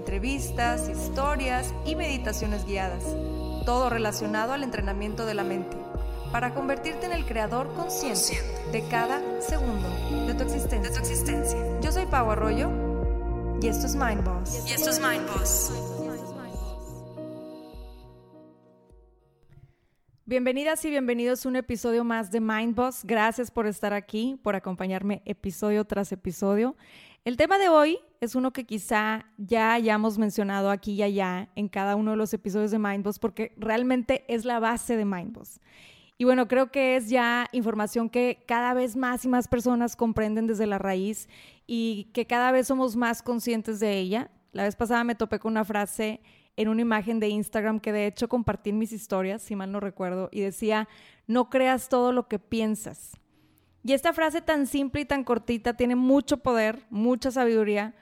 entrevistas, 0.00 0.88
historias 0.88 1.74
y 1.84 1.94
meditaciones 1.94 2.64
guiadas, 2.64 3.04
todo 3.66 3.90
relacionado 3.90 4.54
al 4.54 4.62
entrenamiento 4.62 5.26
de 5.26 5.34
la 5.34 5.44
mente, 5.44 5.76
para 6.32 6.54
convertirte 6.54 7.04
en 7.04 7.12
el 7.12 7.26
creador 7.26 7.70
consciente 7.74 8.40
de 8.72 8.82
cada 8.88 9.20
segundo 9.42 9.86
de 10.26 10.32
tu 10.32 10.44
existencia. 10.44 11.80
Yo 11.82 11.92
soy 11.92 12.06
Pau 12.06 12.30
Arroyo 12.30 12.70
y 13.60 13.68
esto 13.68 13.86
es 13.86 13.94
Mind 13.94 14.24
Boss. 14.24 14.64
Y 14.66 14.72
esto 14.72 14.88
es 14.88 14.98
Mind 14.98 15.28
Boss. 15.28 15.70
Bienvenidas 20.24 20.82
y 20.86 20.90
bienvenidos 20.90 21.44
a 21.44 21.48
un 21.50 21.56
episodio 21.56 22.04
más 22.04 22.30
de 22.30 22.40
Mind 22.40 22.74
Boss. 22.74 23.02
Gracias 23.04 23.50
por 23.50 23.66
estar 23.66 23.92
aquí, 23.92 24.40
por 24.42 24.56
acompañarme 24.56 25.20
episodio 25.26 25.84
tras 25.84 26.10
episodio. 26.10 26.74
El 27.26 27.36
tema 27.36 27.58
de 27.58 27.68
hoy 27.68 28.00
es 28.20 28.34
uno 28.34 28.52
que 28.52 28.64
quizá 28.64 29.26
ya 29.38 29.72
hayamos 29.72 30.18
mencionado 30.18 30.70
aquí 30.70 30.92
y 30.92 31.02
allá 31.02 31.48
en 31.56 31.68
cada 31.68 31.96
uno 31.96 32.10
de 32.10 32.16
los 32.16 32.34
episodios 32.34 32.70
de 32.70 32.78
Mindboss 32.78 33.18
porque 33.18 33.52
realmente 33.56 34.24
es 34.28 34.44
la 34.44 34.60
base 34.60 34.96
de 34.96 35.04
Mindboss. 35.04 35.60
Y 36.18 36.24
bueno, 36.24 36.46
creo 36.48 36.70
que 36.70 36.96
es 36.96 37.08
ya 37.08 37.48
información 37.52 38.10
que 38.10 38.44
cada 38.46 38.74
vez 38.74 38.94
más 38.94 39.24
y 39.24 39.28
más 39.28 39.48
personas 39.48 39.96
comprenden 39.96 40.46
desde 40.46 40.66
la 40.66 40.78
raíz 40.78 41.30
y 41.66 42.10
que 42.12 42.26
cada 42.26 42.52
vez 42.52 42.66
somos 42.66 42.94
más 42.94 43.22
conscientes 43.22 43.80
de 43.80 43.98
ella. 43.98 44.30
La 44.52 44.64
vez 44.64 44.76
pasada 44.76 45.02
me 45.02 45.14
topé 45.14 45.38
con 45.38 45.52
una 45.52 45.64
frase 45.64 46.20
en 46.56 46.68
una 46.68 46.82
imagen 46.82 47.20
de 47.20 47.28
Instagram 47.28 47.80
que 47.80 47.92
de 47.92 48.06
hecho 48.06 48.28
compartí 48.28 48.68
en 48.68 48.78
mis 48.78 48.92
historias, 48.92 49.40
si 49.40 49.56
mal 49.56 49.72
no 49.72 49.80
recuerdo, 49.80 50.28
y 50.30 50.40
decía, 50.40 50.88
no 51.26 51.48
creas 51.48 51.88
todo 51.88 52.12
lo 52.12 52.28
que 52.28 52.38
piensas, 52.38 53.12
y 53.82 53.94
esta 53.94 54.12
frase 54.12 54.42
tan 54.42 54.66
simple 54.66 55.02
y 55.02 55.04
tan 55.04 55.24
cortita 55.24 55.74
tiene 55.74 55.96
mucho 55.96 56.38
poder, 56.38 56.84
mucha 56.90 57.30
sabiduría, 57.30 57.94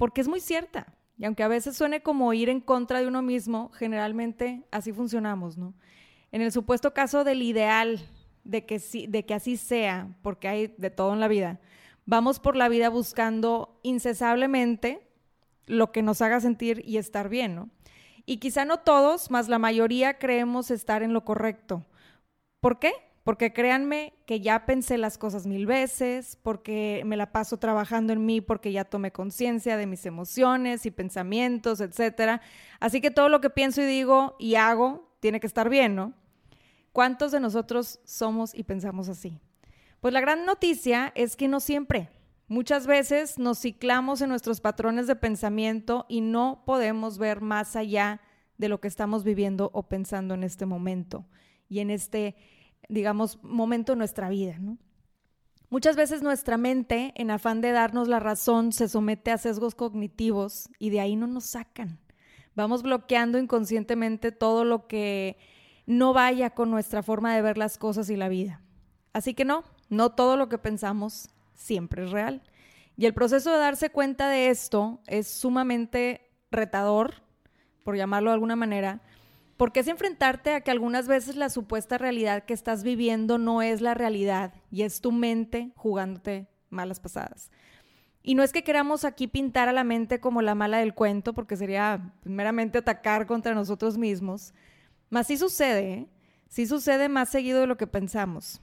porque 0.00 0.22
es 0.22 0.28
muy 0.28 0.40
cierta. 0.40 0.94
Y 1.18 1.26
aunque 1.26 1.42
a 1.42 1.48
veces 1.48 1.76
suene 1.76 2.00
como 2.00 2.32
ir 2.32 2.48
en 2.48 2.62
contra 2.62 3.00
de 3.00 3.06
uno 3.06 3.20
mismo, 3.20 3.68
generalmente 3.74 4.62
así 4.70 4.94
funcionamos, 4.94 5.58
¿no? 5.58 5.74
En 6.32 6.40
el 6.40 6.52
supuesto 6.52 6.94
caso 6.94 7.22
del 7.22 7.42
ideal, 7.42 8.00
de 8.42 8.64
que, 8.64 8.78
sí, 8.78 9.06
de 9.06 9.26
que 9.26 9.34
así 9.34 9.58
sea, 9.58 10.08
porque 10.22 10.48
hay 10.48 10.74
de 10.78 10.88
todo 10.88 11.12
en 11.12 11.20
la 11.20 11.28
vida, 11.28 11.60
vamos 12.06 12.40
por 12.40 12.56
la 12.56 12.70
vida 12.70 12.88
buscando 12.88 13.78
incesablemente 13.82 15.06
lo 15.66 15.92
que 15.92 16.00
nos 16.00 16.22
haga 16.22 16.40
sentir 16.40 16.82
y 16.86 16.96
estar 16.96 17.28
bien, 17.28 17.54
¿no? 17.54 17.68
Y 18.24 18.38
quizá 18.38 18.64
no 18.64 18.78
todos, 18.78 19.30
más 19.30 19.50
la 19.50 19.58
mayoría 19.58 20.18
creemos 20.18 20.70
estar 20.70 21.02
en 21.02 21.12
lo 21.12 21.26
correcto. 21.26 21.84
¿Por 22.62 22.78
qué? 22.78 22.94
Porque 23.22 23.52
créanme 23.52 24.14
que 24.26 24.40
ya 24.40 24.64
pensé 24.64 24.96
las 24.96 25.18
cosas 25.18 25.46
mil 25.46 25.66
veces, 25.66 26.38
porque 26.42 27.02
me 27.04 27.16
la 27.16 27.32
paso 27.32 27.58
trabajando 27.58 28.12
en 28.12 28.24
mí, 28.24 28.40
porque 28.40 28.72
ya 28.72 28.84
tomé 28.84 29.12
conciencia 29.12 29.76
de 29.76 29.86
mis 29.86 30.06
emociones 30.06 30.86
y 30.86 30.90
pensamientos, 30.90 31.80
etcétera. 31.80 32.40
Así 32.78 33.00
que 33.00 33.10
todo 33.10 33.28
lo 33.28 33.40
que 33.40 33.50
pienso 33.50 33.82
y 33.82 33.86
digo 33.86 34.36
y 34.38 34.54
hago 34.54 35.12
tiene 35.20 35.40
que 35.40 35.46
estar 35.46 35.68
bien, 35.68 35.94
¿no? 35.94 36.14
¿Cuántos 36.92 37.30
de 37.30 37.40
nosotros 37.40 38.00
somos 38.04 38.54
y 38.54 38.64
pensamos 38.64 39.08
así? 39.08 39.38
Pues 40.00 40.14
la 40.14 40.20
gran 40.20 40.46
noticia 40.46 41.12
es 41.14 41.36
que 41.36 41.46
no 41.46 41.60
siempre. 41.60 42.08
Muchas 42.48 42.86
veces 42.86 43.38
nos 43.38 43.60
ciclamos 43.60 44.22
en 44.22 44.30
nuestros 44.30 44.60
patrones 44.60 45.06
de 45.06 45.14
pensamiento 45.14 46.06
y 46.08 46.20
no 46.20 46.62
podemos 46.66 47.18
ver 47.18 47.42
más 47.42 47.76
allá 47.76 48.20
de 48.58 48.68
lo 48.68 48.80
que 48.80 48.88
estamos 48.88 49.22
viviendo 49.24 49.70
o 49.72 49.84
pensando 49.84 50.34
en 50.34 50.42
este 50.42 50.66
momento 50.66 51.26
y 51.68 51.78
en 51.78 51.90
este 51.90 52.34
digamos, 52.90 53.42
momento 53.42 53.92
de 53.92 53.98
nuestra 53.98 54.28
vida. 54.28 54.58
Muchas 55.70 55.96
veces 55.96 56.22
nuestra 56.22 56.56
mente, 56.56 57.12
en 57.14 57.30
afán 57.30 57.60
de 57.60 57.70
darnos 57.70 58.08
la 58.08 58.18
razón, 58.18 58.72
se 58.72 58.88
somete 58.88 59.30
a 59.30 59.38
sesgos 59.38 59.74
cognitivos 59.74 60.68
y 60.78 60.90
de 60.90 61.00
ahí 61.00 61.14
no 61.14 61.28
nos 61.28 61.44
sacan. 61.44 62.00
Vamos 62.56 62.82
bloqueando 62.82 63.38
inconscientemente 63.38 64.32
todo 64.32 64.64
lo 64.64 64.88
que 64.88 65.38
no 65.86 66.12
vaya 66.12 66.50
con 66.50 66.70
nuestra 66.70 67.02
forma 67.02 67.34
de 67.34 67.42
ver 67.42 67.56
las 67.56 67.78
cosas 67.78 68.10
y 68.10 68.16
la 68.16 68.28
vida. 68.28 68.60
Así 69.12 69.34
que 69.34 69.44
no, 69.44 69.64
no 69.88 70.10
todo 70.10 70.36
lo 70.36 70.48
que 70.48 70.58
pensamos 70.58 71.30
siempre 71.54 72.04
es 72.04 72.10
real. 72.10 72.42
Y 72.96 73.06
el 73.06 73.14
proceso 73.14 73.52
de 73.52 73.58
darse 73.58 73.90
cuenta 73.90 74.28
de 74.28 74.50
esto 74.50 75.00
es 75.06 75.28
sumamente 75.28 76.28
retador, 76.50 77.14
por 77.84 77.96
llamarlo 77.96 78.30
de 78.30 78.34
alguna 78.34 78.56
manera, 78.56 79.00
porque 79.60 79.80
es 79.80 79.88
enfrentarte 79.88 80.54
a 80.54 80.62
que 80.62 80.70
algunas 80.70 81.06
veces 81.06 81.36
la 81.36 81.50
supuesta 81.50 81.98
realidad 81.98 82.44
que 82.44 82.54
estás 82.54 82.82
viviendo 82.82 83.36
no 83.36 83.60
es 83.60 83.82
la 83.82 83.92
realidad 83.92 84.54
y 84.70 84.84
es 84.84 85.02
tu 85.02 85.12
mente 85.12 85.70
jugándote 85.76 86.46
malas 86.70 86.98
pasadas. 86.98 87.50
Y 88.22 88.36
no 88.36 88.42
es 88.42 88.54
que 88.54 88.64
queramos 88.64 89.04
aquí 89.04 89.26
pintar 89.26 89.68
a 89.68 89.74
la 89.74 89.84
mente 89.84 90.18
como 90.18 90.40
la 90.40 90.54
mala 90.54 90.78
del 90.78 90.94
cuento, 90.94 91.34
porque 91.34 91.58
sería 91.58 92.14
meramente 92.24 92.78
atacar 92.78 93.26
contra 93.26 93.54
nosotros 93.54 93.98
mismos, 93.98 94.54
mas 95.10 95.26
sí 95.26 95.36
sucede, 95.36 95.92
¿eh? 95.92 96.06
sí 96.48 96.66
sucede 96.66 97.10
más 97.10 97.28
seguido 97.28 97.60
de 97.60 97.66
lo 97.66 97.76
que 97.76 97.86
pensamos. 97.86 98.62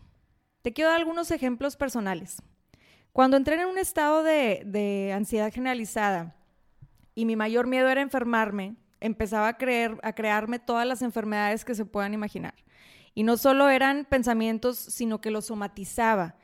Te 0.63 0.73
quiero 0.73 0.89
dar 0.89 0.97
algunos 0.99 1.29
ejemplos 1.29 1.77
personales. 1.77 2.41
Cuando 3.13 3.37
entré 3.37 3.61
en 3.61 3.67
un 3.67 3.77
estado 3.77 4.23
de 4.23 5.13
ansiedad 5.15 5.53
generalizada 5.53 6.35
y 7.13 7.25
mi 7.25 7.35
mayor 7.35 7.67
miedo 7.67 7.87
era 7.87 8.01
enfermarme, 8.01 8.77
empezaba 8.99 9.47
a, 9.49 9.57
creer, 9.57 9.97
a 10.03 10.13
crearme 10.13 10.59
todas 10.59 10.87
las 10.87 11.01
enfermedades 11.01 11.65
que 11.65 11.75
se 11.75 11.85
puedan 11.85 12.13
imaginar. 12.13 12.55
Y 13.13 13.23
no 13.23 13.37
solo 13.37 13.69
eran 13.69 14.05
pensamientos, 14.05 14.77
sino 14.77 15.21
que 15.21 15.31
los 15.31 15.47
somatizaba. 15.47 16.35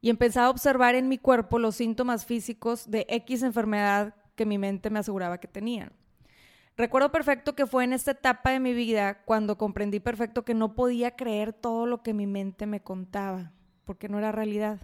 Y 0.00 0.10
empezaba 0.10 0.46
a 0.46 0.50
observar 0.50 0.94
en 0.94 1.08
mi 1.08 1.18
cuerpo 1.18 1.58
los 1.58 1.76
síntomas 1.76 2.24
físicos 2.24 2.90
de 2.90 3.06
X 3.08 3.42
enfermedad 3.42 4.14
que 4.36 4.46
mi 4.46 4.56
mente 4.56 4.90
me 4.90 5.00
aseguraba 5.00 5.38
que 5.38 5.48
tenían. 5.48 5.92
Recuerdo 6.76 7.12
perfecto 7.12 7.54
que 7.54 7.66
fue 7.66 7.84
en 7.84 7.92
esta 7.92 8.12
etapa 8.12 8.52
de 8.52 8.60
mi 8.60 8.72
vida 8.72 9.22
cuando 9.24 9.58
comprendí 9.58 10.00
perfecto 10.00 10.44
que 10.44 10.54
no 10.54 10.74
podía 10.74 11.16
creer 11.16 11.52
todo 11.52 11.84
lo 11.84 12.02
que 12.02 12.14
mi 12.14 12.26
mente 12.26 12.64
me 12.64 12.80
contaba, 12.80 13.52
porque 13.84 14.08
no 14.08 14.18
era 14.18 14.32
realidad. 14.32 14.80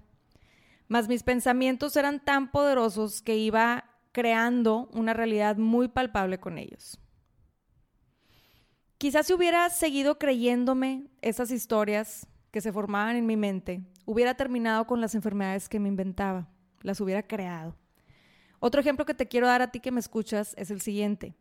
Mas 0.88 1.08
mis 1.08 1.22
pensamientos 1.22 1.96
eran 1.96 2.22
tan 2.22 2.50
poderosos 2.50 3.22
que 3.22 3.36
iba 3.36 3.84
creando 4.12 4.88
una 4.92 5.14
realidad 5.14 5.56
muy 5.56 5.88
palpable 5.88 6.38
con 6.38 6.58
ellos. 6.58 7.00
Quizás 8.98 9.26
si 9.26 9.34
hubiera 9.34 9.68
seguido 9.68 10.18
creyéndome 10.18 11.08
esas 11.20 11.50
historias 11.50 12.26
que 12.50 12.62
se 12.62 12.72
formaban 12.72 13.16
en 13.16 13.26
mi 13.26 13.36
mente, 13.36 13.82
hubiera 14.06 14.34
terminado 14.34 14.86
con 14.86 15.02
las 15.02 15.14
enfermedades 15.14 15.68
que 15.68 15.78
me 15.78 15.90
inventaba, 15.90 16.48
las 16.80 16.98
hubiera 17.02 17.22
creado. 17.22 17.76
Otro 18.58 18.80
ejemplo 18.80 19.04
que 19.04 19.12
te 19.12 19.28
quiero 19.28 19.48
dar 19.48 19.60
a 19.60 19.70
ti 19.70 19.80
que 19.80 19.90
me 19.90 20.00
escuchas 20.00 20.54
es 20.56 20.70
el 20.70 20.80
siguiente. 20.80 21.34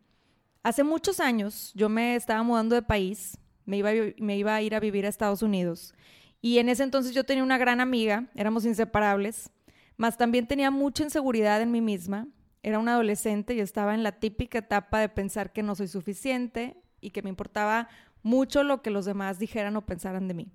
Hace 0.62 0.84
muchos 0.84 1.18
años 1.18 1.72
yo 1.74 1.88
me 1.88 2.14
estaba 2.14 2.42
mudando 2.42 2.74
de 2.74 2.82
país, 2.82 3.38
me 3.64 3.78
iba, 3.78 4.54
a 4.54 4.62
ir 4.62 4.74
a 4.74 4.80
vivir 4.80 5.06
a 5.06 5.08
Estados 5.08 5.40
Unidos 5.40 5.94
y 6.42 6.58
en 6.58 6.68
ese 6.68 6.82
entonces 6.82 7.14
yo 7.14 7.24
tenía 7.24 7.42
una 7.42 7.56
gran 7.56 7.80
amiga, 7.80 8.28
éramos 8.34 8.66
inseparables, 8.66 9.50
mas 9.96 10.18
también 10.18 10.46
tenía 10.46 10.70
mucha 10.70 11.04
inseguridad 11.04 11.62
en 11.62 11.70
mí 11.70 11.80
misma. 11.80 12.28
Era 12.62 12.78
una 12.78 12.92
adolescente 12.92 13.54
y 13.54 13.60
estaba 13.60 13.94
en 13.94 14.02
la 14.02 14.12
típica 14.20 14.58
etapa 14.58 15.00
de 15.00 15.08
pensar 15.08 15.52
que 15.52 15.62
no 15.62 15.74
soy 15.74 15.88
suficiente, 15.88 16.76
y 17.00 17.10
que 17.10 17.22
me 17.22 17.28
importaba 17.28 17.88
mucho 18.22 18.62
lo 18.62 18.82
que 18.82 18.90
los 18.90 19.04
demás 19.04 19.38
dijeran 19.38 19.76
o 19.76 19.86
pensaran 19.86 20.28
de 20.28 20.34
mí. 20.34 20.52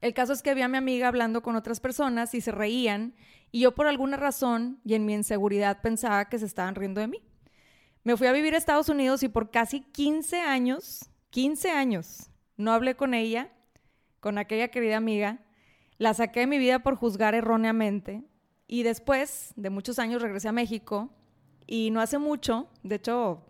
El 0.00 0.14
caso 0.14 0.32
es 0.32 0.42
que 0.42 0.50
había 0.50 0.66
mi 0.66 0.78
amiga 0.78 1.06
hablando 1.06 1.42
con 1.42 1.54
otras 1.54 1.78
personas 1.78 2.34
y 2.34 2.40
se 2.40 2.50
reían 2.50 3.14
y 3.52 3.60
yo 3.60 3.74
por 3.74 3.86
alguna 3.86 4.16
razón 4.16 4.80
y 4.84 4.94
en 4.94 5.06
mi 5.06 5.14
inseguridad 5.14 5.80
pensaba 5.80 6.28
que 6.28 6.40
se 6.40 6.46
estaban 6.46 6.74
riendo 6.74 7.00
de 7.00 7.06
mí. 7.06 7.22
Me 8.02 8.16
fui 8.16 8.26
a 8.26 8.32
vivir 8.32 8.54
a 8.54 8.58
Estados 8.58 8.88
Unidos 8.88 9.22
y 9.22 9.28
por 9.28 9.52
casi 9.52 9.80
15 9.80 10.40
años, 10.40 11.08
15 11.30 11.70
años, 11.70 12.30
no 12.56 12.72
hablé 12.72 12.96
con 12.96 13.14
ella, 13.14 13.52
con 14.18 14.38
aquella 14.38 14.68
querida 14.68 14.96
amiga, 14.96 15.38
la 15.98 16.14
saqué 16.14 16.40
de 16.40 16.46
mi 16.48 16.58
vida 16.58 16.80
por 16.80 16.96
juzgar 16.96 17.36
erróneamente 17.36 18.24
y 18.66 18.82
después 18.82 19.52
de 19.54 19.70
muchos 19.70 20.00
años 20.00 20.20
regresé 20.20 20.48
a 20.48 20.52
México 20.52 21.10
y 21.66 21.90
no 21.92 22.00
hace 22.00 22.18
mucho, 22.18 22.68
de 22.82 22.96
hecho 22.96 23.46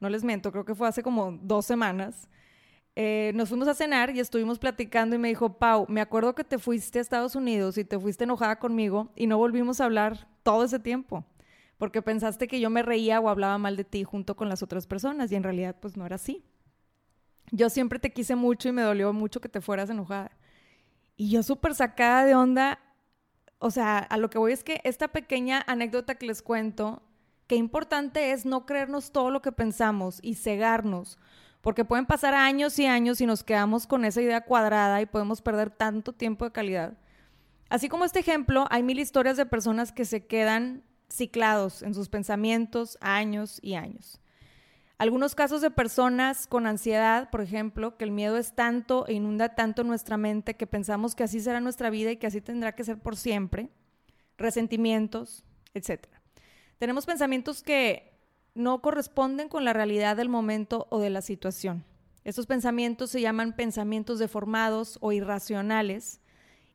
no 0.00 0.08
les 0.08 0.24
miento, 0.24 0.50
creo 0.50 0.64
que 0.64 0.74
fue 0.74 0.88
hace 0.88 1.02
como 1.02 1.38
dos 1.42 1.66
semanas. 1.66 2.28
Eh, 2.96 3.32
nos 3.34 3.48
fuimos 3.48 3.68
a 3.68 3.74
cenar 3.74 4.14
y 4.14 4.20
estuvimos 4.20 4.58
platicando 4.58 5.14
y 5.14 5.18
me 5.18 5.28
dijo, 5.28 5.58
Pau, 5.58 5.86
me 5.88 6.00
acuerdo 6.00 6.34
que 6.34 6.44
te 6.44 6.58
fuiste 6.58 6.98
a 6.98 7.02
Estados 7.02 7.36
Unidos 7.36 7.78
y 7.78 7.84
te 7.84 7.98
fuiste 7.98 8.24
enojada 8.24 8.58
conmigo 8.58 9.12
y 9.14 9.26
no 9.26 9.38
volvimos 9.38 9.80
a 9.80 9.84
hablar 9.84 10.28
todo 10.42 10.64
ese 10.64 10.80
tiempo, 10.80 11.24
porque 11.78 12.02
pensaste 12.02 12.48
que 12.48 12.60
yo 12.60 12.68
me 12.68 12.82
reía 12.82 13.20
o 13.20 13.28
hablaba 13.28 13.58
mal 13.58 13.76
de 13.76 13.84
ti 13.84 14.04
junto 14.04 14.36
con 14.36 14.48
las 14.48 14.62
otras 14.62 14.86
personas 14.86 15.30
y 15.30 15.36
en 15.36 15.44
realidad 15.44 15.76
pues 15.80 15.96
no 15.96 16.04
era 16.04 16.16
así. 16.16 16.44
yo 17.52 17.70
siempre 17.70 17.98
te 17.98 18.12
quise 18.12 18.36
mucho 18.36 18.68
y 18.68 18.72
me 18.72 18.82
dolió 18.82 19.12
mucho 19.12 19.40
que 19.40 19.48
te 19.48 19.60
fueras 19.60 19.90
enojada. 19.90 20.32
Y 21.16 21.30
yo 21.30 21.42
súper 21.42 21.74
sacada 21.74 22.24
de 22.24 22.34
onda, 22.34 22.80
o 23.58 23.70
sea, 23.70 23.98
a 23.98 24.16
lo 24.16 24.30
que 24.30 24.38
voy 24.38 24.52
es 24.52 24.64
que 24.64 24.80
esta 24.84 25.08
pequeña 25.08 25.62
anécdota 25.66 26.14
que 26.16 26.26
les 26.26 26.42
cuento, 26.42 27.02
qué 27.50 27.56
importante 27.56 28.30
es 28.30 28.46
no 28.46 28.64
creernos 28.64 29.10
todo 29.10 29.32
lo 29.32 29.42
que 29.42 29.50
pensamos 29.50 30.20
y 30.22 30.36
cegarnos, 30.36 31.18
porque 31.62 31.84
pueden 31.84 32.06
pasar 32.06 32.32
años 32.32 32.78
y 32.78 32.86
años 32.86 33.20
y 33.20 33.26
nos 33.26 33.42
quedamos 33.42 33.88
con 33.88 34.04
esa 34.04 34.22
idea 34.22 34.42
cuadrada 34.42 35.02
y 35.02 35.06
podemos 35.06 35.42
perder 35.42 35.68
tanto 35.68 36.12
tiempo 36.12 36.44
de 36.44 36.52
calidad. 36.52 36.96
Así 37.68 37.88
como 37.88 38.04
este 38.04 38.20
ejemplo, 38.20 38.66
hay 38.70 38.84
mil 38.84 39.00
historias 39.00 39.36
de 39.36 39.46
personas 39.46 39.90
que 39.90 40.04
se 40.04 40.26
quedan 40.26 40.84
ciclados 41.12 41.82
en 41.82 41.92
sus 41.92 42.08
pensamientos 42.08 42.96
años 43.00 43.58
y 43.64 43.74
años. 43.74 44.20
Algunos 44.96 45.34
casos 45.34 45.60
de 45.60 45.72
personas 45.72 46.46
con 46.46 46.68
ansiedad, 46.68 47.30
por 47.30 47.40
ejemplo, 47.40 47.96
que 47.96 48.04
el 48.04 48.12
miedo 48.12 48.36
es 48.36 48.54
tanto 48.54 49.08
e 49.08 49.14
inunda 49.14 49.56
tanto 49.56 49.82
nuestra 49.82 50.16
mente 50.16 50.54
que 50.54 50.68
pensamos 50.68 51.16
que 51.16 51.24
así 51.24 51.40
será 51.40 51.58
nuestra 51.58 51.90
vida 51.90 52.12
y 52.12 52.16
que 52.16 52.28
así 52.28 52.40
tendrá 52.40 52.76
que 52.76 52.84
ser 52.84 53.00
por 53.00 53.16
siempre. 53.16 53.70
Resentimientos, 54.38 55.44
etc. 55.74 56.19
Tenemos 56.80 57.04
pensamientos 57.04 57.62
que 57.62 58.10
no 58.54 58.80
corresponden 58.80 59.50
con 59.50 59.66
la 59.66 59.74
realidad 59.74 60.16
del 60.16 60.30
momento 60.30 60.86
o 60.88 60.98
de 60.98 61.10
la 61.10 61.20
situación. 61.20 61.84
Estos 62.24 62.46
pensamientos 62.46 63.10
se 63.10 63.20
llaman 63.20 63.54
pensamientos 63.54 64.18
deformados 64.18 64.96
o 65.02 65.12
irracionales 65.12 66.22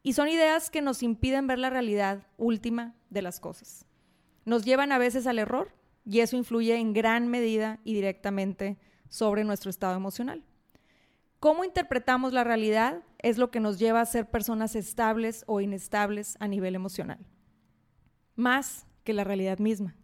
y 0.03 0.13
son 0.13 0.27
ideas 0.27 0.69
que 0.69 0.83
nos 0.83 1.01
impiden 1.01 1.47
ver 1.47 1.57
la 1.57 1.71
realidad 1.71 2.27
última 2.37 2.93
de 3.09 3.23
las 3.23 3.39
cosas. 3.39 3.87
Nos 4.45 4.63
llevan 4.63 4.91
a 4.91 4.99
veces 4.99 5.25
al 5.25 5.39
error 5.39 5.71
y 6.05 6.19
eso 6.19 6.37
influye 6.37 6.75
en 6.75 6.93
gran 6.93 7.27
medida 7.27 7.79
y 7.83 7.95
directamente 7.95 8.77
sobre 9.09 9.43
nuestro 9.43 9.71
estado 9.71 9.95
emocional. 9.95 10.43
Cómo 11.39 11.63
interpretamos 11.63 12.31
la 12.31 12.43
realidad 12.43 13.01
es 13.17 13.39
lo 13.39 13.49
que 13.49 13.59
nos 13.59 13.79
lleva 13.79 14.01
a 14.01 14.05
ser 14.05 14.29
personas 14.29 14.75
estables 14.75 15.43
o 15.47 15.61
inestables 15.61 16.37
a 16.39 16.47
nivel 16.47 16.75
emocional, 16.75 17.25
más 18.35 18.85
que 19.05 19.13
la 19.13 19.23
realidad 19.23 19.59
misma. 19.59 19.95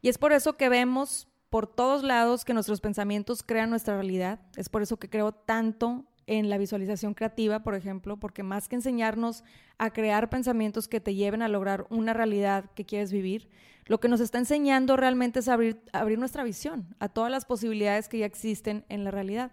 Y 0.00 0.08
es 0.08 0.18
por 0.18 0.32
eso 0.32 0.56
que 0.56 0.68
vemos 0.68 1.28
por 1.48 1.66
todos 1.66 2.02
lados 2.02 2.44
que 2.44 2.54
nuestros 2.54 2.80
pensamientos 2.80 3.44
crean 3.44 3.70
nuestra 3.70 3.94
realidad. 3.94 4.40
Es 4.56 4.68
por 4.68 4.82
eso 4.82 4.96
que 4.98 5.08
creo 5.08 5.32
tanto 5.32 6.06
en 6.26 6.48
la 6.48 6.58
visualización 6.58 7.14
creativa, 7.14 7.62
por 7.62 7.74
ejemplo, 7.74 8.18
porque 8.18 8.42
más 8.42 8.68
que 8.68 8.76
enseñarnos 8.76 9.44
a 9.78 9.90
crear 9.90 10.30
pensamientos 10.30 10.88
que 10.88 11.00
te 11.00 11.14
lleven 11.14 11.42
a 11.42 11.48
lograr 11.48 11.86
una 11.90 12.14
realidad 12.14 12.70
que 12.74 12.86
quieres 12.86 13.12
vivir, 13.12 13.48
lo 13.84 14.00
que 14.00 14.08
nos 14.08 14.20
está 14.20 14.38
enseñando 14.38 14.96
realmente 14.96 15.40
es 15.40 15.48
abrir, 15.48 15.82
abrir 15.92 16.18
nuestra 16.18 16.42
visión 16.44 16.94
a 17.00 17.08
todas 17.08 17.30
las 17.30 17.44
posibilidades 17.44 18.08
que 18.08 18.18
ya 18.18 18.26
existen 18.26 18.84
en 18.88 19.04
la 19.04 19.10
realidad. 19.10 19.52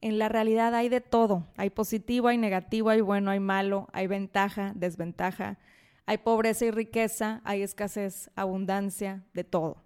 En 0.00 0.18
la 0.18 0.28
realidad 0.28 0.74
hay 0.74 0.88
de 0.88 1.00
todo, 1.00 1.46
hay 1.56 1.70
positivo, 1.70 2.28
hay 2.28 2.38
negativo, 2.38 2.90
hay 2.90 3.00
bueno, 3.00 3.30
hay 3.30 3.40
malo, 3.40 3.88
hay 3.92 4.06
ventaja, 4.06 4.72
desventaja, 4.74 5.58
hay 6.06 6.18
pobreza 6.18 6.64
y 6.64 6.70
riqueza, 6.70 7.40
hay 7.44 7.62
escasez, 7.62 8.30
abundancia, 8.36 9.24
de 9.34 9.44
todo. 9.44 9.82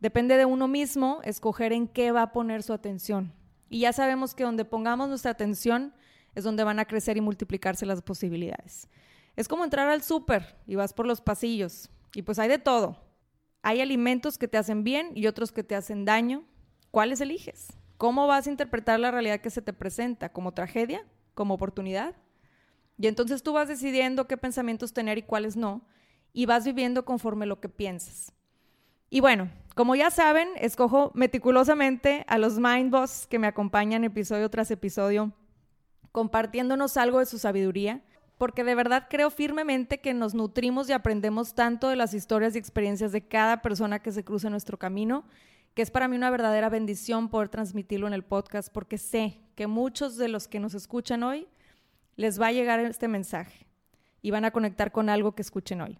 Depende 0.00 0.36
de 0.36 0.44
uno 0.44 0.68
mismo 0.68 1.20
escoger 1.24 1.72
en 1.72 1.88
qué 1.88 2.12
va 2.12 2.22
a 2.22 2.32
poner 2.32 2.62
su 2.62 2.72
atención. 2.72 3.32
Y 3.70 3.80
ya 3.80 3.92
sabemos 3.92 4.34
que 4.34 4.44
donde 4.44 4.66
pongamos 4.66 5.08
nuestra 5.08 5.30
atención 5.30 5.94
es 6.34 6.44
donde 6.44 6.64
van 6.64 6.78
a 6.78 6.84
crecer 6.84 7.16
y 7.16 7.22
multiplicarse 7.22 7.86
las 7.86 8.02
posibilidades. 8.02 8.88
Es 9.34 9.48
como 9.48 9.64
entrar 9.64 9.88
al 9.88 10.02
súper 10.02 10.56
y 10.66 10.74
vas 10.74 10.92
por 10.92 11.06
los 11.06 11.22
pasillos 11.22 11.88
y 12.14 12.22
pues 12.22 12.38
hay 12.38 12.48
de 12.48 12.58
todo. 12.58 12.98
Hay 13.62 13.80
alimentos 13.80 14.36
que 14.36 14.48
te 14.48 14.58
hacen 14.58 14.84
bien 14.84 15.12
y 15.14 15.26
otros 15.26 15.52
que 15.52 15.64
te 15.64 15.74
hacen 15.74 16.04
daño. 16.04 16.44
¿Cuáles 16.90 17.20
eliges? 17.20 17.68
¿Cómo 17.96 18.26
vas 18.26 18.46
a 18.46 18.50
interpretar 18.50 19.00
la 19.00 19.10
realidad 19.10 19.40
que 19.40 19.50
se 19.50 19.62
te 19.62 19.72
presenta? 19.72 20.30
¿Como 20.30 20.52
tragedia? 20.52 21.06
¿Como 21.32 21.54
oportunidad? 21.54 22.14
Y 22.98 23.06
entonces 23.06 23.42
tú 23.42 23.52
vas 23.52 23.68
decidiendo 23.68 24.26
qué 24.26 24.36
pensamientos 24.36 24.92
tener 24.92 25.18
y 25.18 25.22
cuáles 25.22 25.56
no, 25.56 25.86
y 26.32 26.46
vas 26.46 26.64
viviendo 26.64 27.04
conforme 27.04 27.46
lo 27.46 27.60
que 27.60 27.68
piensas. 27.68 28.32
Y 29.10 29.20
bueno, 29.20 29.50
como 29.74 29.94
ya 29.94 30.10
saben, 30.10 30.48
escojo 30.56 31.10
meticulosamente 31.14 32.24
a 32.28 32.38
los 32.38 32.58
Mind 32.58 32.90
Boss 32.90 33.26
que 33.28 33.38
me 33.38 33.46
acompañan 33.46 34.04
episodio 34.04 34.48
tras 34.50 34.70
episodio, 34.70 35.32
compartiéndonos 36.12 36.96
algo 36.96 37.18
de 37.18 37.26
su 37.26 37.38
sabiduría 37.38 38.02
porque 38.42 38.64
de 38.64 38.74
verdad 38.74 39.06
creo 39.08 39.30
firmemente 39.30 40.00
que 40.00 40.14
nos 40.14 40.34
nutrimos 40.34 40.88
y 40.88 40.92
aprendemos 40.92 41.54
tanto 41.54 41.88
de 41.88 41.94
las 41.94 42.12
historias 42.12 42.56
y 42.56 42.58
experiencias 42.58 43.12
de 43.12 43.28
cada 43.28 43.62
persona 43.62 44.00
que 44.00 44.10
se 44.10 44.24
cruza 44.24 44.48
en 44.48 44.50
nuestro 44.50 44.80
camino, 44.80 45.24
que 45.74 45.82
es 45.82 45.92
para 45.92 46.08
mí 46.08 46.16
una 46.16 46.28
verdadera 46.28 46.68
bendición 46.68 47.28
poder 47.28 47.50
transmitirlo 47.50 48.08
en 48.08 48.14
el 48.14 48.24
podcast, 48.24 48.72
porque 48.72 48.98
sé 48.98 49.38
que 49.54 49.68
muchos 49.68 50.16
de 50.16 50.26
los 50.26 50.48
que 50.48 50.58
nos 50.58 50.74
escuchan 50.74 51.22
hoy 51.22 51.46
les 52.16 52.40
va 52.40 52.48
a 52.48 52.52
llegar 52.52 52.80
este 52.80 53.08
mensaje 53.08 53.66
y 54.20 54.30
van 54.30 54.44
a 54.44 54.50
conectar 54.50 54.92
con 54.92 55.08
algo 55.08 55.34
que 55.34 55.42
escuchen 55.42 55.80
hoy. 55.80 55.98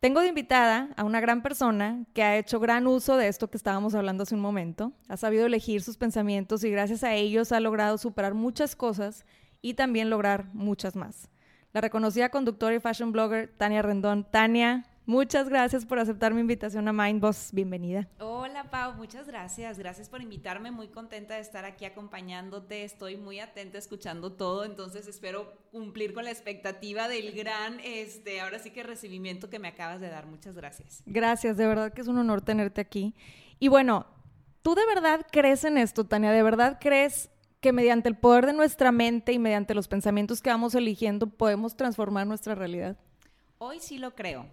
Tengo 0.00 0.20
de 0.20 0.28
invitada 0.28 0.90
a 0.96 1.04
una 1.04 1.20
gran 1.20 1.42
persona 1.42 2.04
que 2.12 2.22
ha 2.22 2.36
hecho 2.36 2.60
gran 2.60 2.86
uso 2.86 3.16
de 3.16 3.28
esto 3.28 3.48
que 3.48 3.56
estábamos 3.56 3.94
hablando 3.94 4.24
hace 4.24 4.34
un 4.34 4.40
momento, 4.40 4.92
ha 5.08 5.16
sabido 5.16 5.46
elegir 5.46 5.82
sus 5.82 5.96
pensamientos 5.96 6.64
y 6.64 6.70
gracias 6.70 7.02
a 7.02 7.14
ellos 7.14 7.52
ha 7.52 7.60
logrado 7.60 7.96
superar 7.98 8.34
muchas 8.34 8.76
cosas 8.76 9.24
y 9.62 9.74
también 9.74 10.10
lograr 10.10 10.46
muchas 10.52 10.96
más 10.96 11.30
la 11.76 11.82
reconocida 11.82 12.30
conductora 12.30 12.74
y 12.74 12.80
fashion 12.80 13.12
blogger 13.12 13.52
Tania 13.58 13.82
Rendón. 13.82 14.24
Tania, 14.24 14.86
muchas 15.06 15.48
gracias 15.48 15.86
por 15.86 15.98
aceptar 15.98 16.34
mi 16.34 16.40
invitación 16.40 16.86
a 16.88 16.92
Mindboss. 16.92 17.50
Bienvenida. 17.52 18.08
Hola 18.18 18.70
Pau, 18.70 18.94
muchas 18.94 19.26
gracias. 19.26 19.78
Gracias 19.78 20.08
por 20.08 20.20
invitarme. 20.20 20.70
Muy 20.70 20.88
contenta 20.88 21.34
de 21.34 21.40
estar 21.40 21.64
aquí 21.64 21.84
acompañándote. 21.84 22.84
Estoy 22.84 23.16
muy 23.16 23.40
atenta 23.40 23.78
escuchando 23.78 24.32
todo, 24.32 24.64
entonces 24.64 25.06
espero 25.06 25.52
cumplir 25.72 26.12
con 26.12 26.24
la 26.24 26.30
expectativa 26.30 27.08
del 27.08 27.32
gran, 27.32 27.80
este, 27.84 28.40
ahora 28.40 28.58
sí 28.58 28.70
que 28.70 28.82
recibimiento 28.82 29.48
que 29.48 29.58
me 29.58 29.68
acabas 29.68 30.00
de 30.00 30.08
dar. 30.08 30.26
Muchas 30.26 30.54
gracias. 30.54 31.02
Gracias, 31.06 31.56
de 31.56 31.66
verdad 31.66 31.92
que 31.92 32.00
es 32.00 32.08
un 32.08 32.18
honor 32.18 32.42
tenerte 32.42 32.80
aquí. 32.80 33.14
Y 33.58 33.68
bueno, 33.68 34.06
¿tú 34.62 34.74
de 34.74 34.86
verdad 34.86 35.26
crees 35.30 35.64
en 35.64 35.78
esto, 35.78 36.04
Tania? 36.04 36.32
¿De 36.32 36.42
verdad 36.42 36.78
crees 36.80 37.30
que 37.60 37.72
mediante 37.72 38.08
el 38.08 38.16
poder 38.16 38.46
de 38.46 38.52
nuestra 38.52 38.92
mente 38.92 39.32
y 39.32 39.38
mediante 39.38 39.74
los 39.74 39.88
pensamientos 39.88 40.40
que 40.42 40.50
vamos 40.50 40.74
eligiendo 40.74 41.26
podemos 41.26 41.76
transformar 41.76 42.26
nuestra 42.26 42.54
realidad? 42.54 42.96
Hoy 43.58 43.80
sí 43.80 43.98
lo 43.98 44.14
creo. 44.14 44.46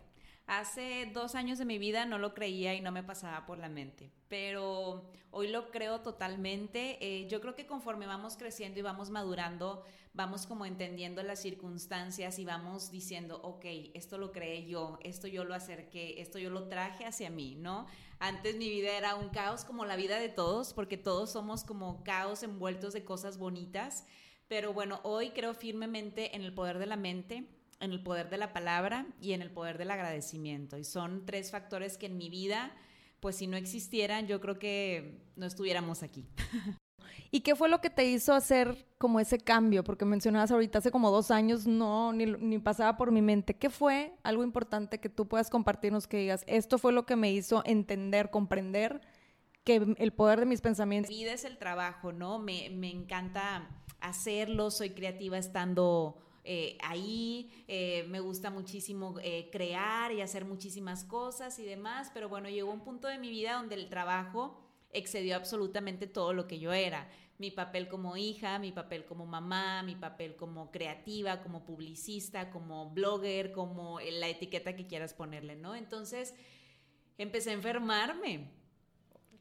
Hace 0.46 1.10
dos 1.14 1.36
años 1.36 1.58
de 1.58 1.64
mi 1.64 1.78
vida 1.78 2.06
no 2.06 2.18
lo 2.18 2.34
creía 2.34 2.74
y 2.74 2.82
no 2.82 2.92
me 2.92 3.02
pasaba 3.02 3.46
por 3.46 3.60
la 3.60 3.70
mente, 3.70 4.12
pero 4.28 5.10
hoy 5.32 5.48
lo 5.48 5.72
creo 5.72 6.02
totalmente. 6.02 6.98
Eh, 7.00 7.30
yo 7.30 7.40
creo 7.40 7.56
que 7.56 7.66
conforme 7.66 8.08
vamos 8.08 8.36
creciendo 8.36 8.78
y 8.78 8.82
vamos 8.82 9.10
madurando, 9.10 9.86
vamos 10.12 10.46
como 10.46 10.66
entendiendo 10.66 11.24
las 11.24 11.42
circunstancias 11.42 12.40
y 12.40 12.46
vamos 12.46 12.92
diciendo, 12.92 13.40
ok, 13.42 13.64
esto 13.94 14.18
lo 14.18 14.34
creé 14.34 14.66
yo, 14.66 15.00
esto 15.04 15.28
yo 15.28 15.46
lo 15.46 15.56
acerqué, 15.56 16.22
esto 16.22 16.40
yo 16.40 16.50
lo 16.50 16.68
traje 16.68 17.06
hacia 17.06 17.30
mí, 17.30 17.56
¿no? 17.56 17.88
Antes 18.20 18.58
mi 18.58 18.70
vida 18.70 18.98
era 18.98 19.16
un 19.16 19.30
caos 19.30 19.64
como 19.64 19.86
la 19.86 19.96
vida 19.96 20.20
de 20.20 20.28
todos, 20.28 20.74
porque 20.74 20.98
todos 20.98 21.32
somos 21.32 21.64
como 21.64 22.04
caos 22.04 22.44
envueltos 22.44 22.92
de 22.92 23.06
cosas 23.06 23.38
bonitas, 23.38 24.06
pero 24.50 24.74
bueno, 24.74 25.00
hoy 25.04 25.30
creo 25.30 25.54
firmemente 25.54 26.36
en 26.36 26.42
el 26.42 26.54
poder 26.54 26.80
de 26.80 26.86
la 26.86 26.98
mente 26.98 27.48
en 27.84 27.92
el 27.92 28.02
poder 28.02 28.30
de 28.30 28.38
la 28.38 28.54
palabra 28.54 29.06
y 29.22 29.34
en 29.34 29.42
el 29.42 29.52
poder 29.52 29.78
del 29.78 29.92
agradecimiento. 29.92 30.78
Y 30.78 30.86
son 30.86 31.26
tres 31.26 31.52
factores 31.52 31.98
que 31.98 32.06
en 32.06 32.18
mi 32.18 32.30
vida, 32.30 32.72
pues 33.20 33.36
si 33.36 33.48
no 33.48 33.58
existieran, 33.58 34.26
yo 34.26 34.40
creo 34.40 34.58
que 34.58 35.22
no 35.36 35.46
estuviéramos 35.46 36.02
aquí. 36.02 36.26
¿Y 37.30 37.42
qué 37.42 37.56
fue 37.56 37.68
lo 37.68 37.82
que 37.82 37.90
te 37.90 38.06
hizo 38.06 38.34
hacer 38.34 38.88
como 38.98 39.20
ese 39.20 39.40
cambio? 39.40 39.84
Porque 39.84 40.06
mencionabas 40.06 40.52
ahorita 40.52 40.78
hace 40.80 40.92
como 40.92 41.12
dos 41.12 41.32
años, 41.32 41.66
no, 41.66 42.14
ni, 42.14 42.26
ni, 42.26 42.60
pasaba 42.60 42.96
por 42.96 43.12
mi 43.12 43.22
mente. 43.22 43.56
¿Qué 43.56 43.70
fue 43.70 44.14
algo 44.24 44.44
importante 44.44 45.00
que 45.00 45.10
tú 45.10 45.28
puedas 45.28 45.50
compartirnos 45.50 46.08
que 46.08 46.18
digas, 46.18 46.44
esto 46.48 46.78
fue 46.78 46.94
lo 46.94 47.06
que 47.06 47.16
me 47.16 47.32
hizo 47.32 47.64
entender, 47.66 48.30
comprender 48.30 49.02
que 49.64 49.96
el 49.98 50.14
poder 50.14 50.40
de 50.42 50.46
mis 50.46 50.62
pensamientos... 50.62 51.10
Mi 51.10 51.24
vida 51.24 51.34
es 51.34 51.44
el 51.44 51.58
trabajo, 51.58 52.12
¿no? 52.12 52.38
Me, 52.40 52.70
me 52.70 52.92
encanta 52.92 53.68
hacerlo, 54.00 54.70
soy 54.70 54.92
creativa 54.92 55.38
estando 55.38 56.24
eh, 56.46 56.78
ahí, 56.82 57.64
eh, 57.68 58.06
me 58.10 58.20
gusta 58.20 58.50
muchísimo 58.50 59.16
eh, 59.24 59.50
crear 59.50 60.12
y 60.12 60.22
hacer 60.22 60.44
muchísimas 60.44 61.06
cosas 61.06 61.58
y 61.60 61.64
demás, 61.64 62.12
pero 62.14 62.28
bueno, 62.28 62.50
llegó 62.50 62.72
un 62.72 62.84
punto 62.84 63.08
de 63.08 63.18
mi 63.18 63.30
vida 63.30 63.54
donde 63.54 63.76
el 63.76 63.88
trabajo 63.88 64.60
excedió 64.92 65.38
absolutamente 65.38 66.06
todo 66.06 66.34
lo 66.34 66.46
que 66.46 66.60
yo 66.60 66.74
era. 66.74 67.10
Mi 67.38 67.50
papel 67.50 67.88
como 67.88 68.18
hija, 68.18 68.60
mi 68.60 68.72
papel 68.72 69.06
como 69.06 69.26
mamá, 69.26 69.84
mi 69.84 69.96
papel 69.96 70.36
como 70.36 70.70
creativa, 70.70 71.42
como 71.42 71.64
publicista, 71.64 72.52
como 72.52 72.90
blogger, 72.92 73.54
como 73.54 74.00
la 74.00 74.28
etiqueta 74.28 74.76
que 74.76 74.86
quieras 74.86 75.14
ponerle, 75.14 75.56
¿no? 75.56 75.76
Entonces 75.76 76.36
empecé 77.18 77.52
a 77.52 77.54
enfermarme. 77.54 78.52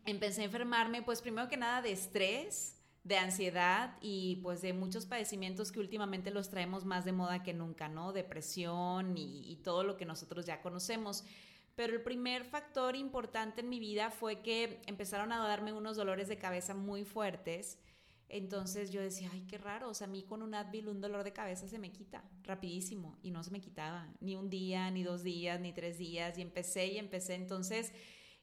Empecé 0.04 0.42
a 0.42 0.44
enfermarme, 0.47 1.02
pues 1.02 1.21
primero 1.21 1.49
que 1.49 1.56
nada 1.56 1.82
de 1.82 1.92
estrés, 1.92 2.82
de 3.04 3.18
ansiedad 3.18 3.97
y 4.00 4.37
pues 4.42 4.62
de 4.62 4.73
muchos 4.73 5.06
padecimientos 5.06 5.73
que 5.73 5.80
últimamente 5.80 6.30
los 6.30 6.50
traemos 6.50 6.85
más 6.85 7.04
de 7.04 7.12
moda 7.12 7.42
que 7.42 7.52
nunca, 7.52 7.88
¿no? 7.88 8.12
Depresión 8.12 9.16
y, 9.16 9.59
todo 9.64 9.85
lo 9.85 9.97
que 9.97 10.04
nosotros 10.04 10.47
ya 10.47 10.61
conocemos. 10.61 11.25
Pero 11.75 11.94
el 11.94 12.02
primer 12.02 12.44
factor 12.44 12.97
importante 12.97 13.61
en 13.61 13.68
mi 13.68 13.80
vida 13.80 14.11
fue 14.11 14.40
que 14.40 14.80
empezaron 14.87 15.32
a 15.32 15.38
darme 15.38 15.73
unos 15.73 15.97
dolores 15.97 16.28
de 16.28 16.37
cabeza 16.37 16.75
muy 16.75 17.04
fuertes 17.04 17.78
Entonces 18.28 18.90
yo 18.90 19.00
decía, 19.00 19.30
ay, 19.32 19.44
qué 19.49 19.59
raro, 19.59 19.88
o 19.88 19.94
sea, 19.94 20.06
a 20.06 20.11
mí 20.11 20.23
con 20.23 20.42
un 20.42 20.54
Advil 20.54 20.88
un 20.88 21.00
dolor 21.00 21.25
de 21.25 21.32
cabeza 21.32 21.68
se 21.68 21.78
me 21.78 21.92
quita 21.92 22.25
rapidísimo 22.44 23.18
y 23.23 23.30
no 23.30 23.42
se 23.42 23.50
me 23.50 23.61
quitaba, 23.61 24.09
ni 24.21 24.37
un 24.37 24.49
día, 24.49 24.90
ni 24.90 25.02
dos 25.02 25.23
días, 25.23 25.61
ni 25.61 25.73
tres 25.73 25.99
días, 25.99 26.38
y 26.38 26.42
empecé 26.42 26.87
y 26.87 26.99
empecé. 26.99 27.35
Entonces, 27.35 27.92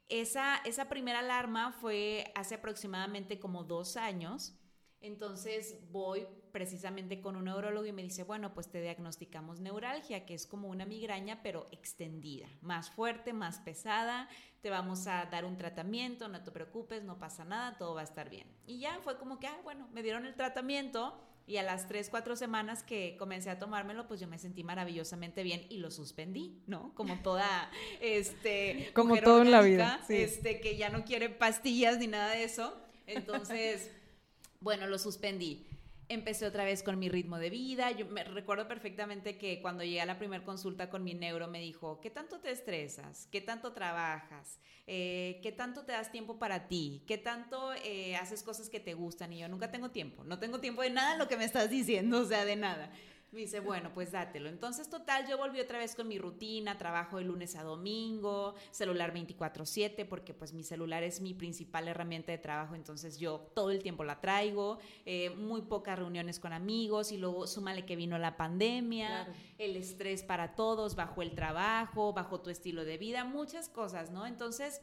esa, 0.10 0.58
esa 0.66 0.90
primera 0.90 1.20
alarma 1.20 1.72
fue 1.72 2.32
hace 2.36 2.56
aproximadamente 2.56 3.40
como 3.40 3.64
dos 3.64 3.96
años. 3.96 4.56
Entonces 5.02 5.78
voy 5.92 6.28
precisamente 6.52 7.22
con 7.22 7.36
un 7.36 7.46
neurólogo 7.46 7.86
y 7.86 7.94
me 7.94 8.04
dice, 8.04 8.24
bueno, 8.24 8.54
pues 8.54 8.70
te 8.70 8.82
diagnosticamos 8.82 9.62
neuralgia, 9.62 10.26
que 10.26 10.34
es 10.34 10.46
como 10.46 10.68
una 10.68 10.86
migraña, 10.86 11.42
pero 11.42 11.68
extendida, 11.72 12.48
más 12.62 12.90
fuerte, 12.90 13.32
más 13.32 13.60
pesada, 13.60 14.28
te 14.62 14.70
vamos 14.70 15.08
a 15.08 15.26
dar 15.26 15.46
un 15.46 15.58
tratamiento, 15.58 16.28
no 16.28 16.44
te 16.44 16.52
preocupes, 16.52 17.04
no 17.04 17.18
pasa 17.18 17.46
nada, 17.46 17.78
todo 17.78 17.96
va 17.96 18.02
a 18.02 18.06
estar 18.06 18.30
bien. 18.30 18.48
Y 18.66 18.80
ya 18.80 19.00
fue 19.02 19.18
como 19.18 19.40
que, 19.40 19.48
ah, 19.48 19.60
bueno, 19.64 19.88
me 19.94 20.04
dieron 20.04 20.26
el 20.26 20.36
tratamiento 20.36 21.18
y 21.50 21.58
a 21.58 21.64
las 21.64 21.88
tres, 21.88 22.10
cuatro 22.12 22.36
semanas 22.36 22.84
que 22.84 23.16
comencé 23.18 23.50
a 23.50 23.58
tomármelo, 23.58 24.08
pues 24.08 24.20
yo 24.20 24.28
me 24.28 24.38
sentí 24.38 24.64
maravillosamente 24.64 25.42
bien 25.42 25.66
y 25.70 25.78
lo 25.78 25.90
suspendí, 25.90 26.62
¿no? 26.68 26.94
Como 26.94 27.18
toda, 27.24 27.72
este... 28.02 28.92
Como 28.94 29.18
todo 29.18 29.42
en 29.42 29.50
la 29.50 29.62
vida. 29.62 30.00
Este, 30.10 30.62
que 30.62 30.78
ya 30.78 30.90
no 30.90 31.06
quiere 31.06 31.30
pastillas 31.30 31.98
ni 31.98 32.06
nada 32.06 32.36
de 32.36 32.44
eso. 32.44 32.80
Entonces, 33.08 33.90
bueno, 34.62 34.86
lo 34.86 35.00
suspendí 35.00 35.66
empecé 36.10 36.48
otra 36.48 36.66
vez 36.66 36.84
con 36.84 36.98
mi 37.00 37.08
ritmo 37.08 37.38
de 37.38 37.50
vida. 37.50 37.92
Yo 37.92 38.08
me 38.08 38.24
recuerdo 38.24 38.68
perfectamente 38.68 39.38
que 39.38 39.62
cuando 39.62 39.84
llegué 39.84 40.02
a 40.02 40.06
la 40.06 40.18
primera 40.18 40.44
consulta 40.44 40.90
con 40.90 41.04
mi 41.04 41.14
neuro 41.14 41.48
me 41.48 41.62
dijo, 41.62 42.02
¿qué 42.02 42.10
tanto 42.10 42.40
te 42.40 42.52
estresas? 42.52 43.28
¿Qué 43.32 43.40
tanto 43.40 43.72
trabajas? 43.72 44.60
Eh, 44.88 45.40
¿Qué 45.44 45.52
tanto 45.52 45.86
te 45.86 45.92
das 45.92 46.12
tiempo 46.12 46.40
para 46.40 46.68
ti? 46.68 47.04
¿Qué 47.08 47.20
tanto 47.20 47.74
eh, 47.84 48.16
haces 48.16 48.42
cosas 48.42 48.70
que 48.70 48.80
te 48.80 48.96
gustan? 48.96 49.32
Y 49.32 49.40
yo 49.40 49.48
nunca 49.48 49.70
tengo 49.72 49.92
tiempo, 49.92 50.24
no 50.24 50.40
tengo 50.40 50.60
tiempo 50.60 50.82
de 50.82 50.90
nada 50.90 51.16
lo 51.16 51.28
que 51.28 51.38
me 51.38 51.46
estás 51.46 51.70
diciendo, 51.70 52.22
o 52.22 52.26
sea, 52.26 52.44
de 52.44 52.56
nada. 52.56 52.92
Me 53.32 53.42
dice, 53.42 53.60
bueno, 53.60 53.92
pues 53.94 54.12
dátelo. 54.12 54.50
Entonces, 54.50 54.90
total, 54.90 55.28
yo 55.28 55.38
volví 55.38 55.60
otra 55.60 55.78
vez 55.78 55.94
con 55.94 56.08
mi 56.08 56.18
rutina, 56.18 56.80
trabajo 56.80 57.18
de 57.18 57.26
lunes 57.26 57.56
a 57.56 57.62
domingo, 57.62 58.56
celular 58.72 59.14
24/7, 59.14 60.06
porque 60.06 60.34
pues 60.34 60.52
mi 60.52 60.64
celular 60.64 61.04
es 61.04 61.22
mi 61.22 61.36
principal 61.36 61.88
herramienta 61.88 62.32
de 62.32 62.40
trabajo, 62.40 62.74
entonces 62.74 63.20
yo 63.20 63.52
todo 63.54 63.70
el 63.70 63.84
tiempo 63.84 64.04
la 64.04 64.20
traigo, 64.20 64.80
eh, 65.06 65.30
muy 65.30 65.62
pocas 65.62 66.00
reuniones 66.00 66.40
con 66.40 66.54
amigos 66.54 67.12
y 67.12 67.18
luego 67.18 67.46
súmale 67.46 67.86
que 67.86 67.96
vino 67.96 68.18
la 68.18 68.36
pandemia, 68.36 69.28
el 69.60 69.76
estrés 69.76 70.24
para 70.24 70.56
todos, 70.56 70.96
bajo 70.96 71.22
el 71.22 71.36
trabajo, 71.36 72.14
bajo 72.14 72.42
tu 72.42 72.50
estilo 72.50 72.84
de 72.84 72.98
vida, 72.98 73.26
muchas 73.26 73.70
cosas, 73.70 74.10
¿no? 74.10 74.26
Entonces, 74.26 74.82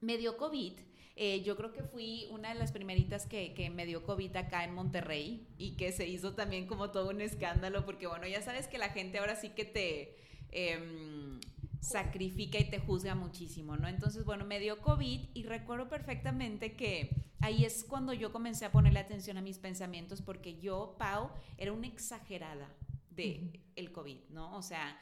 me 0.00 0.18
dio 0.18 0.36
COVID 0.36 0.74
eh, 1.16 1.42
yo 1.42 1.56
creo 1.56 1.72
que 1.72 1.82
fui 1.82 2.26
una 2.30 2.50
de 2.50 2.56
las 2.56 2.72
primeritas 2.72 3.26
que, 3.26 3.54
que, 3.54 3.70
me 3.70 3.86
dio 3.86 4.04
COVID 4.04 4.36
acá 4.36 4.64
en 4.64 4.74
Monterrey 4.74 5.46
y 5.56 5.72
que 5.72 5.90
se 5.90 6.06
hizo 6.06 6.34
también 6.34 6.66
como 6.66 6.90
todo 6.90 7.10
un 7.10 7.20
escándalo 7.20 7.84
porque 7.84 8.06
bueno, 8.06 8.26
ya 8.26 8.42
sabes 8.42 8.68
que 8.68 8.78
la 8.78 8.90
gente 8.90 9.18
ahora 9.18 9.36
sí 9.36 9.50
que 9.50 9.64
te... 9.64 10.16
Em, 10.52 11.40
sacrifica 11.86 12.58
y 12.58 12.68
te 12.68 12.80
juzga 12.80 13.14
muchísimo, 13.14 13.76
¿no? 13.76 13.86
Entonces, 13.86 14.24
bueno, 14.24 14.44
me 14.44 14.58
dio 14.58 14.80
COVID 14.80 15.20
y 15.34 15.42
recuerdo 15.44 15.88
perfectamente 15.88 16.74
que 16.74 17.10
ahí 17.40 17.64
es 17.64 17.84
cuando 17.84 18.12
yo 18.12 18.32
comencé 18.32 18.64
a 18.64 18.72
ponerle 18.72 18.98
atención 18.98 19.38
a 19.38 19.42
mis 19.42 19.58
pensamientos 19.58 20.20
porque 20.20 20.58
yo, 20.58 20.96
Pau, 20.98 21.30
era 21.58 21.72
una 21.72 21.86
exagerada 21.86 22.68
de 23.10 23.60
el 23.76 23.92
COVID, 23.92 24.18
¿no? 24.30 24.56
O 24.56 24.62
sea, 24.62 24.98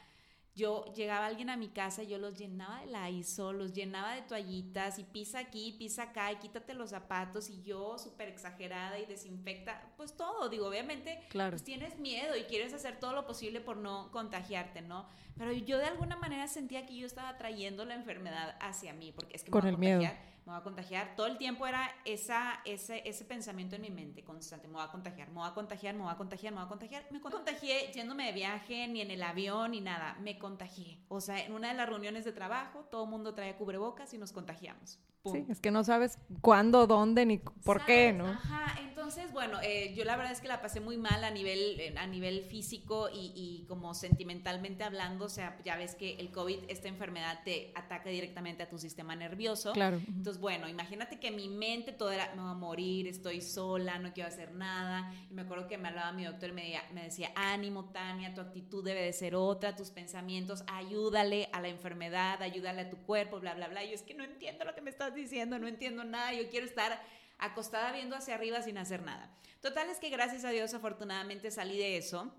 yo 0.55 0.85
llegaba 0.93 1.25
alguien 1.25 1.49
a 1.49 1.57
mi 1.57 1.67
casa 1.67 2.03
yo 2.03 2.17
los 2.17 2.37
llenaba 2.37 2.79
de 2.79 2.87
la 2.87 3.09
ISO, 3.09 3.51
los 3.51 3.73
llenaba 3.73 4.13
de 4.13 4.21
toallitas 4.21 4.99
y 4.99 5.03
pisa 5.03 5.39
aquí, 5.39 5.75
pisa 5.77 6.03
acá 6.03 6.31
y 6.31 6.37
quítate 6.37 6.73
los 6.73 6.91
zapatos 6.91 7.49
y 7.49 7.61
yo 7.61 7.97
súper 7.97 8.29
exagerada 8.29 8.97
y 8.97 9.05
desinfecta, 9.05 9.93
pues 9.97 10.15
todo, 10.15 10.47
digo, 10.47 10.67
obviamente, 10.67 11.19
claro. 11.29 11.51
pues 11.51 11.63
tienes 11.63 11.99
miedo 11.99 12.37
y 12.37 12.43
quieres 12.43 12.73
hacer 12.73 12.99
todo 12.99 13.13
lo 13.13 13.25
posible 13.25 13.59
por 13.59 13.77
no 13.77 14.11
contagiarte, 14.11 14.81
¿no? 14.81 15.07
Pero 15.37 15.51
yo 15.51 15.77
de 15.77 15.85
alguna 15.85 16.15
manera 16.15 16.47
sentía 16.47 16.85
que 16.85 16.95
yo 16.95 17.05
estaba 17.05 17.37
trayendo 17.37 17.83
la 17.83 17.95
enfermedad 17.95 18.55
hacia 18.61 18.93
mí, 18.93 19.11
porque 19.11 19.35
es 19.35 19.43
que 19.43 19.51
Con 19.51 19.67
el 19.67 19.77
miedo 19.77 20.01
me 20.45 20.51
voy 20.51 20.59
a 20.59 20.63
contagiar. 20.63 21.15
Todo 21.15 21.27
el 21.27 21.37
tiempo 21.37 21.65
era 21.65 21.89
esa, 22.05 22.59
ese, 22.65 23.01
ese 23.07 23.25
pensamiento 23.25 23.75
en 23.75 23.81
mi 23.81 23.89
mente 23.89 24.23
constante, 24.23 24.67
me 24.67 24.75
voy 24.75 24.83
a 24.83 24.91
contagiar, 24.91 25.27
me 25.29 25.35
voy 25.35 25.49
a 25.49 25.53
contagiar, 25.53 25.95
me 25.95 26.03
voy 26.03 26.11
a 26.11 26.17
contagiar, 26.17 26.53
me 26.53 26.59
voy 26.59 26.65
a 26.65 26.69
contagiar. 26.69 27.05
Me 27.11 27.19
contagié 27.19 27.91
yéndome 27.93 28.27
de 28.27 28.31
viaje, 28.31 28.87
ni 28.87 29.01
en 29.01 29.09
el 29.09 29.23
avión, 29.23 29.71
ni 29.71 29.81
nada, 29.81 30.15
me 30.21 30.37
contagié. 30.37 30.99
O 31.07 31.19
sea, 31.19 31.43
en 31.43 31.53
una 31.53 31.69
de 31.69 31.73
las 31.73 31.89
reuniones 31.89 32.25
de 32.25 32.31
trabajo, 32.31 32.85
todo 32.91 33.05
el 33.05 33.09
mundo 33.09 33.33
traía 33.33 33.57
cubrebocas 33.57 34.13
y 34.13 34.19
nos 34.19 34.31
contagiamos. 34.31 34.99
Sí, 35.25 35.43
es 35.49 35.59
que 35.59 35.71
no 35.71 35.83
sabes 35.83 36.19
cuándo, 36.41 36.85
dónde, 36.85 37.25
ni 37.25 37.39
por 37.39 37.83
qué, 37.83 38.13
¿no? 38.13 38.27
Ajá, 38.27 38.79
entonces, 39.05 39.31
bueno, 39.33 39.59
eh, 39.61 39.93
yo 39.95 40.03
la 40.03 40.15
verdad 40.15 40.31
es 40.31 40.41
que 40.41 40.47
la 40.47 40.63
pasé 40.63 40.79
muy 40.79 40.97
mal 40.97 41.23
a 41.23 41.29
nivel, 41.29 41.79
eh, 41.79 41.93
a 41.95 42.07
nivel 42.07 42.41
físico 42.41 43.07
y, 43.13 43.31
y, 43.35 43.65
como 43.67 43.93
sentimentalmente 43.93 44.83
hablando, 44.83 45.25
o 45.25 45.29
sea, 45.29 45.59
ya 45.63 45.77
ves 45.77 45.93
que 45.93 46.15
el 46.15 46.31
COVID, 46.31 46.61
esta 46.69 46.87
enfermedad 46.87 47.41
te 47.45 47.71
ataca 47.75 48.09
directamente 48.09 48.63
a 48.63 48.69
tu 48.69 48.79
sistema 48.79 49.15
nervioso. 49.15 49.73
Claro. 49.73 50.01
Entonces, 50.07 50.41
bueno, 50.41 50.67
imagínate 50.67 51.19
que 51.19 51.29
mi 51.29 51.49
mente 51.49 51.91
todo 51.91 52.09
era, 52.09 52.33
me 52.33 52.41
voy 52.41 52.51
a 52.51 52.55
morir, 52.55 53.07
estoy 53.07 53.41
sola, 53.41 53.99
no 53.99 54.11
quiero 54.11 54.27
hacer 54.27 54.53
nada. 54.53 55.13
Y 55.29 55.35
me 55.35 55.43
acuerdo 55.43 55.67
que 55.67 55.77
me 55.77 55.89
hablaba 55.89 56.11
mi 56.11 56.23
doctor 56.23 56.49
y 56.49 56.53
me, 56.53 56.81
me 56.91 57.03
decía, 57.03 57.31
ánimo, 57.35 57.91
Tania, 57.91 58.33
tu 58.33 58.41
actitud 58.41 58.83
debe 58.83 59.03
de 59.03 59.13
ser 59.13 59.35
otra, 59.35 59.75
tus 59.75 59.91
pensamientos, 59.91 60.63
ayúdale 60.65 61.47
a 61.53 61.61
la 61.61 61.67
enfermedad, 61.67 62.41
ayúdale 62.41 62.81
a 62.81 62.89
tu 62.89 62.97
cuerpo, 62.97 63.39
bla, 63.39 63.53
bla, 63.53 63.67
bla. 63.67 63.83
Y 63.83 63.89
yo 63.89 63.93
es 63.93 64.01
que 64.01 64.15
no 64.15 64.23
entiendo 64.23 64.65
lo 64.65 64.73
que 64.73 64.81
me 64.81 64.89
estás 64.89 65.13
diciendo, 65.13 65.59
no 65.59 65.67
entiendo 65.67 66.03
nada, 66.03 66.33
yo 66.33 66.49
quiero 66.49 66.65
estar 66.65 66.99
acostada 67.37 67.91
viendo 67.91 68.15
hacia 68.15 68.35
arriba 68.35 68.61
sin 68.61 68.77
hacer 68.77 69.01
nada. 69.03 69.35
Total 69.61 69.89
es 69.89 69.99
que 69.99 70.09
gracias 70.09 70.45
a 70.45 70.49
Dios 70.49 70.73
afortunadamente 70.73 71.51
salí 71.51 71.77
de 71.77 71.97
eso. 71.97 72.33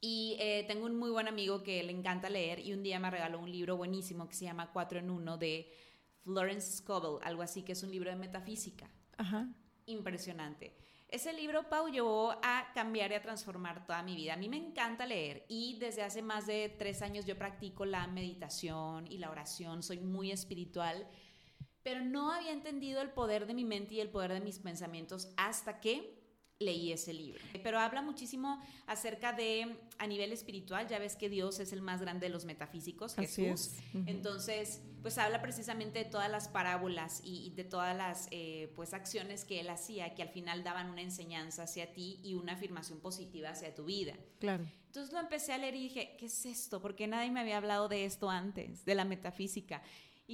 Y 0.00 0.36
eh, 0.40 0.64
tengo 0.66 0.86
un 0.86 0.96
muy 0.96 1.10
buen 1.10 1.28
amigo 1.28 1.62
que 1.62 1.82
le 1.82 1.92
encanta 1.92 2.28
leer 2.28 2.58
y 2.58 2.72
un 2.72 2.82
día 2.82 2.98
me 2.98 3.10
regaló 3.10 3.38
un 3.38 3.50
libro 3.50 3.76
buenísimo 3.76 4.28
que 4.28 4.34
se 4.34 4.44
llama 4.44 4.72
Cuatro 4.72 4.98
en 4.98 5.10
Uno 5.10 5.38
de 5.38 5.72
Florence 6.24 6.78
Scovel, 6.78 7.22
algo 7.22 7.42
así 7.42 7.62
que 7.62 7.72
es 7.72 7.82
un 7.84 7.90
libro 7.92 8.10
de 8.10 8.16
metafísica. 8.16 8.90
Ajá. 9.16 9.48
Impresionante. 9.86 10.74
Ese 11.12 11.32
libro, 11.34 11.68
Pau, 11.68 11.88
llevó 11.88 12.32
a 12.42 12.72
cambiar 12.74 13.12
y 13.12 13.14
a 13.14 13.22
transformar 13.22 13.84
toda 13.84 14.02
mi 14.02 14.16
vida. 14.16 14.32
A 14.32 14.36
mí 14.38 14.48
me 14.48 14.56
encanta 14.56 15.04
leer 15.04 15.44
y 15.46 15.78
desde 15.78 16.02
hace 16.02 16.22
más 16.22 16.46
de 16.46 16.74
tres 16.78 17.02
años 17.02 17.26
yo 17.26 17.36
practico 17.36 17.84
la 17.84 18.06
meditación 18.06 19.06
y 19.06 19.18
la 19.18 19.30
oración. 19.30 19.82
Soy 19.82 19.98
muy 19.98 20.32
espiritual, 20.32 21.06
pero 21.82 22.00
no 22.00 22.32
había 22.32 22.52
entendido 22.52 23.00
el 23.02 23.10
poder 23.10 23.46
de 23.46 23.54
mi 23.54 23.64
mente 23.64 23.94
y 23.94 24.00
el 24.00 24.10
poder 24.10 24.32
de 24.32 24.40
mis 24.40 24.58
pensamientos 24.58 25.32
hasta 25.36 25.80
que 25.80 26.22
leí 26.62 26.92
ese 26.92 27.12
libro. 27.12 27.42
Pero 27.62 27.78
habla 27.78 28.02
muchísimo 28.02 28.62
acerca 28.86 29.32
de, 29.32 29.76
a 29.98 30.06
nivel 30.06 30.32
espiritual, 30.32 30.88
ya 30.88 30.98
ves 30.98 31.16
que 31.16 31.28
Dios 31.28 31.60
es 31.60 31.72
el 31.72 31.82
más 31.82 32.00
grande 32.00 32.26
de 32.26 32.32
los 32.32 32.44
metafísicos, 32.44 33.14
Jesús. 33.14 33.72
Entonces, 34.06 34.80
pues 35.02 35.18
habla 35.18 35.42
precisamente 35.42 35.98
de 35.98 36.04
todas 36.04 36.30
las 36.30 36.48
parábolas 36.48 37.20
y, 37.24 37.50
de 37.50 37.64
todas 37.64 37.96
las 37.96 38.28
eh, 38.30 38.72
pues 38.76 38.94
acciones 38.94 39.44
que 39.44 39.60
él 39.60 39.68
hacía, 39.68 40.14
que 40.14 40.22
al 40.22 40.28
final 40.28 40.64
daban 40.64 40.90
una 40.90 41.02
enseñanza 41.02 41.64
hacia 41.64 41.92
ti 41.92 42.20
y 42.22 42.34
una 42.34 42.52
afirmación 42.52 43.00
positiva 43.00 43.50
hacia 43.50 43.74
tu 43.74 43.84
vida. 43.84 44.14
Claro. 44.38 44.64
Entonces 44.86 45.12
lo 45.12 45.20
empecé 45.20 45.52
a 45.52 45.58
leer 45.58 45.74
y 45.74 45.84
dije, 45.84 46.16
¿qué 46.18 46.26
es 46.26 46.46
esto? 46.46 46.80
Porque 46.80 47.06
nadie 47.06 47.30
me 47.30 47.40
había 47.40 47.56
hablado 47.56 47.88
de 47.88 48.04
esto 48.04 48.30
antes, 48.30 48.84
de 48.84 48.94
la 48.94 49.04
metafísica. 49.04 49.82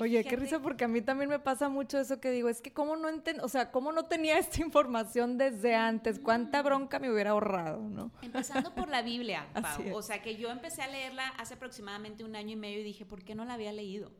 Oye, 0.00 0.24
qué 0.24 0.36
risa, 0.36 0.60
porque 0.60 0.84
a 0.84 0.88
mí 0.88 1.00
también 1.00 1.30
me 1.30 1.38
pasa 1.38 1.68
mucho 1.68 1.98
eso 1.98 2.20
que 2.20 2.30
digo, 2.30 2.48
es 2.48 2.60
que 2.60 2.72
cómo 2.72 2.96
no 2.96 3.08
enten, 3.08 3.40
o 3.40 3.48
sea, 3.48 3.70
cómo 3.70 3.92
no 3.92 4.04
tenía 4.04 4.38
esta 4.38 4.60
información 4.60 5.38
desde 5.38 5.74
antes, 5.74 6.18
cuánta 6.18 6.62
bronca 6.62 6.98
me 6.98 7.10
hubiera 7.10 7.30
ahorrado, 7.30 7.80
¿no? 7.80 8.10
Empezando 8.22 8.74
por 8.74 8.88
la 8.88 9.02
Biblia, 9.02 9.46
Pau. 9.62 9.96
O 9.96 10.02
sea, 10.02 10.22
que 10.22 10.36
yo 10.36 10.50
empecé 10.50 10.82
a 10.82 10.88
leerla 10.88 11.28
hace 11.38 11.54
aproximadamente 11.54 12.24
un 12.24 12.36
año 12.36 12.52
y 12.52 12.56
medio 12.56 12.80
y 12.80 12.84
dije, 12.84 13.04
¿por 13.04 13.24
qué 13.24 13.34
no 13.34 13.44
la 13.44 13.54
había 13.54 13.72
leído? 13.72 14.10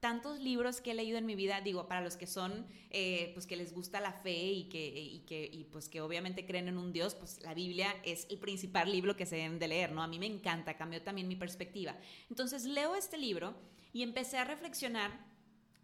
Tantos 0.00 0.40
libros 0.40 0.80
que 0.80 0.92
he 0.92 0.94
leído 0.94 1.18
en 1.18 1.26
mi 1.26 1.34
vida, 1.34 1.60
digo, 1.60 1.88
para 1.88 2.00
los 2.00 2.16
que 2.16 2.26
son, 2.26 2.66
eh, 2.90 3.32
pues 3.34 3.46
que 3.46 3.56
les 3.56 3.72
gusta 3.72 4.00
la 4.00 4.12
fe 4.12 4.52
y 4.52 4.68
que, 4.68 4.86
y 4.86 5.20
que 5.20 5.48
y 5.52 5.64
pues 5.64 5.88
que 5.88 6.00
obviamente 6.00 6.46
creen 6.46 6.68
en 6.68 6.78
un 6.78 6.92
Dios, 6.92 7.14
pues 7.14 7.40
la 7.42 7.54
Biblia 7.54 7.94
es 8.04 8.26
el 8.30 8.38
principal 8.38 8.90
libro 8.90 9.16
que 9.16 9.26
se 9.26 9.36
deben 9.36 9.58
de 9.58 9.68
leer, 9.68 9.92
¿no? 9.92 10.02
A 10.02 10.06
mí 10.06 10.18
me 10.18 10.26
encanta, 10.26 10.76
cambió 10.76 11.02
también 11.02 11.28
mi 11.28 11.36
perspectiva. 11.36 11.96
Entonces 12.30 12.64
leo 12.64 12.94
este 12.94 13.18
libro 13.18 13.54
y 13.92 14.02
empecé 14.02 14.38
a 14.38 14.44
reflexionar 14.44 15.26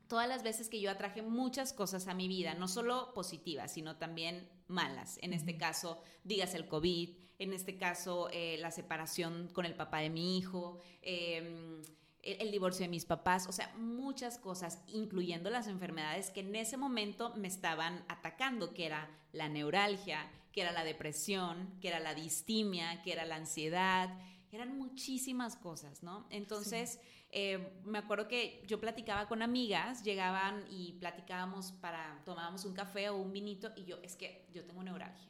todas 0.09 0.29
las 0.29 0.43
veces 0.43 0.69
que 0.69 0.81
yo 0.81 0.91
atraje 0.91 1.23
muchas 1.23 1.73
cosas 1.73 2.07
a 2.09 2.15
mi 2.15 2.29
vida, 2.29 2.55
no 2.55 2.69
solo 2.69 3.13
positivas, 3.15 3.73
sino 3.73 3.97
también 3.97 4.49
malas. 4.69 5.19
En 5.23 5.33
este 5.33 5.57
caso, 5.57 6.01
digas 6.23 6.55
el 6.55 6.69
COVID, 6.69 7.17
en 7.39 7.53
este 7.53 7.77
caso, 7.77 8.29
eh, 8.33 8.57
la 8.61 8.71
separación 8.71 9.49
con 9.53 9.67
el 9.67 9.75
papá 9.75 9.99
de 9.99 10.11
mi 10.11 10.39
hijo, 10.39 10.79
em, 11.03 11.83
el, 12.25 12.51
divorcio 12.51 12.85
de 12.85 12.89
mis 12.89 13.05
papás, 13.05 13.47
o 13.49 13.53
sea, 13.53 13.73
muchas 13.77 14.39
cosas, 14.39 14.83
incluyendo 14.89 15.51
las 15.51 15.67
enfermedades 15.67 16.31
que 16.31 16.41
en 16.41 16.55
ese 16.57 16.77
momento 16.77 17.35
me 17.37 17.49
estaban 17.49 18.05
atacando, 18.09 18.73
que 18.73 18.87
era 18.87 19.09
la 19.33 19.49
neuralgia, 19.49 20.31
que 20.53 20.63
era 20.63 20.73
la 20.73 20.85
depresión, 20.85 21.79
que 21.81 21.89
era 21.89 22.01
la 22.01 22.15
distimia, 22.15 23.03
que 23.03 23.13
era 23.13 23.25
la 23.25 23.37
ansiedad, 23.37 24.19
eran 24.55 24.79
muchísimas 24.79 25.57
cosas, 25.57 26.03
¿no? 26.03 26.27
Entonces, 26.31 27.01
eh, 27.31 27.73
me 27.85 27.99
acuerdo 27.99 28.29
que 28.29 28.63
yo 28.67 28.79
platicaba 28.79 29.27
con 29.27 29.43
amigas, 29.43 30.05
llegaban 30.05 30.65
y 30.71 30.93
platicábamos 30.93 31.73
para, 31.73 32.23
tomábamos 32.25 32.65
un 32.65 32.75
café 32.75 33.09
o 33.09 33.17
un 33.17 33.33
vinito 33.33 33.73
y 33.77 33.85
yo, 33.85 33.99
es 34.03 34.15
que 34.15 34.47
yo 34.53 34.65
tengo 34.65 34.83
neuralgia. 34.83 35.29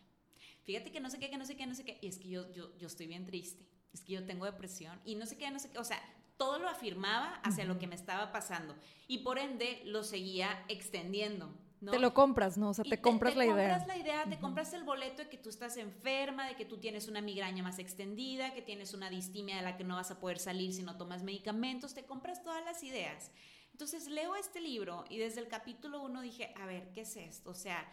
Fíjate 0.64 0.92
que 0.92 1.00
no 1.00 1.10
sé 1.10 1.18
qué, 1.18 1.30
que 1.30 1.38
no 1.38 1.46
sé 1.46 1.56
qué, 1.56 1.66
no 1.66 1.74
sé 1.74 1.84
qué, 1.84 1.98
y 2.02 2.06
es 2.08 2.18
que 2.18 2.28
yo, 2.28 2.52
yo, 2.52 2.76
yo 2.76 2.86
estoy 2.86 3.06
bien 3.06 3.24
triste, 3.26 3.66
es 3.92 4.02
que 4.02 4.12
yo 4.12 4.24
tengo 4.26 4.44
depresión 4.44 5.00
y 5.04 5.14
no 5.14 5.24
sé 5.24 5.38
qué, 5.38 5.50
no 5.50 5.58
sé 5.58 5.70
qué, 5.70 5.78
o 5.78 5.84
sea, 5.84 5.98
todo 6.36 6.58
lo 6.58 6.68
afirmaba 6.68 7.40
hacia 7.42 7.64
lo 7.64 7.78
que 7.78 7.86
me 7.86 7.94
estaba 7.94 8.32
pasando 8.32 8.74
y 9.06 9.18
por 9.18 9.38
ende 9.38 9.82
lo 9.84 10.02
seguía 10.02 10.64
extendiendo. 10.68 11.52
Te 11.90 11.98
lo 11.98 12.14
compras, 12.14 12.56
¿no? 12.56 12.70
O 12.70 12.74
sea, 12.74 12.84
te, 12.84 13.00
compras 13.00 13.36
la 13.36 13.44
idea. 13.44 13.54
Te 13.54 13.62
compras 13.62 13.86
la 13.86 13.96
idea, 13.98 14.24
te 14.24 14.38
compras 14.38 14.72
el 14.72 14.84
boleto 14.84 15.22
de 15.22 15.28
que 15.28 15.36
tú 15.36 15.50
estás 15.50 15.76
enferma, 15.76 16.46
de 16.48 16.56
que 16.56 16.64
tú 16.64 16.78
tienes 16.78 17.08
una 17.08 17.20
migraña 17.20 17.62
más 17.62 17.78
extendida, 17.78 18.54
que 18.54 18.62
tienes 18.62 18.94
una 18.94 19.10
distimia 19.10 19.56
de 19.56 19.62
la 19.62 19.76
que 19.76 19.84
no 19.84 19.96
vas 19.96 20.10
a 20.10 20.18
poder 20.18 20.38
salir 20.38 20.72
si 20.72 20.82
no 20.82 20.96
tomas 20.96 21.22
medicamentos, 21.22 21.92
te 21.94 22.04
compras 22.04 22.42
todas 22.42 22.64
las 22.64 22.82
ideas. 22.82 23.30
Entonces 23.72 24.06
leo 24.06 24.36
este 24.36 24.60
libro 24.60 25.04
y 25.10 25.18
desde 25.18 25.40
el 25.40 25.48
capítulo 25.48 26.00
uno 26.00 26.22
dije, 26.22 26.54
a 26.56 26.66
ver, 26.66 26.92
¿qué 26.92 27.02
es 27.02 27.16
esto? 27.16 27.50
O 27.50 27.54
sea, 27.54 27.86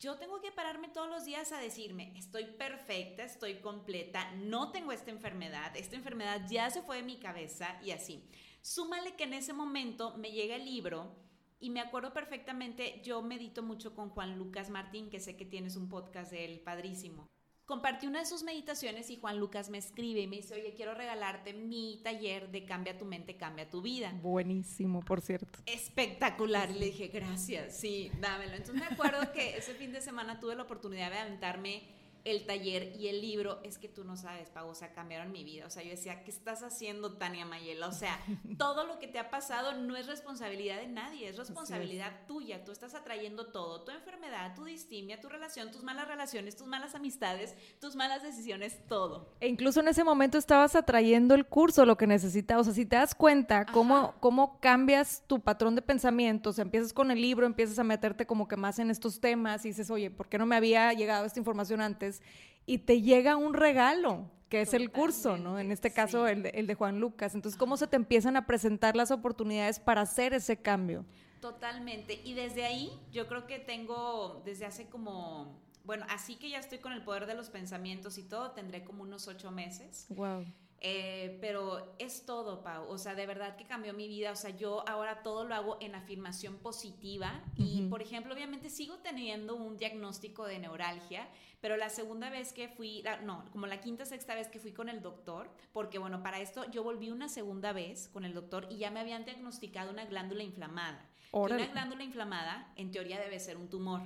yo 0.00 0.16
tengo 0.16 0.40
que 0.40 0.52
pararme 0.52 0.88
todos 0.88 1.08
los 1.08 1.24
días 1.24 1.50
a 1.50 1.58
decirme, 1.58 2.12
estoy 2.16 2.44
perfecta, 2.44 3.24
estoy 3.24 3.56
completa, 3.56 4.30
no 4.36 4.70
tengo 4.70 4.92
esta 4.92 5.10
enfermedad, 5.10 5.76
esta 5.76 5.96
enfermedad 5.96 6.46
ya 6.48 6.70
se 6.70 6.82
fue 6.82 6.98
de 6.98 7.02
mi 7.02 7.18
cabeza 7.18 7.80
y 7.82 7.90
así. 7.90 8.28
Súmale 8.62 9.16
que 9.16 9.24
en 9.24 9.34
ese 9.34 9.52
momento 9.52 10.16
me 10.16 10.30
llega 10.30 10.56
el 10.56 10.64
libro 10.64 11.16
y 11.58 11.70
me 11.70 11.80
acuerdo 11.80 12.12
perfectamente, 12.12 13.00
yo 13.04 13.22
medito 13.22 13.62
mucho 13.62 13.94
con 13.94 14.10
Juan 14.10 14.38
Lucas 14.38 14.70
Martín, 14.70 15.10
que 15.10 15.18
sé 15.18 15.36
que 15.36 15.44
tienes 15.44 15.74
un 15.74 15.88
podcast 15.88 16.30
de 16.30 16.44
él 16.44 16.60
padrísimo. 16.60 17.26
Compartí 17.68 18.06
una 18.06 18.20
de 18.20 18.24
sus 18.24 18.44
meditaciones 18.44 19.10
y 19.10 19.16
Juan 19.16 19.38
Lucas 19.38 19.68
me 19.68 19.76
escribe 19.76 20.22
y 20.22 20.26
me 20.26 20.36
dice, 20.36 20.54
oye, 20.54 20.72
quiero 20.72 20.94
regalarte 20.94 21.52
mi 21.52 22.00
taller 22.02 22.50
de 22.50 22.64
Cambia 22.64 22.96
tu 22.96 23.04
mente, 23.04 23.36
cambia 23.36 23.68
tu 23.68 23.82
vida. 23.82 24.10
Buenísimo, 24.22 25.00
por 25.00 25.20
cierto. 25.20 25.58
Espectacular. 25.66 26.70
Y 26.70 26.78
le 26.78 26.86
dije, 26.86 27.08
gracias, 27.08 27.76
sí, 27.76 28.10
dámelo. 28.22 28.54
Entonces 28.54 28.74
me 28.74 28.86
acuerdo 28.86 29.20
que 29.34 29.58
ese 29.58 29.74
fin 29.74 29.92
de 29.92 30.00
semana 30.00 30.40
tuve 30.40 30.56
la 30.56 30.62
oportunidad 30.62 31.10
de 31.10 31.18
aventarme 31.18 31.82
el 32.30 32.46
taller 32.46 32.94
y 32.98 33.08
el 33.08 33.20
libro, 33.20 33.60
es 33.62 33.78
que 33.78 33.88
tú 33.88 34.04
no 34.04 34.16
sabes, 34.16 34.50
Pau, 34.50 34.68
o 34.68 34.74
sea, 34.74 34.92
cambiaron 34.92 35.32
mi 35.32 35.44
vida. 35.44 35.66
O 35.66 35.70
sea, 35.70 35.82
yo 35.82 35.90
decía, 35.90 36.24
¿qué 36.24 36.30
estás 36.30 36.62
haciendo, 36.62 37.14
Tania 37.14 37.44
Mayela? 37.44 37.88
O 37.88 37.92
sea, 37.92 38.18
todo 38.58 38.86
lo 38.86 38.98
que 38.98 39.08
te 39.08 39.18
ha 39.18 39.30
pasado 39.30 39.74
no 39.74 39.96
es 39.96 40.06
responsabilidad 40.06 40.78
de 40.78 40.88
nadie, 40.88 41.28
es 41.28 41.36
responsabilidad 41.36 42.12
tuya. 42.26 42.64
Tú 42.64 42.72
estás 42.72 42.94
atrayendo 42.94 43.46
todo, 43.46 43.82
tu 43.82 43.92
enfermedad, 43.92 44.54
tu 44.54 44.64
distimia, 44.64 45.20
tu 45.20 45.28
relación, 45.28 45.70
tus 45.70 45.82
malas 45.82 46.08
relaciones, 46.08 46.56
tus 46.56 46.66
malas 46.66 46.94
amistades, 46.94 47.54
tus 47.80 47.96
malas 47.96 48.22
decisiones, 48.22 48.86
todo. 48.88 49.34
E 49.40 49.48
incluso 49.48 49.80
en 49.80 49.88
ese 49.88 50.04
momento 50.04 50.38
estabas 50.38 50.74
atrayendo 50.76 51.34
el 51.34 51.46
curso, 51.46 51.84
lo 51.84 51.96
que 51.96 52.06
necesitas. 52.06 52.58
O 52.58 52.64
sea, 52.64 52.74
si 52.74 52.86
te 52.86 52.96
das 52.96 53.14
cuenta 53.14 53.66
cómo, 53.66 54.14
cómo 54.20 54.58
cambias 54.60 55.22
tu 55.26 55.40
patrón 55.40 55.74
de 55.74 55.82
pensamiento, 55.82 56.50
o 56.50 56.52
sea, 56.52 56.62
empiezas 56.62 56.92
con 56.92 57.10
el 57.10 57.20
libro, 57.20 57.46
empiezas 57.46 57.78
a 57.78 57.84
meterte 57.84 58.26
como 58.26 58.48
que 58.48 58.56
más 58.56 58.78
en 58.78 58.90
estos 58.90 59.20
temas 59.20 59.64
y 59.64 59.68
dices, 59.68 59.90
oye, 59.90 60.10
¿por 60.10 60.28
qué 60.28 60.38
no 60.38 60.46
me 60.46 60.56
había 60.56 60.92
llegado 60.92 61.24
esta 61.24 61.38
información 61.38 61.80
antes? 61.80 62.17
Y 62.66 62.78
te 62.78 63.00
llega 63.02 63.36
un 63.36 63.54
regalo, 63.54 64.30
que 64.48 64.60
es 64.60 64.74
el 64.74 64.90
curso, 64.90 65.36
¿no? 65.36 65.58
En 65.58 65.72
este 65.72 65.92
caso, 65.92 66.26
el, 66.26 66.42
de, 66.42 66.50
el, 66.50 66.66
de, 66.66 66.74
Juan 66.74 67.00
Lucas. 67.00 67.34
Entonces, 67.34 67.58
¿cómo 67.58 67.76
se 67.76 67.86
te 67.86 67.96
empiezan 67.96 68.36
a 68.36 68.46
presentar 68.46 68.96
las 68.96 69.10
oportunidades 69.10 69.80
para 69.80 70.02
hacer 70.02 70.34
ese 70.34 70.56
cambio? 70.56 71.04
Totalmente. 71.40 72.20
Y 72.24 72.34
desde 72.34 72.64
ahí, 72.64 72.90
yo 73.12 73.26
creo 73.26 73.46
que 73.46 73.58
tengo, 73.58 74.42
desde 74.44 74.66
hace 74.66 74.86
como, 74.86 75.60
bueno, 75.84 76.04
así 76.08 76.36
que 76.36 76.50
ya 76.50 76.58
estoy 76.58 76.78
con 76.78 76.92
el 76.92 77.02
poder 77.02 77.26
de 77.26 77.34
los 77.34 77.50
pensamientos 77.50 78.18
y 78.18 78.22
todo, 78.22 78.50
tendré 78.52 78.84
como 78.84 79.02
unos 79.02 79.28
ocho 79.28 79.50
meses. 79.50 80.06
Wow. 80.10 80.44
Eh, 80.80 81.38
pero 81.40 81.94
es 81.98 82.24
todo, 82.24 82.62
Pau. 82.62 82.88
O 82.88 82.98
sea, 82.98 83.14
de 83.14 83.26
verdad 83.26 83.56
que 83.56 83.64
cambió 83.64 83.92
mi 83.92 84.06
vida. 84.06 84.32
O 84.32 84.36
sea, 84.36 84.50
yo 84.50 84.88
ahora 84.88 85.22
todo 85.22 85.44
lo 85.44 85.54
hago 85.54 85.78
en 85.80 85.94
afirmación 85.94 86.56
positiva. 86.58 87.42
Y, 87.56 87.82
por 87.88 88.00
ejemplo, 88.00 88.32
obviamente 88.34 88.70
sigo 88.70 88.98
teniendo 88.98 89.56
un 89.56 89.76
diagnóstico 89.76 90.46
de 90.46 90.58
neuralgia, 90.58 91.28
pero 91.60 91.76
la 91.76 91.88
segunda 91.88 92.30
vez 92.30 92.52
que 92.52 92.68
fui, 92.68 93.02
no, 93.24 93.44
como 93.50 93.66
la 93.66 93.80
quinta, 93.80 94.04
sexta 94.04 94.34
vez 94.34 94.48
que 94.48 94.60
fui 94.60 94.72
con 94.72 94.88
el 94.88 95.02
doctor, 95.02 95.50
porque 95.72 95.98
bueno, 95.98 96.22
para 96.22 96.40
esto 96.40 96.70
yo 96.70 96.84
volví 96.84 97.10
una 97.10 97.28
segunda 97.28 97.72
vez 97.72 98.08
con 98.08 98.24
el 98.24 98.32
doctor 98.32 98.68
y 98.70 98.76
ya 98.78 98.90
me 98.90 99.00
habían 99.00 99.24
diagnosticado 99.24 99.90
una 99.90 100.04
glándula 100.04 100.44
inflamada. 100.44 101.04
una 101.32 101.66
glándula 101.66 102.04
inflamada, 102.04 102.72
en 102.76 102.92
teoría, 102.92 103.18
debe 103.20 103.40
ser 103.40 103.56
un 103.56 103.68
tumor. 103.68 104.02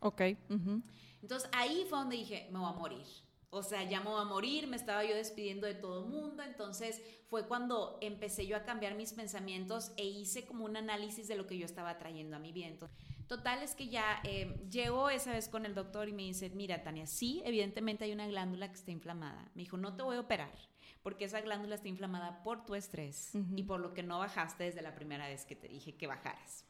Ok. 0.00 0.20
Entonces 1.20 1.48
ahí 1.52 1.84
fue 1.88 1.98
donde 1.98 2.16
dije, 2.16 2.48
me 2.52 2.58
voy 2.58 2.68
a 2.68 2.72
morir 2.72 3.06
o 3.54 3.62
sea, 3.62 3.82
llamó 3.82 4.16
a 4.16 4.24
morir, 4.24 4.66
me 4.66 4.76
estaba 4.76 5.04
yo 5.04 5.14
despidiendo 5.14 5.66
de 5.66 5.74
todo 5.74 6.04
el 6.04 6.10
mundo, 6.10 6.42
entonces 6.42 7.02
fue 7.28 7.46
cuando 7.46 7.98
empecé 8.00 8.46
yo 8.46 8.56
a 8.56 8.64
cambiar 8.64 8.94
mis 8.94 9.12
pensamientos 9.12 9.92
e 9.98 10.06
hice 10.06 10.46
como 10.46 10.64
un 10.64 10.74
análisis 10.74 11.28
de 11.28 11.36
lo 11.36 11.46
que 11.46 11.58
yo 11.58 11.66
estaba 11.66 11.98
trayendo 11.98 12.34
a 12.34 12.38
mi 12.38 12.50
viento. 12.50 12.88
Total 13.26 13.62
es 13.62 13.74
que 13.74 13.88
ya 13.88 14.22
eh, 14.24 14.58
llego 14.70 15.10
esa 15.10 15.32
vez 15.32 15.50
con 15.50 15.66
el 15.66 15.74
doctor 15.74 16.08
y 16.08 16.14
me 16.14 16.22
dice, 16.22 16.48
mira 16.48 16.82
Tania, 16.82 17.06
sí, 17.06 17.42
evidentemente 17.44 18.04
hay 18.04 18.12
una 18.12 18.26
glándula 18.26 18.68
que 18.68 18.78
está 18.78 18.90
inflamada. 18.90 19.50
Me 19.54 19.64
dijo, 19.64 19.76
no 19.76 19.94
te 19.96 20.02
voy 20.02 20.16
a 20.16 20.20
operar 20.20 20.56
porque 21.02 21.26
esa 21.26 21.42
glándula 21.42 21.74
está 21.74 21.88
inflamada 21.88 22.42
por 22.42 22.64
tu 22.64 22.74
estrés 22.74 23.32
y 23.54 23.64
por 23.64 23.80
lo 23.80 23.92
que 23.92 24.02
no 24.02 24.18
bajaste 24.18 24.64
desde 24.64 24.80
la 24.80 24.94
primera 24.94 25.28
vez 25.28 25.44
que 25.44 25.56
te 25.56 25.68
dije 25.68 25.94
que 25.94 26.06
bajaras 26.06 26.64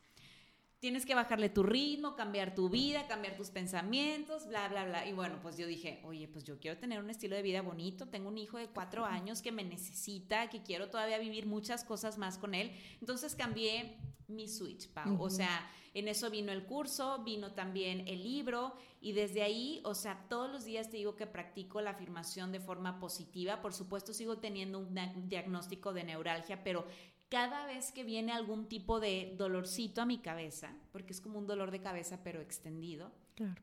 tienes 0.83 1.07
que 1.07 1.15
bajarle 1.15 1.49
tu 1.49 1.63
ritmo, 1.63 2.17
cambiar 2.17 2.57
tu 2.57 2.69
vida, 2.69 3.07
cambiar 3.07 3.37
tus 3.37 3.51
pensamientos, 3.51 4.49
bla, 4.49 4.69
bla, 4.69 4.85
bla. 4.85 5.07
Y 5.07 5.13
bueno, 5.13 5.39
pues 5.41 5.57
yo 5.57 5.65
dije, 5.65 6.01
oye, 6.03 6.27
pues 6.27 6.43
yo 6.43 6.59
quiero 6.59 6.77
tener 6.77 6.99
un 6.99 7.09
estilo 7.09 7.37
de 7.37 7.43
vida 7.43 7.63
bonito, 7.63 8.09
tengo 8.09 8.29
un 8.29 8.37
hijo 8.37 8.59
de 8.59 8.67
cuatro 8.67 9.05
años 9.05 9.43
que 9.43 9.53
me 9.53 9.63
necesita, 9.63 10.51
que 10.51 10.65
quiero 10.65 10.91
todavía 10.91 11.19
vivir 11.19 11.47
muchas 11.47 11.85
cosas 11.85 12.19
más 12.19 12.37
con 12.37 12.53
él. 12.53 12.73
Entonces 13.01 13.37
cambié 13.37 13.97
mi 14.27 14.49
switch, 14.49 14.89
Pau. 14.89 15.23
O 15.23 15.31
sea, 15.31 15.71
en 15.95 16.09
eso 16.09 16.31
vino 16.31 16.51
el 16.51 16.65
curso, 16.65 17.23
vino 17.23 17.53
también 17.53 18.09
el 18.09 18.25
libro 18.25 18.75
y 19.01 19.13
desde 19.13 19.45
ahí, 19.45 19.81
o 19.85 19.95
sea, 19.95 20.27
todos 20.29 20.51
los 20.51 20.65
días 20.65 20.91
te 20.91 20.97
digo 20.97 21.15
que 21.15 21.29
practico 21.29 21.81
la 21.81 21.91
afirmación 21.91 22.51
de 22.51 22.59
forma 22.59 22.99
positiva. 22.99 23.63
Por 23.63 23.73
supuesto, 23.73 24.13
sigo 24.13 24.39
teniendo 24.39 24.81
un 24.81 25.29
diagnóstico 25.29 25.93
de 25.93 26.03
neuralgia, 26.03 26.65
pero 26.65 26.89
cada 27.33 27.65
vez 27.65 27.93
que 27.93 28.05
viene 28.05 28.31
algún 28.31 28.69
tipo 28.69 29.01
de 29.01 29.33
dolorcito 29.39 30.03
a 30.03 30.05
mi 30.05 30.19
cabeza, 30.19 30.77
porque 30.93 31.15
es 31.15 31.21
como 31.23 31.39
un 31.39 31.47
dolor 31.47 31.71
de 31.71 31.81
cabeza 31.81 32.21
pero 32.23 32.43
extendido, 32.43 33.11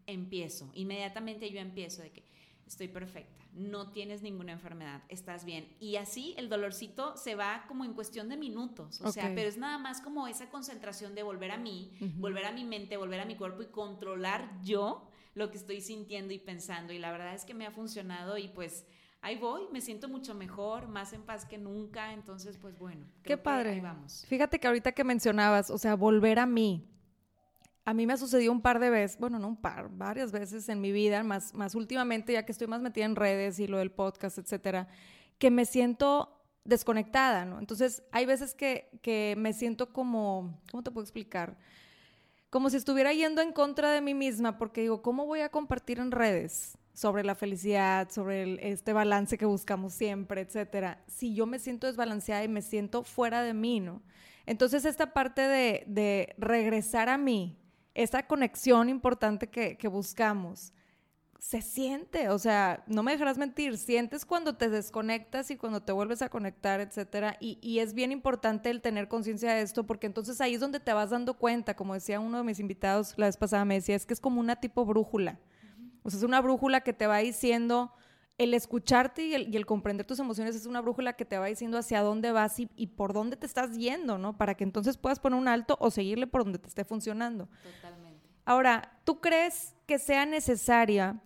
empiezo. 0.07 0.71
Inmediatamente 0.73 1.51
yo 1.51 1.59
empiezo 1.59 2.01
de 2.01 2.09
que 2.09 2.23
estoy 2.65 2.87
perfecta, 2.87 3.45
no 3.53 3.91
tienes 3.91 4.23
ninguna 4.23 4.53
enfermedad, 4.53 5.03
estás 5.07 5.45
bien. 5.45 5.71
Y 5.79 5.97
así 5.97 6.33
el 6.39 6.49
dolorcito 6.49 7.15
se 7.15 7.35
va 7.35 7.65
como 7.67 7.85
en 7.85 7.93
cuestión 7.93 8.27
de 8.27 8.37
minutos, 8.37 9.01
o 9.01 9.11
sea, 9.11 9.31
pero 9.35 9.47
es 9.47 9.57
nada 9.57 9.77
más 9.77 10.01
como 10.01 10.27
esa 10.27 10.49
concentración 10.49 11.13
de 11.13 11.21
volver 11.21 11.51
a 11.51 11.57
mí, 11.57 11.91
volver 12.15 12.45
a 12.45 12.51
mi 12.51 12.63
mente, 12.63 12.97
volver 12.97 13.19
a 13.19 13.25
mi 13.25 13.35
cuerpo 13.35 13.61
y 13.61 13.67
controlar 13.67 14.49
yo 14.63 15.07
lo 15.35 15.51
que 15.51 15.57
estoy 15.57 15.81
sintiendo 15.81 16.33
y 16.33 16.39
pensando. 16.39 16.91
Y 16.91 16.97
la 16.97 17.11
verdad 17.11 17.35
es 17.35 17.45
que 17.45 17.53
me 17.53 17.67
ha 17.67 17.71
funcionado 17.71 18.39
y 18.39 18.47
pues 18.47 18.87
ahí 19.21 19.37
voy, 19.37 19.63
me 19.71 19.81
siento 19.81 20.07
mucho 20.07 20.33
mejor, 20.33 20.87
más 20.87 21.13
en 21.13 21.23
paz 21.23 21.45
que 21.45 21.57
nunca, 21.57 22.13
entonces 22.13 22.57
pues 22.57 22.77
bueno. 22.77 23.05
Qué 23.23 23.37
padre. 23.37 23.71
Ahí 23.71 23.79
vamos. 23.79 24.25
Fíjate 24.27 24.59
que 24.59 24.67
ahorita 24.67 24.91
que 24.91 25.03
mencionabas, 25.03 25.69
o 25.69 25.77
sea, 25.77 25.95
volver 25.95 26.39
a 26.39 26.45
mí. 26.45 26.85
A 27.85 27.93
mí 27.93 28.05
me 28.05 28.13
ha 28.13 28.17
sucedido 28.17 28.51
un 28.51 28.61
par 28.61 28.79
de 28.79 28.89
veces, 28.89 29.17
bueno, 29.19 29.39
no 29.39 29.47
un 29.47 29.57
par, 29.57 29.89
varias 29.89 30.31
veces 30.31 30.69
en 30.69 30.79
mi 30.79 30.91
vida, 30.91 31.23
más, 31.23 31.55
más 31.55 31.73
últimamente, 31.73 32.33
ya 32.33 32.45
que 32.45 32.51
estoy 32.51 32.67
más 32.67 32.81
metida 32.81 33.05
en 33.05 33.15
redes 33.15 33.59
y 33.59 33.67
lo 33.67 33.79
del 33.79 33.91
podcast, 33.91 34.37
etcétera, 34.37 34.87
que 35.39 35.49
me 35.49 35.65
siento 35.65 36.39
desconectada, 36.65 37.45
¿no? 37.45 37.57
Entonces, 37.57 38.03
hay 38.11 38.27
veces 38.27 38.53
que, 38.53 38.91
que 39.01 39.33
me 39.37 39.53
siento 39.53 39.91
como, 39.91 40.61
¿cómo 40.69 40.83
te 40.83 40.91
puedo 40.91 41.03
explicar? 41.03 41.57
Como 42.51 42.69
si 42.69 42.77
estuviera 42.77 43.11
yendo 43.11 43.41
en 43.41 43.53
contra 43.53 43.91
de 43.91 44.01
mí 44.01 44.13
misma, 44.13 44.59
porque 44.59 44.81
digo, 44.81 45.01
¿cómo 45.01 45.25
voy 45.25 45.39
a 45.39 45.49
compartir 45.49 45.97
en 45.99 46.11
redes? 46.11 46.78
Sobre 46.99 47.23
la 47.23 47.33
felicidad, 47.33 48.09
sobre 48.11 48.71
este 48.71 48.91
balance 48.91 49.37
que 49.37 49.45
buscamos 49.45 49.93
siempre, 49.93 50.41
etcétera, 50.41 51.01
si 51.07 51.33
yo 51.33 51.45
me 51.45 51.57
siento 51.57 51.87
desbalanceada 51.87 52.43
y 52.43 52.49
me 52.49 52.61
siento 52.61 53.03
fuera 53.03 53.41
de 53.41 53.53
mí, 53.53 53.79
¿no? 53.79 54.01
Entonces 54.45 54.83
esta 54.83 55.13
parte 55.13 55.43
de, 55.43 56.35
regresar 56.37 57.07
a 57.07 57.17
mí, 57.17 57.57
esa 57.93 58.27
conexión 58.27 58.89
importante 58.89 59.47
que, 59.47 59.87
buscamos, 59.87 60.73
se 61.39 61.61
siente, 61.61 62.27
o 62.27 62.37
sea, 62.37 62.83
no 62.85 63.01
me 63.01 63.13
dejarás 63.13 63.37
mentir, 63.37 63.77
sientes 63.77 64.25
cuando 64.25 64.57
te 64.57 64.67
desconectas 64.67 65.51
y 65.51 65.55
cuando 65.55 65.81
te 65.81 65.93
vuelves 65.93 66.21
a 66.21 66.27
conectar, 66.27 66.81
etcétera, 66.81 67.37
y, 67.39 67.59
y 67.61 67.79
es 67.79 67.93
bien 67.93 68.11
importante 68.11 68.69
el 68.69 68.81
tener 68.81 69.07
conciencia 69.07 69.53
de 69.53 69.61
esto, 69.61 69.85
porque 69.85 70.07
entonces 70.07 70.41
ahí 70.41 70.55
es 70.55 70.59
donde 70.59 70.81
te 70.81 70.91
vas 70.91 71.11
dando 71.11 71.35
cuenta, 71.35 71.77
como 71.77 71.93
decía 71.93 72.19
uno 72.19 72.39
de 72.39 72.43
mis 72.43 72.59
invitados 72.59 73.13
la 73.15 73.27
vez 73.27 73.37
pasada, 73.37 73.63
me 73.63 73.75
decía, 73.75 73.95
es 73.95 74.05
que 74.05 74.13
es 74.13 74.19
como 74.19 74.41
una 74.41 74.57
tipo 74.57 74.83
brújula. 74.83 75.39
O 76.09 76.11
sea, 76.11 76.17
es 76.17 76.23
una 76.23 76.41
brújula 76.41 76.81
que 76.81 76.93
te 76.93 77.07
va 77.07 77.19
diciendo, 77.19 77.93
el 78.39 78.53
escucharte 78.53 79.25
y 79.25 79.35
el, 79.35 79.65
comprender 79.65 80.07
tus 80.07 80.17
emociones 80.17 80.55
es 80.55 80.65
una 80.65 80.81
brújula 80.81 81.13
que 81.13 81.25
te 81.25 81.37
va 81.37 81.47
diciendo 81.47 81.77
hacia 81.77 82.01
dónde 82.01 82.31
vas 82.31 82.59
y, 82.59 82.69
y, 82.75 82.87
por 82.87 83.13
dónde 83.13 83.35
te 83.35 83.45
estás 83.45 83.77
yendo, 83.77 84.17
¿no? 84.17 84.37
Para 84.37 84.55
que 84.55 84.63
entonces 84.63 84.97
puedas 84.97 85.19
poner 85.19 85.37
un 85.37 85.49
alto 85.49 85.77
o 85.79 85.91
seguirle 85.91 86.25
por 86.25 86.45
donde 86.45 86.57
te 86.57 86.69
esté 86.69 86.85
funcionando. 86.85 87.49
Totalmente. 87.75 88.27
Ahora, 88.45 88.97
¿tú 89.03 89.19
crees 89.19 89.75
que 89.85 89.99
sea 89.99 90.25
necesaria 90.25 91.21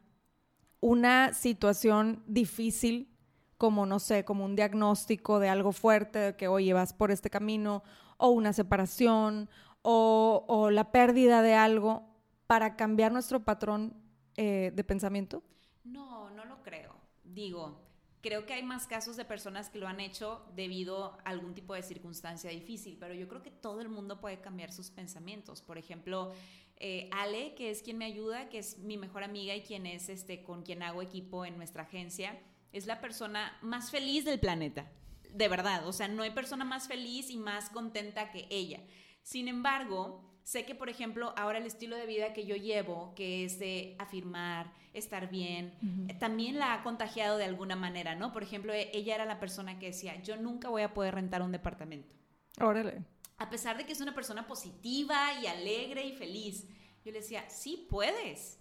una 0.79 1.33
situación 1.33 2.23
difícil 2.27 3.15
como, 3.59 3.85
no 3.85 3.99
sé, 3.99 4.25
como 4.25 4.43
un 4.43 4.55
diagnóstico 4.55 5.39
de 5.39 5.49
algo 5.49 5.71
fuerte, 5.71 6.19
de 6.19 6.35
que, 6.35 6.47
oye, 6.47 6.73
vas 6.73 6.93
por 6.93 7.11
este 7.11 7.29
camino, 7.29 7.83
o 8.17 8.29
una 8.29 8.51
separación, 8.53 9.49
o, 9.83 10.43
o 10.47 10.71
la 10.71 10.91
pérdida 10.91 11.41
de 11.43 11.53
algo, 11.53 12.09
para 12.47 12.75
cambiar 12.75 13.11
nuestro 13.11 13.45
patrón 13.45 14.02
eh, 14.37 14.71
de 14.73 14.83
pensamiento? 14.83 15.43
No, 15.83 16.29
no 16.31 16.45
lo 16.45 16.61
creo. 16.63 16.95
Digo, 17.23 17.79
creo 18.21 18.45
que 18.45 18.53
hay 18.53 18.63
más 18.63 18.87
casos 18.87 19.17
de 19.17 19.25
personas 19.25 19.69
que 19.69 19.77
lo 19.77 19.87
han 19.87 19.99
hecho 19.99 20.45
debido 20.55 21.17
a 21.25 21.29
algún 21.29 21.53
tipo 21.53 21.73
de 21.73 21.83
circunstancia 21.83 22.49
difícil, 22.49 22.97
pero 22.99 23.13
yo 23.13 23.27
creo 23.27 23.41
que 23.41 23.51
todo 23.51 23.81
el 23.81 23.89
mundo 23.89 24.21
puede 24.21 24.39
cambiar 24.39 24.71
sus 24.71 24.89
pensamientos. 24.89 25.61
Por 25.61 25.77
ejemplo, 25.77 26.31
eh, 26.77 27.09
Ale, 27.11 27.53
que 27.55 27.69
es 27.69 27.83
quien 27.83 27.97
me 27.97 28.05
ayuda, 28.05 28.49
que 28.49 28.59
es 28.59 28.79
mi 28.79 28.97
mejor 28.97 29.23
amiga 29.23 29.53
y 29.55 29.61
quien 29.61 29.85
es 29.85 30.09
este, 30.09 30.41
con 30.43 30.63
quien 30.63 30.83
hago 30.83 31.01
equipo 31.01 31.45
en 31.45 31.57
nuestra 31.57 31.83
agencia, 31.83 32.39
es 32.71 32.85
la 32.85 33.01
persona 33.01 33.57
más 33.61 33.91
feliz 33.91 34.25
del 34.25 34.39
planeta. 34.39 34.89
De 35.29 35.47
verdad, 35.47 35.87
o 35.87 35.93
sea, 35.93 36.07
no 36.07 36.23
hay 36.23 36.31
persona 36.31 36.63
más 36.63 36.87
feliz 36.87 37.29
y 37.29 37.37
más 37.37 37.69
contenta 37.69 38.31
que 38.31 38.47
ella. 38.49 38.81
Sin 39.21 39.47
embargo, 39.47 40.32
sé 40.43 40.65
que, 40.65 40.75
por 40.75 40.89
ejemplo, 40.89 41.33
ahora 41.37 41.57
el 41.57 41.65
estilo 41.65 41.95
de 41.95 42.05
vida 42.05 42.33
que 42.33 42.45
yo 42.45 42.55
llevo, 42.55 43.13
que 43.15 43.45
es 43.45 43.59
de 43.59 43.95
afirmar, 43.99 44.73
estar 44.93 45.29
bien, 45.29 45.73
eh, 46.07 46.13
también 46.13 46.59
la 46.59 46.73
ha 46.73 46.83
contagiado 46.83 47.37
de 47.37 47.45
alguna 47.45 47.75
manera, 47.75 48.15
¿no? 48.15 48.31
Por 48.31 48.43
ejemplo, 48.43 48.73
e, 48.73 48.91
ella 48.93 49.15
era 49.15 49.25
la 49.25 49.39
persona 49.39 49.79
que 49.79 49.87
decía, 49.87 50.21
yo 50.21 50.37
nunca 50.37 50.69
voy 50.69 50.83
a 50.83 50.93
poder 50.93 51.15
rentar 51.15 51.41
un 51.41 51.51
departamento. 51.51 52.13
Órale. 52.59 53.03
A 53.37 53.49
pesar 53.49 53.77
de 53.77 53.85
que 53.85 53.93
es 53.93 54.01
una 54.01 54.13
persona 54.13 54.45
positiva 54.47 55.33
y 55.41 55.47
alegre 55.47 56.05
y 56.05 56.13
feliz, 56.13 56.67
yo 57.03 57.11
le 57.11 57.19
decía, 57.19 57.49
sí 57.49 57.87
puedes. 57.89 58.59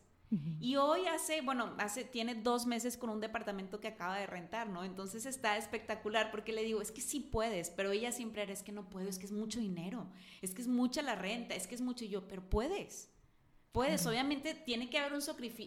Y 0.61 0.77
hoy 0.77 1.07
hace, 1.07 1.43
bueno, 1.43 1.75
hace, 1.79 2.05
tiene 2.05 2.35
dos 2.35 2.65
meses 2.65 2.97
con 2.97 3.11
un 3.11 3.21
departamento 3.21 3.81
que 3.81 3.89
acaba 3.89 4.17
de 4.17 4.27
rentar, 4.27 4.69
¿no? 4.69 4.83
Entonces 4.83 5.27
está 5.27 5.59
espectacular 5.59 6.31
porque 6.31 6.53
le 6.53 6.65
digo, 6.65 6.81
es 6.81 6.91
que 6.91 7.03
sí 7.03 7.21
puedes, 7.21 7.69
pero 7.69 7.93
ella 7.93 8.13
siempre 8.13 8.43
era, 8.43 8.53
es 8.53 8.63
que 8.63 8.73
no 8.73 8.89
puedo, 8.89 9.09
es 9.09 9.19
que 9.19 9.27
es 9.27 9.33
mucho 9.33 9.61
dinero, 9.61 10.09
es 10.41 10.55
que 10.55 10.63
es 10.63 10.69
mucha 10.69 11.03
la 11.03 11.17
renta, 11.17 11.55
es 11.55 11.67
que 11.67 11.75
es 11.75 11.83
mucho 11.83 12.07
y 12.07 12.09
yo, 12.09 12.29
pero 12.29 12.49
puedes. 12.49 13.11
Puedes, 13.73 14.07
obviamente 14.07 14.55
tiene 14.55 14.91
que 14.91 14.99
haber 14.99 15.15
un, 15.15 15.23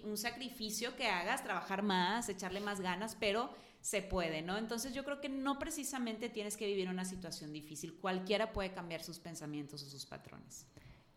un 0.10 0.18
sacrificio 0.18 0.96
que 0.96 1.08
hagas, 1.08 1.44
trabajar 1.44 1.82
más, 1.82 2.30
echarle 2.30 2.60
más 2.60 2.80
ganas, 2.80 3.16
pero 3.20 3.52
se 3.82 4.02
puede, 4.02 4.42
¿no? 4.42 4.58
Entonces 4.58 4.94
yo 4.94 5.04
creo 5.04 5.22
que 5.22 5.30
no 5.30 5.60
precisamente 5.60 6.30
tienes 6.30 6.58
que 6.58 6.66
vivir 6.66 6.90
una 6.90 7.06
situación 7.06 7.54
difícil, 7.54 7.96
cualquiera 8.00 8.52
puede 8.52 8.74
cambiar 8.74 9.04
sus 9.04 9.20
pensamientos 9.20 9.84
o 9.84 9.90
sus 9.90 10.06
patrones. 10.08 10.66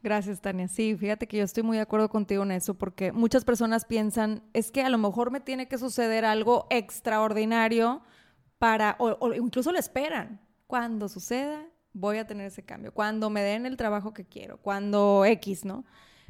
Gracias, 0.02 0.40
Tania. 0.40 0.68
Sí, 0.68 0.96
fíjate 0.96 1.26
que 1.26 1.38
yo 1.38 1.44
estoy 1.44 1.64
muy 1.64 1.76
de 1.76 1.82
acuerdo 1.82 2.08
contigo 2.08 2.44
en 2.44 2.52
eso, 2.52 2.74
porque 2.74 3.10
muchas 3.10 3.44
personas 3.44 3.84
piensan, 3.84 4.42
es 4.52 4.70
que 4.70 4.82
a 4.82 4.90
lo 4.90 4.98
mejor 4.98 5.32
me 5.32 5.40
tiene 5.40 5.66
que 5.66 5.76
suceder 5.76 6.24
algo 6.24 6.66
extraordinario 6.70 8.02
para, 8.58 8.96
o, 9.00 9.34
incluso 9.34 9.72
lo 9.72 9.78
esperan. 9.78 10.40
Cuando 10.68 11.08
suceda, 11.08 11.66
voy 11.92 12.18
a 12.18 12.26
tener 12.26 12.46
ese 12.46 12.64
cambio. 12.64 12.92
Cuando 12.92 13.28
me 13.28 13.42
den 13.42 13.66
el 13.66 13.76
trabajo 13.76 14.12
que 14.14 14.24
quiero, 14.24 14.58
cuando 14.58 15.24
X, 15.24 15.64
¿no? 15.64 15.84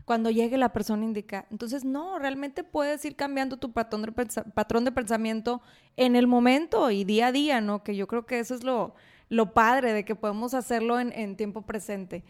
Cuando 0.06 0.30
llegue 0.30 0.56
la 0.56 0.72
persona 0.72 1.04
indica. 1.04 1.46
Entonces, 1.50 1.84
no, 1.84 2.18
realmente 2.18 2.64
puedes 2.64 3.04
ir 3.04 3.16
cambiando 3.16 3.58
tu 3.58 3.72
patrón 3.72 4.00
de, 4.00 4.12
patrón 4.54 4.86
de 4.86 4.92
pensamiento 4.92 5.60
en 5.96 6.16
el 6.16 6.26
momento 6.26 6.90
y 6.90 7.04
día 7.04 7.26
a 7.26 7.32
día, 7.32 7.60
¿no? 7.60 7.82
Que 7.82 7.94
yo 7.94 8.06
creo 8.06 8.24
que 8.24 8.38
eso 8.38 8.54
es 8.54 8.64
lo, 8.64 8.94
lo 9.28 9.52
padre 9.52 9.92
de 9.92 10.06
que 10.06 10.14
podemos 10.14 10.54
hacerlo 10.54 10.98
en, 10.98 11.12
en 11.12 11.36
tiempo 11.36 11.60
presente. 11.62 12.24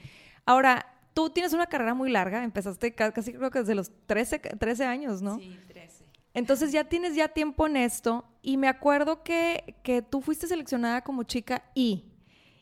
Ahora, 0.44 0.97
tú 1.18 1.30
tienes 1.30 1.52
una 1.52 1.66
carrera 1.66 1.94
muy 1.94 2.12
larga, 2.12 2.44
empezaste 2.44 2.94
casi 2.94 3.32
creo 3.32 3.50
que 3.50 3.58
desde 3.58 3.74
los 3.74 3.90
13, 4.06 4.38
13 4.38 4.84
años, 4.84 5.20
¿no? 5.20 5.36
Sí, 5.36 5.58
13. 5.66 6.04
Entonces 6.32 6.70
ya 6.70 6.84
tienes 6.84 7.16
ya 7.16 7.26
tiempo 7.26 7.66
en 7.66 7.76
esto 7.76 8.24
y 8.40 8.56
me 8.56 8.68
acuerdo 8.68 9.24
que, 9.24 9.74
que 9.82 10.00
tú 10.00 10.20
fuiste 10.20 10.46
seleccionada 10.46 11.02
como 11.02 11.24
chica 11.24 11.64
I. 11.74 12.04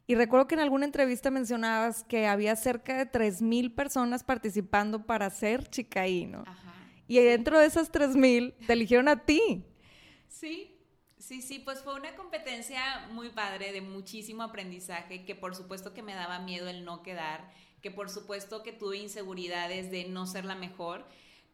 Y 0.07 0.15
recuerdo 0.15 0.47
que 0.47 0.55
en 0.55 0.63
alguna 0.63 0.87
entrevista 0.87 1.31
mencionabas 1.31 2.03
que 2.05 2.27
había 2.27 2.57
cerca 2.57 2.97
de 2.97 3.13
3.000 3.13 3.75
personas 3.75 4.25
participando 4.25 5.05
para 5.05 5.29
ser 5.29 5.69
chica 5.69 6.09
I, 6.09 6.25
¿no? 6.25 6.45
Ajá. 6.47 6.73
Y 7.07 7.19
dentro 7.19 7.59
de 7.59 7.67
esas 7.67 7.93
3.000 7.93 8.55
te 8.67 8.73
eligieron 8.73 9.09
a 9.09 9.23
ti. 9.27 9.67
Sí, 10.29 10.81
sí, 11.19 11.43
sí, 11.43 11.59
pues 11.59 11.83
fue 11.83 11.95
una 11.95 12.17
competencia 12.17 13.07
muy 13.11 13.29
padre, 13.29 13.73
de 13.73 13.83
muchísimo 13.83 14.43
aprendizaje, 14.43 15.27
que 15.27 15.35
por 15.35 15.55
supuesto 15.55 15.93
que 15.93 16.03
me 16.03 16.15
daba 16.15 16.39
miedo 16.39 16.69
el 16.69 16.87
no 16.87 17.03
quedar 17.03 17.51
que 17.83 17.91
por 17.91 18.11
supuesto 18.11 18.63
que 18.63 18.73
tuve 18.73 18.99
inseguridades 18.99 19.91
de 19.91 20.05
no 20.09 20.27
ser 20.27 20.45
la 20.45 20.55
mejor, 20.55 21.07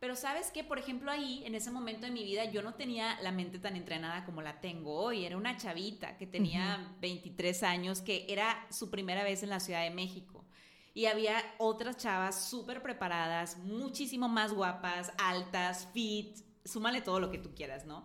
pero 0.03 0.17
sabes 0.17 0.51
que, 0.51 0.65
por 0.65 0.81
ejemplo, 0.81 1.13
ahí, 1.13 1.45
en 1.47 1.55
ese 1.55 1.71
momento 1.71 2.07
de 2.07 2.13
mi 2.13 2.25
vida, 2.25 2.45
yo 2.47 2.61
no 2.61 2.75
tenía 2.75 3.21
la 3.21 3.31
mente 3.31 3.61
tan 3.61 3.77
entrenada 3.77 4.25
como 4.25 4.43
la 4.43 4.61
tengo 4.61 4.95
hoy. 4.95 5.25
Era 5.25 5.37
una 5.37 5.57
chavita 5.57 6.19
que 6.19 6.27
tenía 6.27 6.93
23 7.01 7.63
años, 7.63 8.01
que 8.01 8.27
era 8.29 8.67
su 8.69 8.91
primera 8.91 9.23
vez 9.23 9.45
en 9.45 9.51
la 9.51 9.61
Ciudad 9.61 9.85
de 9.85 9.91
México. 9.91 10.45
Y 10.93 11.07
había 11.07 11.41
otras 11.59 11.99
chavas 11.99 12.51
súper 12.51 12.83
preparadas, 12.83 13.59
muchísimo 13.59 14.29
más 14.29 14.53
guapas, 14.53 15.13
altas, 15.19 15.87
fit, 15.93 16.37
súmale 16.65 17.01
todo 17.01 17.21
lo 17.21 17.31
que 17.31 17.39
tú 17.39 17.55
quieras, 17.55 17.87
¿no? 17.87 18.05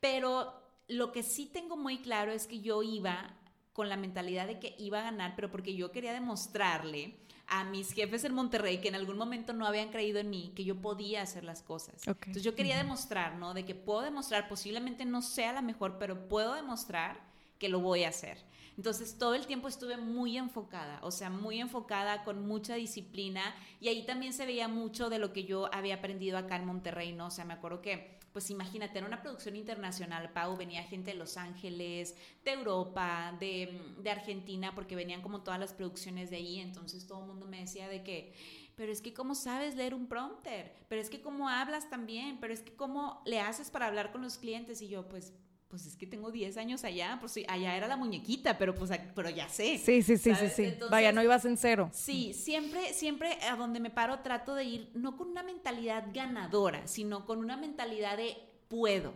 Pero 0.00 0.52
lo 0.86 1.12
que 1.12 1.22
sí 1.22 1.46
tengo 1.46 1.78
muy 1.78 2.02
claro 2.02 2.30
es 2.30 2.46
que 2.46 2.60
yo 2.60 2.82
iba 2.82 3.34
con 3.72 3.88
la 3.88 3.96
mentalidad 3.96 4.46
de 4.46 4.58
que 4.58 4.74
iba 4.78 4.98
a 4.98 5.04
ganar, 5.04 5.32
pero 5.34 5.50
porque 5.50 5.74
yo 5.74 5.92
quería 5.92 6.12
demostrarle 6.12 7.20
a 7.48 7.64
mis 7.64 7.92
jefes 7.92 8.24
en 8.24 8.34
Monterrey 8.34 8.78
que 8.78 8.88
en 8.88 8.94
algún 8.94 9.16
momento 9.16 9.52
no 9.52 9.66
habían 9.66 9.88
creído 9.88 10.18
en 10.18 10.30
mí, 10.30 10.52
que 10.54 10.64
yo 10.64 10.76
podía 10.76 11.22
hacer 11.22 11.44
las 11.44 11.62
cosas. 11.62 12.06
Entonces 12.06 12.42
yo 12.42 12.54
quería 12.54 12.76
demostrar, 12.76 13.36
¿no? 13.36 13.54
De 13.54 13.64
que 13.64 13.74
puedo 13.74 14.02
demostrar, 14.02 14.48
posiblemente 14.48 15.04
no 15.04 15.22
sea 15.22 15.52
la 15.52 15.62
mejor, 15.62 15.98
pero 15.98 16.28
puedo 16.28 16.54
demostrar 16.54 17.20
que 17.58 17.68
lo 17.68 17.80
voy 17.80 18.04
a 18.04 18.10
hacer. 18.10 18.38
Entonces 18.76 19.18
todo 19.18 19.34
el 19.34 19.46
tiempo 19.46 19.66
estuve 19.66 19.96
muy 19.96 20.36
enfocada, 20.36 21.00
o 21.02 21.10
sea, 21.10 21.30
muy 21.30 21.58
enfocada 21.58 22.22
con 22.22 22.46
mucha 22.46 22.76
disciplina 22.76 23.42
y 23.80 23.88
ahí 23.88 24.06
también 24.06 24.32
se 24.32 24.46
veía 24.46 24.68
mucho 24.68 25.10
de 25.10 25.18
lo 25.18 25.32
que 25.32 25.44
yo 25.44 25.68
había 25.74 25.96
aprendido 25.96 26.38
acá 26.38 26.54
en 26.56 26.66
Monterrey, 26.66 27.12
¿no? 27.12 27.26
O 27.26 27.30
sea, 27.30 27.44
me 27.44 27.54
acuerdo 27.54 27.82
que 27.82 28.17
pues 28.38 28.50
imagínate, 28.50 28.98
era 28.98 29.06
una 29.08 29.20
producción 29.20 29.56
internacional, 29.56 30.30
Pau, 30.30 30.56
venía 30.56 30.84
gente 30.84 31.10
de 31.10 31.16
Los 31.16 31.36
Ángeles, 31.36 32.14
de 32.44 32.52
Europa, 32.52 33.36
de, 33.40 33.80
de, 34.00 34.10
Argentina, 34.12 34.76
porque 34.76 34.94
venían 34.94 35.22
como 35.22 35.42
todas 35.42 35.58
las 35.58 35.72
producciones 35.72 36.30
de 36.30 36.36
ahí, 36.36 36.60
entonces 36.60 37.04
todo 37.04 37.22
el 37.22 37.26
mundo 37.26 37.46
me 37.46 37.58
decía 37.58 37.88
de 37.88 38.04
que, 38.04 38.32
pero 38.76 38.92
es 38.92 39.00
que 39.00 39.12
cómo 39.12 39.34
sabes 39.34 39.74
leer 39.74 39.92
un 39.92 40.06
prompter, 40.06 40.72
pero 40.88 41.02
es 41.02 41.10
que 41.10 41.20
cómo 41.20 41.48
hablas 41.48 41.90
también, 41.90 42.38
pero 42.40 42.54
es 42.54 42.60
que 42.62 42.76
cómo 42.76 43.20
le 43.26 43.40
haces 43.40 43.72
para 43.72 43.88
hablar 43.88 44.12
con 44.12 44.22
los 44.22 44.38
clientes, 44.38 44.82
y 44.82 44.86
yo, 44.86 45.08
pues 45.08 45.32
pues 45.68 45.86
es 45.86 45.96
que 45.96 46.06
tengo 46.06 46.30
10 46.30 46.56
años 46.56 46.82
allá, 46.84 47.18
pues 47.20 47.38
allá 47.46 47.76
era 47.76 47.86
la 47.88 47.96
muñequita, 47.96 48.56
pero 48.56 48.74
pues 48.74 48.90
pero 49.14 49.28
ya 49.28 49.48
sé. 49.48 49.78
Sí, 49.78 50.02
sí, 50.02 50.16
sí, 50.16 50.34
sí, 50.34 50.48
sí. 50.48 50.74
Vaya, 50.90 51.12
no 51.12 51.22
ibas 51.22 51.44
en 51.44 51.56
cero. 51.56 51.90
Sí, 51.92 52.32
siempre, 52.32 52.92
siempre 52.94 53.38
a 53.42 53.56
donde 53.56 53.78
me 53.78 53.90
paro 53.90 54.20
trato 54.20 54.54
de 54.54 54.64
ir 54.64 54.90
no 54.94 55.16
con 55.16 55.28
una 55.28 55.42
mentalidad 55.42 56.06
ganadora, 56.12 56.86
sino 56.86 57.26
con 57.26 57.38
una 57.38 57.56
mentalidad 57.56 58.16
de 58.16 58.36
puedo, 58.68 59.14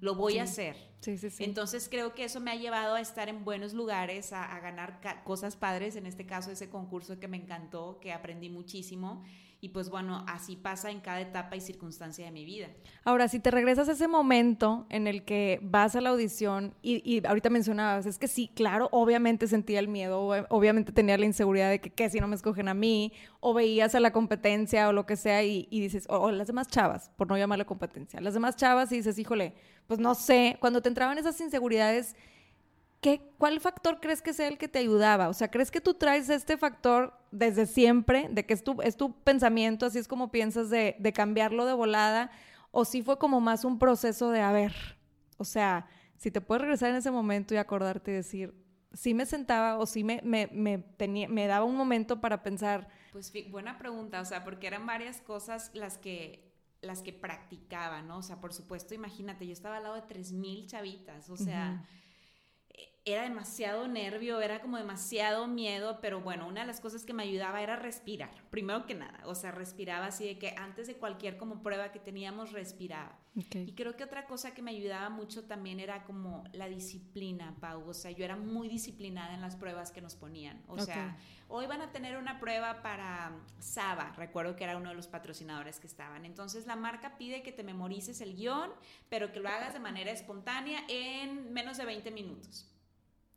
lo 0.00 0.14
voy 0.14 0.38
a 0.38 0.44
hacer. 0.44 0.76
Sí, 1.00 1.18
sí, 1.18 1.28
sí. 1.28 1.44
Entonces 1.44 1.88
creo 1.90 2.14
que 2.14 2.24
eso 2.24 2.40
me 2.40 2.50
ha 2.50 2.54
llevado 2.56 2.94
a 2.94 3.00
estar 3.00 3.28
en 3.28 3.44
buenos 3.44 3.74
lugares, 3.74 4.32
a, 4.32 4.44
a 4.44 4.60
ganar 4.60 5.00
cosas 5.24 5.54
padres, 5.54 5.96
en 5.96 6.06
este 6.06 6.26
caso 6.26 6.50
ese 6.50 6.70
concurso 6.70 7.18
que 7.18 7.28
me 7.28 7.36
encantó, 7.36 7.98
que 8.00 8.12
aprendí 8.12 8.48
muchísimo 8.48 9.22
y 9.64 9.70
pues 9.70 9.88
bueno, 9.88 10.26
así 10.28 10.56
pasa 10.56 10.90
en 10.90 11.00
cada 11.00 11.22
etapa 11.22 11.56
y 11.56 11.60
circunstancia 11.62 12.26
de 12.26 12.30
mi 12.30 12.44
vida. 12.44 12.68
Ahora, 13.02 13.28
si 13.28 13.40
te 13.40 13.50
regresas 13.50 13.88
a 13.88 13.92
ese 13.92 14.08
momento 14.08 14.84
en 14.90 15.06
el 15.06 15.24
que 15.24 15.58
vas 15.62 15.96
a 15.96 16.02
la 16.02 16.10
audición 16.10 16.74
y, 16.82 17.26
ahorita 17.26 17.48
mencionabas, 17.48 18.04
es 18.04 18.18
que 18.18 18.28
sí, 18.28 18.50
claro, 18.54 18.90
obviamente 18.92 19.46
sentía 19.46 19.80
el 19.80 19.88
miedo, 19.88 20.20
obviamente 20.50 20.92
tenía 20.92 21.16
la 21.16 21.24
inseguridad 21.24 21.70
de 21.70 21.80
que 21.80 21.88
qué 21.88 22.10
si 22.10 22.20
no 22.20 22.28
me 22.28 22.36
escogen 22.36 22.68
a 22.68 22.74
mí, 22.74 23.14
o 23.40 23.54
veías 23.54 23.94
a 23.94 24.00
la 24.00 24.12
competencia 24.12 24.86
o 24.86 24.92
lo 24.92 25.06
que 25.06 25.16
sea 25.16 25.42
y, 25.42 25.66
dices, 25.70 26.04
o, 26.10 26.30
las 26.30 26.46
demás 26.46 26.68
chavas, 26.68 27.10
por 27.16 27.26
no 27.26 27.38
llamarle 27.38 27.64
competencia, 27.64 28.20
las 28.20 28.34
demás 28.34 28.56
chavas 28.56 28.92
y 28.92 28.96
dices, 28.96 29.18
híjole, 29.18 29.54
pues 29.86 29.98
no 29.98 30.14
sé, 30.14 30.58
cuando 30.60 30.82
te 30.82 30.90
entraban 30.90 31.16
esas 31.16 31.40
inseguridades, 31.40 32.16
¿cuál 33.38 33.60
factor 33.60 34.00
crees 34.00 34.22
que 34.22 34.32
sea 34.32 34.48
el 34.48 34.58
que 34.58 34.68
te 34.68 34.78
ayudaba? 34.78 35.28
O 35.28 35.34
sea, 35.34 35.50
¿crees 35.50 35.70
que 35.70 35.80
tú 35.80 35.94
traes 35.94 36.28
este 36.30 36.56
factor 36.56 37.12
desde 37.30 37.66
siempre, 37.66 38.28
de 38.30 38.46
que 38.46 38.54
es 38.54 38.64
tu, 38.64 38.80
es 38.82 38.96
tu 38.96 39.12
pensamiento, 39.22 39.86
así 39.86 39.98
es 39.98 40.08
como 40.08 40.30
piensas 40.30 40.70
de, 40.70 40.96
cambiarlo 41.14 41.66
de 41.66 41.74
volada? 41.74 42.30
¿O 42.70 42.84
sí 42.84 43.02
fue 43.02 43.18
como 43.18 43.40
más 43.40 43.64
un 43.64 43.78
proceso 43.78 44.30
de, 44.30 44.40
a 44.40 44.52
ver, 44.52 44.74
o 45.36 45.44
sea, 45.44 45.86
si 46.16 46.30
te 46.30 46.40
puedes 46.40 46.62
regresar 46.62 46.90
en 46.90 46.96
ese 46.96 47.10
momento 47.10 47.54
y 47.54 47.58
acordarte 47.58 48.10
y 48.10 48.14
decir, 48.14 48.54
sí 48.92 49.12
me 49.12 49.26
sentaba 49.26 49.78
o 49.78 49.86
sí 49.86 50.02
me, 50.02 50.20
me, 50.22 50.78
tenía, 50.78 51.28
me 51.28 51.46
daba 51.46 51.64
un 51.64 51.76
momento 51.76 52.20
para 52.20 52.42
pensar? 52.42 52.88
Pues 53.12 53.32
buena 53.50 53.78
pregunta, 53.78 54.20
o 54.20 54.24
sea, 54.24 54.44
porque 54.44 54.66
eran 54.66 54.86
varias 54.86 55.20
cosas 55.20 55.70
las 55.74 55.98
que 55.98 56.52
las 56.80 57.00
que 57.00 57.14
practicaba, 57.14 58.02
¿no? 58.02 58.18
O 58.18 58.22
sea, 58.22 58.42
por 58.42 58.52
supuesto, 58.52 58.92
imagínate, 58.92 59.46
yo 59.46 59.54
estaba 59.54 59.78
al 59.78 59.84
lado 59.84 59.94
de 59.94 60.02
3.000 60.02 60.66
chavitas, 60.66 61.30
o 61.30 61.36
sea 61.38 61.82
era 63.06 63.22
demasiado 63.22 63.86
nervio, 63.86 64.40
era 64.40 64.62
como 64.62 64.78
demasiado 64.78 65.46
miedo, 65.46 65.98
pero 66.00 66.22
bueno, 66.22 66.48
una 66.48 66.62
de 66.62 66.66
las 66.66 66.80
cosas 66.80 67.04
que 67.04 67.12
me 67.12 67.22
ayudaba 67.22 67.62
era 67.62 67.76
respirar, 67.76 68.30
primero 68.48 68.86
que 68.86 68.94
nada, 68.94 69.20
o 69.26 69.34
sea, 69.34 69.50
respiraba 69.50 70.06
así 70.06 70.24
de 70.24 70.38
que 70.38 70.54
antes 70.56 70.86
de 70.86 70.94
cualquier 70.94 71.36
como 71.36 71.62
prueba 71.62 71.92
que 71.92 71.98
teníamos, 71.98 72.52
respiraba. 72.52 73.18
Y 73.34 73.72
creo 73.72 73.96
que 73.96 74.04
otra 74.04 74.26
cosa 74.26 74.54
que 74.54 74.62
me 74.62 74.70
ayudaba 74.70 75.10
mucho 75.10 75.44
también 75.44 75.80
era 75.80 76.04
como 76.04 76.44
la 76.52 76.68
disciplina, 76.68 77.54
Pau, 77.60 77.86
o 77.86 77.92
sea, 77.92 78.10
yo 78.10 78.24
era 78.24 78.36
muy 78.36 78.68
disciplinada 78.68 79.34
en 79.34 79.40
las 79.42 79.56
pruebas 79.56 79.90
que 79.90 80.00
nos 80.00 80.14
ponían, 80.14 80.62
o 80.66 80.78
sea, 80.78 81.18
hoy 81.48 81.66
van 81.66 81.82
a 81.82 81.92
tener 81.92 82.16
una 82.16 82.40
prueba 82.40 82.80
para 82.80 83.32
Saba, 83.58 84.14
recuerdo 84.16 84.56
que 84.56 84.64
era 84.64 84.78
uno 84.78 84.90
de 84.90 84.94
los 84.94 85.08
patrocinadores 85.08 85.78
que 85.78 85.88
estaban, 85.88 86.24
entonces 86.24 86.66
la 86.66 86.76
marca 86.76 87.18
pide 87.18 87.42
que 87.42 87.52
te 87.52 87.64
memorices 87.64 88.22
el 88.22 88.34
guion, 88.34 88.70
pero 89.10 89.30
que 89.30 89.40
lo 89.40 89.48
hagas 89.50 89.74
de 89.74 89.80
manera 89.80 90.10
espontánea 90.10 90.84
en 90.88 91.52
menos 91.52 91.76
de 91.76 91.84
20 91.84 92.10
minutos. 92.12 92.70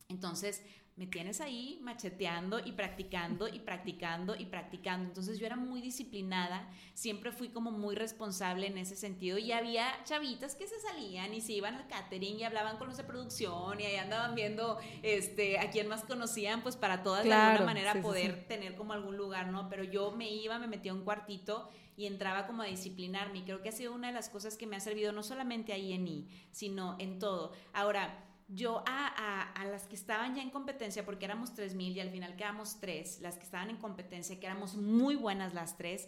Entonces, 0.10 0.63
me 0.98 1.06
tienes 1.06 1.41
ahí 1.41 1.80
macheteando 1.84 2.60
y 2.60 2.72
practicando 2.72 3.48
y 3.48 3.60
practicando 3.60 4.36
y 4.36 4.46
practicando. 4.46 5.08
Entonces 5.08 5.38
yo 5.38 5.46
era 5.46 5.56
muy 5.56 5.80
disciplinada, 5.80 6.67
siempre 6.96 7.32
fui 7.32 7.50
como 7.50 7.70
muy 7.70 7.93
responsable 7.93 8.65
en 8.65 8.80
ese 8.80 8.96
sentido 8.96 9.38
y 9.38 9.52
había 9.52 9.86
chavitas 10.06 10.56
que 10.56 10.65
se 10.65 10.80
salían 10.80 11.36
y 11.36 11.41
se 11.41 11.54
iban 11.54 11.76
al 11.76 11.88
catering 11.88 12.39
y 12.39 12.43
hablaban 12.43 12.78
con 12.78 12.88
los 12.88 12.98
de 12.98 13.04
producción 13.04 13.80
y 13.80 13.86
ahí 13.86 13.96
andaban 13.98 14.34
viendo 14.34 14.80
este, 15.04 15.60
a 15.60 15.70
quién 15.70 15.88
más 15.88 16.04
conocían, 16.04 16.63
pues 16.63 16.76
para 16.76 17.04
todas 17.04 17.26
de 17.26 17.32
alguna 17.32 17.65
manera 17.65 18.02
poder 18.02 18.48
tener 18.48 18.76
como 18.76 18.93
algún 18.93 19.17
lugar, 19.17 19.50
¿no? 19.50 19.70
Pero 19.70 19.84
yo 19.84 20.10
me 20.12 20.32
iba, 20.32 20.58
me 20.58 20.65
metía 20.65 20.96
un 20.96 21.04
cuartito 21.04 21.70
y 21.96 22.08
entraba 22.08 22.48
como 22.48 22.63
a 22.63 22.65
disciplinarme 22.65 23.39
y 23.39 23.43
creo 23.43 23.62
que 23.62 23.70
ha 23.70 23.72
sido 23.72 23.93
una 23.93 24.08
de 24.08 24.13
las 24.13 24.30
cosas 24.30 24.58
que 24.58 24.65
me 24.65 24.76
ha 24.76 24.80
servido 24.80 25.12
no 25.12 25.22
solamente 25.22 25.74
ahí 25.74 25.93
en 25.93 26.08
I, 26.08 26.28
sino 26.52 26.96
en 26.98 27.20
todo. 27.20 27.54
Ahora, 27.72 28.27
yo 28.48 28.84
a, 28.88 29.54
las 29.72 29.88
que 29.88 29.96
estaban 29.96 30.36
ya 30.36 30.42
en 30.42 30.50
competencia, 30.50 31.06
porque 31.06 31.26
éramos 31.26 31.54
3.000 31.54 31.96
y 31.96 32.00
al 32.00 32.10
final 32.10 32.36
quedamos 32.36 32.80
tres, 32.80 33.20
las 33.22 33.36
que 33.36 33.44
estaban 33.44 33.70
en 33.70 33.78
competencia, 33.78 34.40
que 34.40 34.46
éramos 34.46 34.76
muy 34.76 35.16
buenas 35.16 35.54
las 35.54 35.78
tres, 35.78 36.08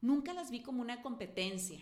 nunca 0.00 0.32
las 0.32 0.50
vi 0.50 0.62
como 0.62 0.82
una 0.82 1.02
competencia. 1.02 1.78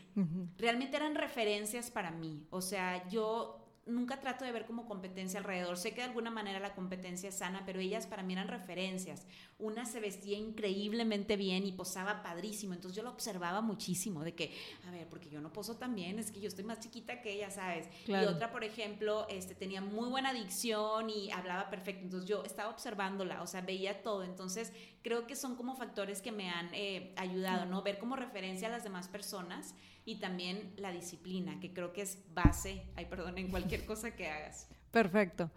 Realmente 0.59 0.97
eran 0.97 1.15
referencias 1.15 1.91
para 1.91 2.11
mí. 2.11 2.47
O 2.51 2.61
sea, 2.61 3.09
yo 3.09 3.64
nunca 3.87 4.21
trato 4.21 4.45
de 4.45 4.53
ver 4.53 4.67
como 4.67 4.87
competencia 4.87 5.39
alrededor. 5.39 5.77
Sé 5.77 5.91
que 5.91 6.01
de 6.01 6.09
alguna 6.09 6.31
manera 6.31 6.59
la 6.59 6.75
competencia 6.75 7.29
es 7.29 7.37
sana, 7.37 7.63
pero 7.67 7.81
ellas 7.81 8.07
para 8.07 8.23
mí 8.23 8.33
eran 8.33 8.49
referencias. 8.49 9.27
Una 9.59 9.85
se 9.85 10.01
vestía 10.01 10.39
increíblemente 10.39 11.37
bien 11.37 11.67
y 11.67 11.73
posaba 11.73 12.23
padrísimo, 12.23 12.75
entonces 12.75 12.97
yo 12.97 13.03
lo 13.03 13.11
observaba 13.11 13.61
muchísimo 13.61 14.25
de 14.25 14.35
que, 14.35 14.53
a 14.87 14.91
ver, 14.91 15.09
porque 15.09 15.29
yo 15.29 15.41
no 15.41 15.53
poso 15.53 15.77
tan 15.77 15.95
bien, 15.95 16.19
es 16.19 16.31
que 16.31 16.41
yo 16.41 16.49
estoy 16.49 16.65
más 16.65 16.81
chiquita 16.81 17.21
que 17.21 17.33
ella, 17.33 17.51
¿sabes? 17.51 17.89
Y 18.07 18.13
otra, 18.13 18.51
por 18.51 18.65
ejemplo, 18.65 19.27
este, 19.29 19.55
tenía 19.55 19.81
muy 19.81 20.09
buena 20.09 20.33
dicción 20.33 21.11
y 21.11 21.31
hablaba 21.31 21.71
perfecto, 21.71 22.05
entonces 22.05 22.29
yo 22.29 22.43
estaba 22.45 22.71
observándola, 22.71 23.43
o 23.43 23.47
sea, 23.47 23.61
veía 23.61 24.03
todo, 24.03 24.25
entonces 24.25 24.73
creo 25.03 25.27
que 25.27 25.37
son 25.37 25.57
como 25.57 25.77
factores 25.77 26.23
que 26.23 26.33
me 26.33 26.51
han 26.51 26.71
eh, 26.73 27.13
ayudado, 27.17 27.67
¿no? 27.67 27.83
Ver 27.83 27.99
como 27.99 28.17
referencia 28.17 28.69
a 28.69 28.71
las 28.71 28.85
demás 28.85 29.09
personas 29.09 29.75
y 30.05 30.17
también 30.17 30.73
la 30.77 30.93
disciplina, 30.93 31.59
que 31.61 31.73
creo 31.73 31.93
que 31.93 32.03
es 32.03 32.19
base, 32.35 32.83
ay, 32.97 33.07
perdón, 33.07 33.39
en 33.39 33.49
cualquier 33.49 33.87
cosa 33.87 34.15
que 34.15 34.29
hagas. 34.29 34.69
Perfecto. 34.91 35.51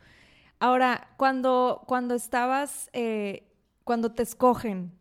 Ahora, 0.60 1.14
cuando, 1.18 1.84
cuando 1.86 2.16
estabas, 2.16 2.90
eh, 2.94 3.52
cuando 3.84 4.12
te 4.12 4.24
escogen, 4.24 4.92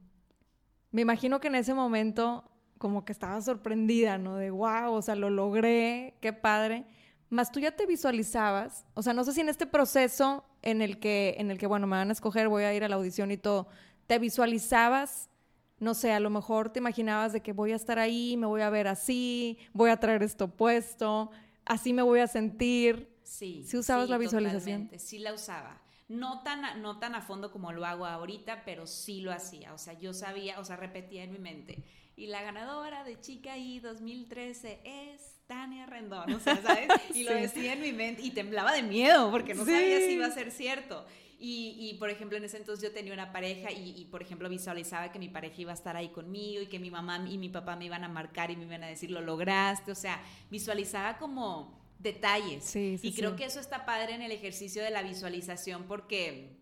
me 0.90 1.02
imagino 1.02 1.40
que 1.40 1.48
en 1.48 1.54
ese 1.54 1.74
momento 1.74 2.50
como 2.78 3.04
que 3.04 3.12
estabas 3.12 3.44
sorprendida, 3.44 4.18
¿no? 4.18 4.36
De 4.36 4.50
wow, 4.50 4.92
o 4.92 5.02
sea, 5.02 5.14
lo 5.14 5.30
logré, 5.30 6.14
qué 6.20 6.32
padre. 6.32 6.84
Más 7.30 7.50
tú 7.50 7.58
ya 7.58 7.72
te 7.72 7.86
visualizabas, 7.86 8.84
o 8.94 9.02
sea, 9.02 9.12
no 9.12 9.24
sé 9.24 9.32
si 9.32 9.40
en 9.40 9.48
este 9.48 9.66
proceso 9.66 10.44
en 10.62 10.82
el 10.82 10.98
que, 11.00 11.36
en 11.38 11.50
el 11.50 11.58
que, 11.58 11.66
bueno, 11.66 11.86
me 11.86 11.96
van 11.96 12.10
a 12.10 12.12
escoger, 12.12 12.48
voy 12.48 12.64
a 12.64 12.74
ir 12.74 12.84
a 12.84 12.88
la 12.88 12.96
audición 12.96 13.30
y 13.30 13.36
todo, 13.36 13.68
¿te 14.06 14.18
visualizabas 14.18 15.30
no 15.78 15.94
sé, 15.94 16.12
a 16.12 16.20
lo 16.20 16.30
mejor 16.30 16.70
te 16.70 16.78
imaginabas 16.78 17.32
de 17.32 17.42
que 17.42 17.52
voy 17.52 17.72
a 17.72 17.76
estar 17.76 17.98
ahí, 17.98 18.36
me 18.36 18.46
voy 18.46 18.62
a 18.62 18.70
ver 18.70 18.88
así, 18.88 19.58
voy 19.72 19.90
a 19.90 19.98
traer 19.98 20.22
esto 20.22 20.48
puesto, 20.48 21.30
así 21.64 21.92
me 21.92 22.02
voy 22.02 22.20
a 22.20 22.26
sentir. 22.26 23.14
Sí. 23.22 23.64
¿Sí 23.66 23.76
usabas 23.76 24.08
la 24.08 24.18
visualización? 24.18 24.90
Sí 24.96 25.18
la 25.18 25.34
usaba. 25.34 25.82
No 26.08 26.42
tan, 26.42 26.64
a, 26.64 26.76
no 26.76 26.98
tan 26.98 27.14
a 27.14 27.20
fondo 27.20 27.50
como 27.50 27.72
lo 27.72 27.84
hago 27.84 28.06
ahorita, 28.06 28.64
pero 28.64 28.86
sí 28.86 29.20
lo 29.20 29.32
hacía. 29.32 29.74
O 29.74 29.78
sea, 29.78 29.94
yo 29.94 30.14
sabía, 30.14 30.60
o 30.60 30.64
sea, 30.64 30.76
repetía 30.76 31.24
en 31.24 31.32
mi 31.32 31.38
mente. 31.38 31.82
Y 32.14 32.28
la 32.28 32.42
ganadora 32.42 33.04
de 33.04 33.20
Chica 33.20 33.58
I 33.58 33.80
2013 33.80 34.80
es 34.84 35.36
Tania 35.46 35.84
Rendón, 35.86 36.32
o 36.32 36.40
sea, 36.40 36.62
¿sabes? 36.62 36.88
Y 37.14 37.24
lo 37.24 37.34
decía 37.34 37.74
en 37.74 37.82
mi 37.82 37.92
mente 37.92 38.22
y 38.22 38.30
temblaba 38.30 38.72
de 38.72 38.82
miedo 38.82 39.30
porque 39.30 39.54
no 39.54 39.64
sabía 39.64 39.98
si 39.98 40.12
iba 40.12 40.26
a 40.26 40.30
ser 40.30 40.50
cierto. 40.50 41.04
Y, 41.38 41.96
por 41.98 42.08
ejemplo, 42.08 42.38
en 42.38 42.44
ese 42.44 42.56
entonces 42.56 42.82
yo 42.88 42.94
tenía 42.94 43.12
una 43.12 43.32
pareja 43.32 43.70
y, 43.70 44.06
por 44.10 44.22
ejemplo, 44.22 44.48
visualizaba 44.48 45.12
que 45.12 45.18
mi 45.18 45.28
pareja 45.28 45.60
iba 45.60 45.70
a 45.70 45.74
estar 45.74 45.96
ahí 45.96 46.08
conmigo 46.08 46.62
y 46.62 46.66
que 46.66 46.78
mi 46.78 46.90
mamá 46.90 47.24
y 47.28 47.36
mi 47.38 47.48
papá 47.48 47.76
me 47.76 47.84
iban 47.84 48.04
a 48.04 48.08
marcar 48.08 48.50
y 48.50 48.56
me 48.56 48.64
iban 48.64 48.84
a 48.84 48.86
decir, 48.86 49.10
lo 49.10 49.20
lograste. 49.20 49.92
O 49.92 49.94
sea, 49.94 50.22
visualizaba 50.50 51.18
como 51.18 51.78
detalles. 51.98 52.74
y 52.74 53.12
creo 53.14 53.36
que 53.36 53.44
eso 53.44 53.60
está 53.60 53.84
padre 53.84 54.14
en 54.14 54.22
el 54.22 54.32
ejercicio 54.32 54.82
de 54.82 54.90
la 54.90 55.02
visualización 55.02 55.84
porque... 55.84 56.56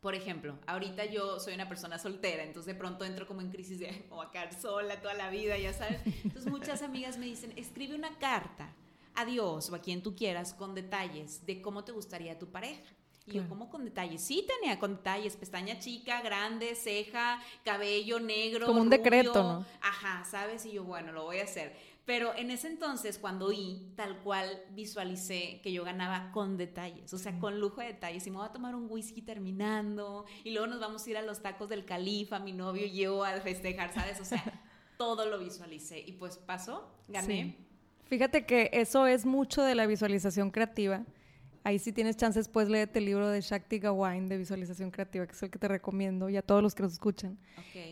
Por 0.00 0.16
ejemplo, 0.16 0.58
ahorita 0.66 1.04
yo 1.04 1.38
soy 1.38 1.54
una 1.54 1.68
persona 1.68 1.96
soltera, 1.96 2.42
entonces 2.42 2.74
de 2.74 2.76
pronto 2.76 3.04
entro 3.04 3.24
como 3.24 3.40
en 3.40 3.52
crisis 3.52 3.78
de, 3.78 4.04
o 4.10 4.20
a 4.20 4.32
quedar 4.32 4.52
sola 4.52 5.00
toda 5.00 5.14
la 5.14 5.30
vida, 5.30 5.56
ya 5.56 5.72
sabes. 5.72 6.00
Entonces 6.24 6.50
muchas 6.50 6.82
amigas 6.82 7.18
me 7.18 7.26
dicen, 7.26 7.52
escribe 7.54 7.94
una 7.94 8.18
carta 8.18 8.74
a 9.14 9.24
Dios 9.24 9.70
o 9.70 9.76
a 9.76 9.80
quien 9.80 10.02
tú 10.02 10.16
quieras 10.16 10.54
con 10.54 10.74
detalles 10.74 11.46
de 11.46 11.62
cómo 11.62 11.84
te 11.84 11.92
gustaría 11.92 12.36
tu 12.36 12.50
pareja. 12.50 12.82
Y 13.26 13.34
yo, 13.34 13.48
como 13.48 13.70
con 13.70 13.84
detalles? 13.84 14.22
Sí, 14.22 14.46
tenía 14.46 14.78
con 14.78 14.96
detalles, 14.96 15.36
pestaña 15.36 15.78
chica, 15.78 16.20
grande, 16.22 16.74
ceja, 16.74 17.40
cabello 17.64 18.18
negro. 18.18 18.66
Como 18.66 18.80
un 18.80 18.90
decreto, 18.90 19.42
¿no? 19.42 19.66
Ajá, 19.80 20.24
¿sabes? 20.24 20.66
Y 20.66 20.72
yo, 20.72 20.84
bueno, 20.84 21.12
lo 21.12 21.24
voy 21.24 21.38
a 21.38 21.44
hacer. 21.44 21.72
Pero 22.04 22.34
en 22.34 22.50
ese 22.50 22.66
entonces, 22.66 23.16
cuando 23.18 23.46
oí, 23.46 23.92
tal 23.94 24.18
cual 24.22 24.64
visualicé 24.70 25.60
que 25.62 25.72
yo 25.72 25.84
ganaba 25.84 26.32
con 26.32 26.56
detalles, 26.56 27.12
o 27.14 27.18
sea, 27.18 27.38
con 27.38 27.60
lujo 27.60 27.80
de 27.80 27.88
detalles. 27.88 28.26
Y 28.26 28.30
me 28.30 28.38
voy 28.38 28.46
a 28.46 28.52
tomar 28.52 28.74
un 28.74 28.90
whisky 28.90 29.22
terminando, 29.22 30.24
y 30.42 30.50
luego 30.50 30.66
nos 30.66 30.80
vamos 30.80 31.06
a 31.06 31.10
ir 31.10 31.16
a 31.16 31.22
los 31.22 31.42
tacos 31.42 31.68
del 31.68 31.84
califa, 31.84 32.40
mi 32.40 32.52
novio 32.52 32.86
y 32.86 32.98
yo 32.98 33.24
a 33.24 33.40
festejar, 33.40 33.94
¿sabes? 33.94 34.20
O 34.20 34.24
sea, 34.24 34.42
todo 34.98 35.26
lo 35.26 35.38
visualicé. 35.38 36.00
Y 36.00 36.12
pues 36.12 36.38
pasó, 36.38 36.92
gané. 37.06 37.56
Fíjate 38.06 38.46
que 38.46 38.70
eso 38.72 39.06
es 39.06 39.24
mucho 39.24 39.62
de 39.62 39.76
la 39.76 39.86
visualización 39.86 40.50
creativa 40.50 41.04
Ahí 41.64 41.78
sí 41.78 41.92
tienes 41.92 42.16
chances, 42.16 42.48
pues 42.48 42.68
léete 42.68 42.98
el 42.98 43.04
libro 43.04 43.28
de 43.28 43.40
Shakti 43.40 43.78
Gawain 43.78 44.28
de 44.28 44.36
visualización 44.36 44.90
creativa, 44.90 45.26
que 45.26 45.32
es 45.32 45.42
el 45.42 45.50
que 45.50 45.58
te 45.58 45.68
recomiendo, 45.68 46.28
y 46.28 46.36
a 46.36 46.42
todos 46.42 46.62
los 46.62 46.74
que 46.74 46.82
nos 46.82 46.92
escuchan. 46.92 47.38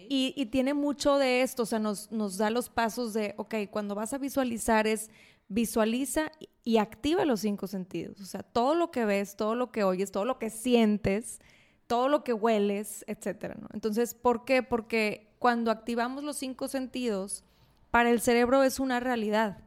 Y, 0.09 0.47
tiene 0.47 0.75
mucho 0.75 1.19
de 1.19 1.43
esto, 1.43 1.63
o 1.63 1.67
sea, 1.67 1.79
nos, 1.79 2.11
nos 2.11 2.37
da 2.37 2.51
los 2.51 2.69
pasos 2.69 3.13
de, 3.13 3.35
ok, 3.37 3.55
cuando 3.71 3.95
vas 3.95 4.13
a 4.13 4.19
visualizar 4.19 4.87
es 4.87 5.11
visualiza 5.51 6.31
y 6.65 6.79
activa 6.79 7.25
los 7.25 7.41
cinco 7.41 7.67
sentidos. 7.67 8.21
O 8.21 8.25
sea, 8.25 8.43
todo 8.43 8.75
lo 8.75 8.91
que 8.91 9.05
ves, 9.05 9.37
todo 9.37 9.55
lo 9.55 9.71
que 9.71 9.85
oyes, 9.85 10.13
todo 10.13 10.25
lo 10.25 10.39
que 10.39 10.49
sientes, 10.49 11.41
todo 11.87 12.09
lo 12.09 12.23
que 12.25 12.33
hueles, 12.33 13.05
etcétera, 13.09 13.57
¿no? 13.61 13.69
Entonces, 13.73 14.15
¿por 14.15 14.45
qué? 14.45 14.63
Porque 14.63 15.35
cuando 15.39 15.71
activamos 15.71 16.23
los 16.23 16.37
cinco 16.37 16.69
sentidos, 16.69 17.45
para 17.91 18.11
el 18.11 18.21
cerebro 18.21 18.63
es 18.63 18.79
una 18.79 19.01
realidad. 19.01 19.59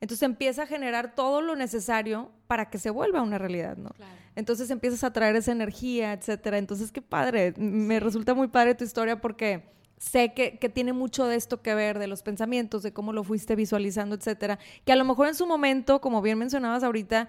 Entonces 0.00 0.22
empieza 0.22 0.62
a 0.62 0.66
generar 0.66 1.14
todo 1.14 1.42
lo 1.42 1.56
necesario 1.56 2.30
para 2.46 2.70
que 2.70 2.78
se 2.78 2.90
vuelva 2.90 3.20
una 3.20 3.36
realidad, 3.36 3.76
¿no? 3.76 3.90
Entonces 4.34 4.70
empiezas 4.70 5.04
a 5.04 5.12
traer 5.12 5.36
esa 5.36 5.52
energía, 5.52 6.12
etcétera. 6.14 6.56
Entonces, 6.56 6.90
qué 6.90 7.02
padre. 7.02 7.52
Me 7.58 8.00
resulta 8.00 8.32
muy 8.32 8.48
padre 8.48 8.74
tu 8.74 8.84
historia 8.84 9.20
porque 9.20 9.64
sé 9.98 10.32
que, 10.32 10.58
que, 10.58 10.70
tiene 10.70 10.94
mucho 10.94 11.26
de 11.26 11.36
esto 11.36 11.60
que 11.60 11.74
ver, 11.74 11.98
de 11.98 12.06
los 12.06 12.22
pensamientos, 12.22 12.82
de 12.82 12.94
cómo 12.94 13.12
lo 13.12 13.24
fuiste 13.24 13.54
visualizando, 13.54 14.16
etcétera. 14.16 14.58
Que 14.86 14.92
a 14.92 14.96
lo 14.96 15.04
mejor 15.04 15.28
en 15.28 15.34
su 15.34 15.46
momento, 15.46 16.00
como 16.00 16.22
bien 16.22 16.38
mencionabas 16.38 16.82
ahorita, 16.82 17.28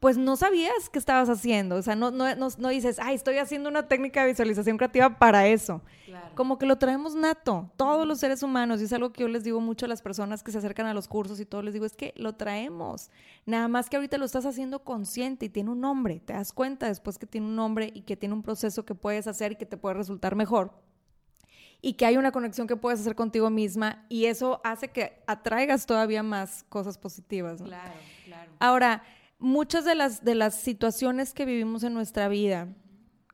pues 0.00 0.18
no 0.18 0.36
sabías 0.36 0.90
qué 0.90 0.98
estabas 0.98 1.28
haciendo. 1.28 1.76
O 1.76 1.82
sea, 1.82 1.96
no, 1.96 2.10
no, 2.10 2.26
no, 2.34 2.68
dices, 2.68 2.98
ay, 3.00 3.14
estoy 3.14 3.38
haciendo 3.38 3.68
una 3.68 3.88
técnica 3.88 4.22
de 4.22 4.28
visualización 4.28 4.76
creativa 4.76 5.18
para 5.18 5.46
eso. 5.48 5.80
Como 6.34 6.58
que 6.58 6.66
lo 6.66 6.76
traemos 6.76 7.14
nato, 7.14 7.70
todos 7.76 8.06
los 8.06 8.18
seres 8.18 8.42
humanos. 8.42 8.80
Y 8.80 8.84
es 8.84 8.92
algo 8.92 9.12
que 9.12 9.22
yo 9.22 9.28
les 9.28 9.44
digo 9.44 9.60
mucho 9.60 9.86
a 9.86 9.88
las 9.88 10.02
personas 10.02 10.42
que 10.42 10.52
se 10.52 10.58
acercan 10.58 10.86
a 10.86 10.94
los 10.94 11.08
cursos 11.08 11.40
y 11.40 11.46
todo, 11.46 11.62
les 11.62 11.72
digo, 11.72 11.86
es 11.86 11.96
que 11.96 12.12
lo 12.16 12.34
traemos. 12.34 13.10
Nada 13.46 13.68
más 13.68 13.88
que 13.88 13.96
ahorita 13.96 14.18
lo 14.18 14.26
estás 14.26 14.44
haciendo 14.44 14.80
consciente 14.80 15.46
y 15.46 15.48
tiene 15.48 15.70
un 15.70 15.80
nombre. 15.80 16.20
Te 16.20 16.34
das 16.34 16.52
cuenta 16.52 16.88
después 16.88 17.18
que 17.18 17.26
tiene 17.26 17.46
un 17.46 17.56
nombre 17.56 17.90
y 17.94 18.02
que 18.02 18.16
tiene 18.16 18.34
un 18.34 18.42
proceso 18.42 18.84
que 18.84 18.94
puedes 18.94 19.26
hacer 19.26 19.52
y 19.52 19.56
que 19.56 19.66
te 19.66 19.76
puede 19.76 19.94
resultar 19.94 20.36
mejor. 20.36 20.72
Y 21.80 21.94
que 21.94 22.06
hay 22.06 22.16
una 22.16 22.32
conexión 22.32 22.66
que 22.66 22.76
puedes 22.76 23.00
hacer 23.00 23.14
contigo 23.14 23.48
misma 23.48 24.04
y 24.08 24.26
eso 24.26 24.60
hace 24.64 24.88
que 24.88 25.22
atraigas 25.26 25.86
todavía 25.86 26.22
más 26.22 26.64
cosas 26.68 26.98
positivas. 26.98 27.62
Claro, 27.62 27.92
claro. 28.24 28.52
Ahora, 28.58 29.02
muchas 29.38 29.84
de 29.84 29.94
las, 29.94 30.24
de 30.24 30.34
las 30.34 30.54
situaciones 30.54 31.32
que 31.32 31.44
vivimos 31.44 31.82
en 31.84 31.94
nuestra 31.94 32.28
vida, 32.28 32.68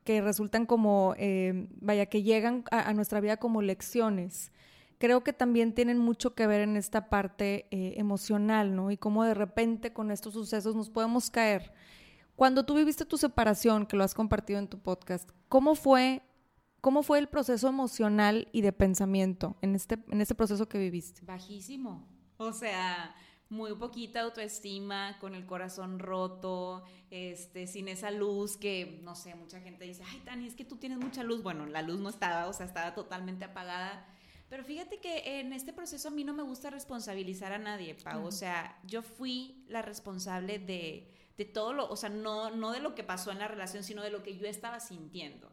que 0.03 0.21
resultan 0.21 0.65
como, 0.65 1.15
eh, 1.17 1.67
vaya, 1.79 2.07
que 2.07 2.23
llegan 2.23 2.65
a, 2.71 2.93
nuestra 2.93 3.21
vida 3.21 3.37
como 3.37 3.61
lecciones, 3.61 4.51
creo 4.97 5.23
que 5.23 5.33
también 5.33 5.73
tienen 5.73 5.97
mucho 5.97 6.35
que 6.35 6.47
ver 6.47 6.61
en 6.61 6.77
esta 6.77 7.09
parte 7.09 7.67
eh, 7.71 7.95
emocional, 7.97 8.75
¿no? 8.75 8.91
Y 8.91 8.97
cómo 8.97 9.23
de 9.23 9.33
repente 9.33 9.93
con 9.93 10.11
estos 10.11 10.33
sucesos 10.33 10.75
nos 10.75 10.89
podemos 10.89 11.29
caer. 11.29 11.73
Cuando 12.35 12.65
tú 12.65 12.75
viviste 12.75 13.05
tu 13.05 13.17
separación, 13.17 13.85
que 13.85 13.95
lo 13.95 14.03
has 14.03 14.13
compartido 14.13 14.59
en 14.59 14.67
tu 14.67 14.79
podcast, 14.79 15.29
¿cómo 15.49 15.75
fue, 15.75 16.23
cómo 16.81 17.03
fue 17.03 17.19
el 17.19 17.27
proceso 17.27 17.67
emocional 17.67 18.47
y 18.51 18.61
de 18.61 18.73
pensamiento 18.73 19.55
en 19.61 19.75
este, 19.75 19.99
en 20.09 20.19
este 20.19 20.35
proceso 20.35 20.67
que 20.67 20.79
viviste? 20.79 21.21
Bajísimo. 21.25 22.07
O 22.37 22.51
sea, 22.51 23.15
muy 23.53 23.73
poquita 23.75 24.21
autoestima, 24.21 25.17
con 25.19 25.35
el 25.35 25.45
corazón 25.45 25.99
roto, 25.99 26.83
este, 27.11 27.67
sin 27.67 27.87
esa 27.87 28.11
luz 28.11 28.57
que, 28.57 28.99
no 29.03 29.15
sé, 29.15 29.35
mucha 29.35 29.61
gente 29.61 29.85
dice, 29.85 30.03
ay, 30.09 30.21
Tani, 30.25 30.47
es 30.47 30.55
que 30.55 30.65
tú 30.65 30.77
tienes 30.77 30.97
mucha 30.97 31.23
luz. 31.23 31.43
Bueno, 31.43 31.65
la 31.65 31.81
luz 31.81 31.99
no 31.99 32.09
estaba, 32.09 32.47
o 32.47 32.53
sea, 32.53 32.65
estaba 32.65 32.93
totalmente 32.93 33.45
apagada. 33.45 34.05
Pero 34.49 34.63
fíjate 34.63 34.99
que 34.99 35.39
en 35.39 35.53
este 35.53 35.71
proceso 35.71 36.09
a 36.09 36.11
mí 36.11 36.23
no 36.23 36.33
me 36.33 36.43
gusta 36.43 36.69
responsabilizar 36.69 37.53
a 37.53 37.59
nadie, 37.59 37.95
Pau. 37.95 38.25
O 38.25 38.31
sea, 38.31 38.77
yo 38.83 39.01
fui 39.01 39.63
la 39.67 39.81
responsable 39.81 40.59
de, 40.59 41.11
de 41.37 41.45
todo 41.45 41.73
lo, 41.73 41.89
o 41.89 41.95
sea, 41.95 42.09
no, 42.09 42.51
no 42.51 42.71
de 42.71 42.79
lo 42.79 42.95
que 42.95 43.03
pasó 43.03 43.31
en 43.31 43.39
la 43.39 43.47
relación, 43.47 43.83
sino 43.83 44.03
de 44.03 44.09
lo 44.09 44.21
que 44.23 44.37
yo 44.37 44.47
estaba 44.47 44.79
sintiendo. 44.79 45.52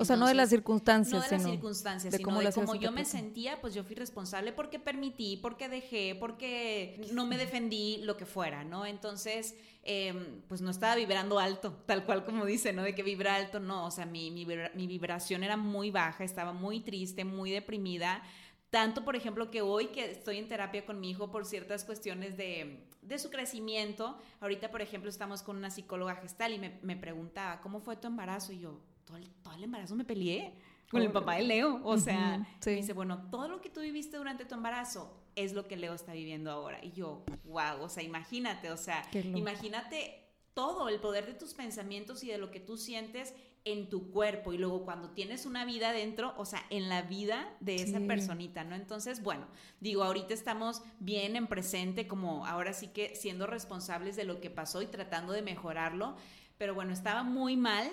O 0.00 0.04
sea, 0.06 0.16
no 0.16 0.26
de 0.26 0.32
las 0.32 0.48
circunstancias. 0.48 1.12
No 1.12 1.22
de 1.22 1.30
las 1.30 1.42
circunstancias, 1.42 2.14
sino 2.14 2.40
de 2.40 2.52
cómo 2.52 2.74
yo 2.74 2.90
me 2.90 3.04
sentía, 3.04 3.60
pues 3.60 3.74
yo 3.74 3.84
fui 3.84 3.94
responsable 3.94 4.50
porque 4.50 4.78
permití, 4.78 5.36
porque 5.36 5.68
dejé, 5.68 6.16
porque 6.18 6.98
no 7.12 7.26
me 7.26 7.36
defendí, 7.36 7.98
lo 7.98 8.16
que 8.16 8.24
fuera, 8.24 8.64
¿no? 8.64 8.86
Entonces, 8.86 9.56
em, 9.82 10.40
pues 10.48 10.62
no 10.62 10.70
estaba 10.70 10.94
vibrando 10.94 11.38
alto, 11.38 11.82
tal 11.84 12.06
cual 12.06 12.24
como 12.24 12.46
dice, 12.46 12.72
¿no? 12.72 12.82
De 12.82 12.94
que 12.94 13.02
vibra 13.02 13.34
alto, 13.34 13.60
no, 13.60 13.84
o 13.84 13.90
sea, 13.90 14.06
mi, 14.06 14.30
mi, 14.30 14.46
mi 14.46 14.86
vibración 14.86 15.44
era 15.44 15.58
muy 15.58 15.90
baja, 15.90 16.24
estaba 16.24 16.54
muy 16.54 16.80
triste, 16.80 17.26
muy 17.26 17.50
deprimida. 17.50 18.22
Tanto, 18.70 19.04
por 19.04 19.16
ejemplo, 19.16 19.50
que 19.50 19.60
hoy 19.60 19.88
que 19.88 20.12
estoy 20.12 20.38
en 20.38 20.48
terapia 20.48 20.86
con 20.86 20.98
mi 20.98 21.10
hijo 21.10 21.30
por 21.30 21.44
ciertas 21.44 21.84
cuestiones 21.84 22.38
de, 22.38 22.86
de 23.02 23.18
su 23.18 23.28
crecimiento, 23.28 24.16
ahorita, 24.40 24.70
por 24.70 24.80
ejemplo, 24.80 25.10
estamos 25.10 25.42
con 25.42 25.58
una 25.58 25.70
psicóloga 25.70 26.14
gestal 26.14 26.54
y 26.54 26.58
me, 26.58 26.78
me 26.80 26.96
preguntaba, 26.96 27.60
¿cómo 27.60 27.80
fue 27.80 27.96
tu 27.96 28.06
embarazo? 28.06 28.54
Y 28.54 28.60
yo, 28.60 28.80
todo 29.04 29.16
el, 29.16 29.64
embarazo 29.64 29.94
me 29.94 30.04
peleé 30.04 30.54
con 30.90 31.02
el 31.02 31.12
papá 31.12 31.36
de 31.36 31.42
Leo. 31.42 31.80
O 31.84 31.98
sea, 31.98 32.46
dice, 32.64 32.92
bueno, 32.92 33.28
todo 33.30 33.48
lo 33.48 33.60
que 33.60 33.70
tú 33.70 33.80
viviste 33.80 34.16
durante 34.16 34.44
tu 34.44 34.54
embarazo 34.54 35.12
es 35.36 35.52
lo 35.52 35.66
que 35.68 35.76
Leo 35.76 35.94
está 35.94 36.12
viviendo 36.12 36.50
ahora. 36.50 36.82
Y 36.82 36.92
yo, 36.92 37.24
wow, 37.44 37.82
o 37.82 37.88
sea, 37.88 38.02
imagínate, 38.02 38.70
o 38.70 38.76
sea, 38.76 39.02
imagínate 39.12 40.26
todo 40.54 40.88
el 40.88 41.00
poder 41.00 41.26
de 41.26 41.34
tus 41.34 41.54
pensamientos 41.54 42.24
y 42.24 42.28
de 42.28 42.38
lo 42.38 42.50
que 42.50 42.60
tú 42.60 42.76
sientes 42.76 43.34
en 43.64 43.90
tu 43.90 44.10
cuerpo 44.10 44.52
y 44.52 44.58
luego 44.58 44.84
cuando 44.84 45.10
tienes 45.10 45.44
una 45.44 45.64
vida 45.64 45.92
dentro, 45.92 46.34
o 46.38 46.46
sea, 46.46 46.64
en 46.70 46.88
la 46.88 47.02
vida 47.02 47.54
de 47.60 47.76
esa 47.76 48.00
personita, 48.00 48.64
¿no? 48.64 48.74
Entonces, 48.74 49.22
bueno, 49.22 49.46
digo, 49.80 50.02
ahorita 50.02 50.32
estamos 50.32 50.82
bien 50.98 51.36
en 51.36 51.46
presente, 51.46 52.08
como 52.08 52.46
ahora 52.46 52.72
sí 52.72 52.88
que 52.88 53.14
siendo 53.14 53.46
responsables 53.46 54.16
de 54.16 54.24
lo 54.24 54.40
que 54.40 54.48
pasó 54.48 54.80
y 54.80 54.86
tratando 54.86 55.34
de 55.34 55.42
mejorarlo, 55.42 56.16
pero 56.56 56.74
bueno, 56.74 56.92
estaba 56.92 57.22
muy 57.22 57.56
mal 57.56 57.90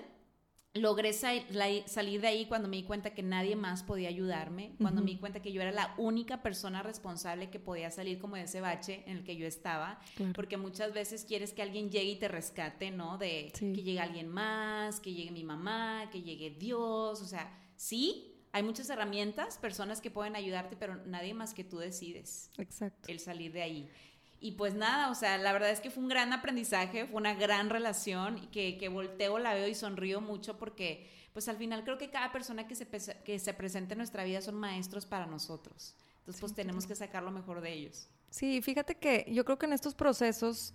logré 0.73 1.11
salir 1.13 2.21
de 2.21 2.27
ahí 2.27 2.45
cuando 2.45 2.67
me 2.67 2.77
di 2.77 2.83
cuenta 2.83 3.13
que 3.13 3.23
nadie 3.23 3.55
más 3.55 3.83
podía 3.83 4.09
ayudarme, 4.09 4.75
cuando 4.79 5.01
me 5.01 5.11
di 5.11 5.17
cuenta 5.17 5.41
que 5.41 5.51
yo 5.51 5.61
era 5.61 5.71
la 5.71 5.95
única 5.97 6.43
persona 6.43 6.83
responsable 6.83 7.49
que 7.49 7.59
podía 7.59 7.89
salir 7.89 8.19
como 8.19 8.35
de 8.35 8.43
ese 8.43 8.61
bache 8.61 9.03
en 9.07 9.17
el 9.17 9.23
que 9.23 9.35
yo 9.35 9.47
estaba, 9.47 9.99
porque 10.35 10.57
muchas 10.57 10.93
veces 10.93 11.25
quieres 11.25 11.53
que 11.53 11.61
alguien 11.61 11.89
llegue 11.89 12.11
y 12.11 12.19
te 12.19 12.27
rescate, 12.27 12.91
¿no? 12.91 13.17
De 13.17 13.51
que 13.57 13.73
llegue 13.73 13.99
alguien 13.99 14.27
más, 14.27 14.99
que 14.99 15.13
llegue 15.13 15.31
mi 15.31 15.43
mamá, 15.43 16.09
que 16.11 16.21
llegue 16.21 16.51
Dios, 16.51 17.21
o 17.21 17.25
sea, 17.25 17.51
sí, 17.75 18.33
hay 18.51 18.63
muchas 18.63 18.89
herramientas, 18.89 19.57
personas 19.57 20.01
que 20.01 20.11
pueden 20.11 20.35
ayudarte, 20.35 20.75
pero 20.75 20.95
nadie 21.05 21.33
más 21.33 21.53
que 21.53 21.63
tú 21.63 21.77
decides. 21.77 22.51
Exacto. 22.57 23.07
El 23.11 23.19
salir 23.19 23.51
de 23.51 23.61
ahí. 23.61 23.89
Y 24.39 24.51
pues 24.51 24.75
nada, 24.75 25.09
o 25.09 25.15
sea, 25.15 25.37
la 25.37 25.51
verdad 25.51 25.71
es 25.71 25.79
que 25.79 25.89
fue 25.89 26.03
un 26.03 26.09
gran 26.09 26.31
aprendizaje, 26.31 27.05
fue 27.05 27.17
una 27.17 27.33
gran 27.33 27.69
relación 27.69 28.47
que, 28.51 28.77
que 28.77 28.87
volteo, 28.87 29.39
la 29.39 29.53
veo 29.53 29.67
y 29.67 29.73
sonrío 29.73 30.21
mucho 30.21 30.57
porque 30.57 31.09
pues 31.33 31.47
al 31.47 31.57
final 31.57 31.83
creo 31.83 31.97
que 31.97 32.09
cada 32.09 32.31
persona 32.31 32.67
que 32.67 32.75
se, 32.75 32.87
que 33.23 33.39
se 33.39 33.53
presente 33.53 33.93
en 33.93 33.99
nuestra 33.99 34.23
vida 34.23 34.41
son 34.41 34.55
maestros 34.55 35.05
para 35.05 35.25
nosotros. 35.25 35.95
Entonces 36.19 36.41
pues 36.41 36.53
tenemos 36.53 36.85
que 36.85 36.95
sacar 36.95 37.23
lo 37.23 37.31
mejor 37.31 37.61
de 37.61 37.73
ellos. 37.73 38.09
Sí, 38.29 38.61
fíjate 38.61 38.95
que 38.95 39.25
yo 39.29 39.45
creo 39.45 39.57
que 39.57 39.65
en 39.65 39.73
estos 39.73 39.95
procesos 39.95 40.73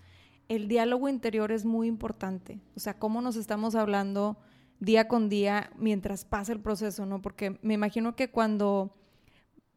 el 0.49 0.69
diálogo 0.69 1.09
interior 1.09 1.53
es 1.53 1.65
muy 1.65 1.89
importante. 1.89 2.61
O 2.77 2.81
sea, 2.81 2.99
cómo 2.99 3.21
nos 3.21 3.37
estamos 3.37 3.75
hablando 3.75 4.39
día 4.81 5.07
con 5.07 5.29
día 5.29 5.71
mientras 5.77 6.25
pasa 6.25 6.53
el 6.53 6.61
proceso, 6.61 7.07
¿no? 7.07 7.23
Porque 7.23 7.59
me 7.63 7.75
imagino 7.75 8.17
que 8.17 8.31
cuando, 8.31 8.97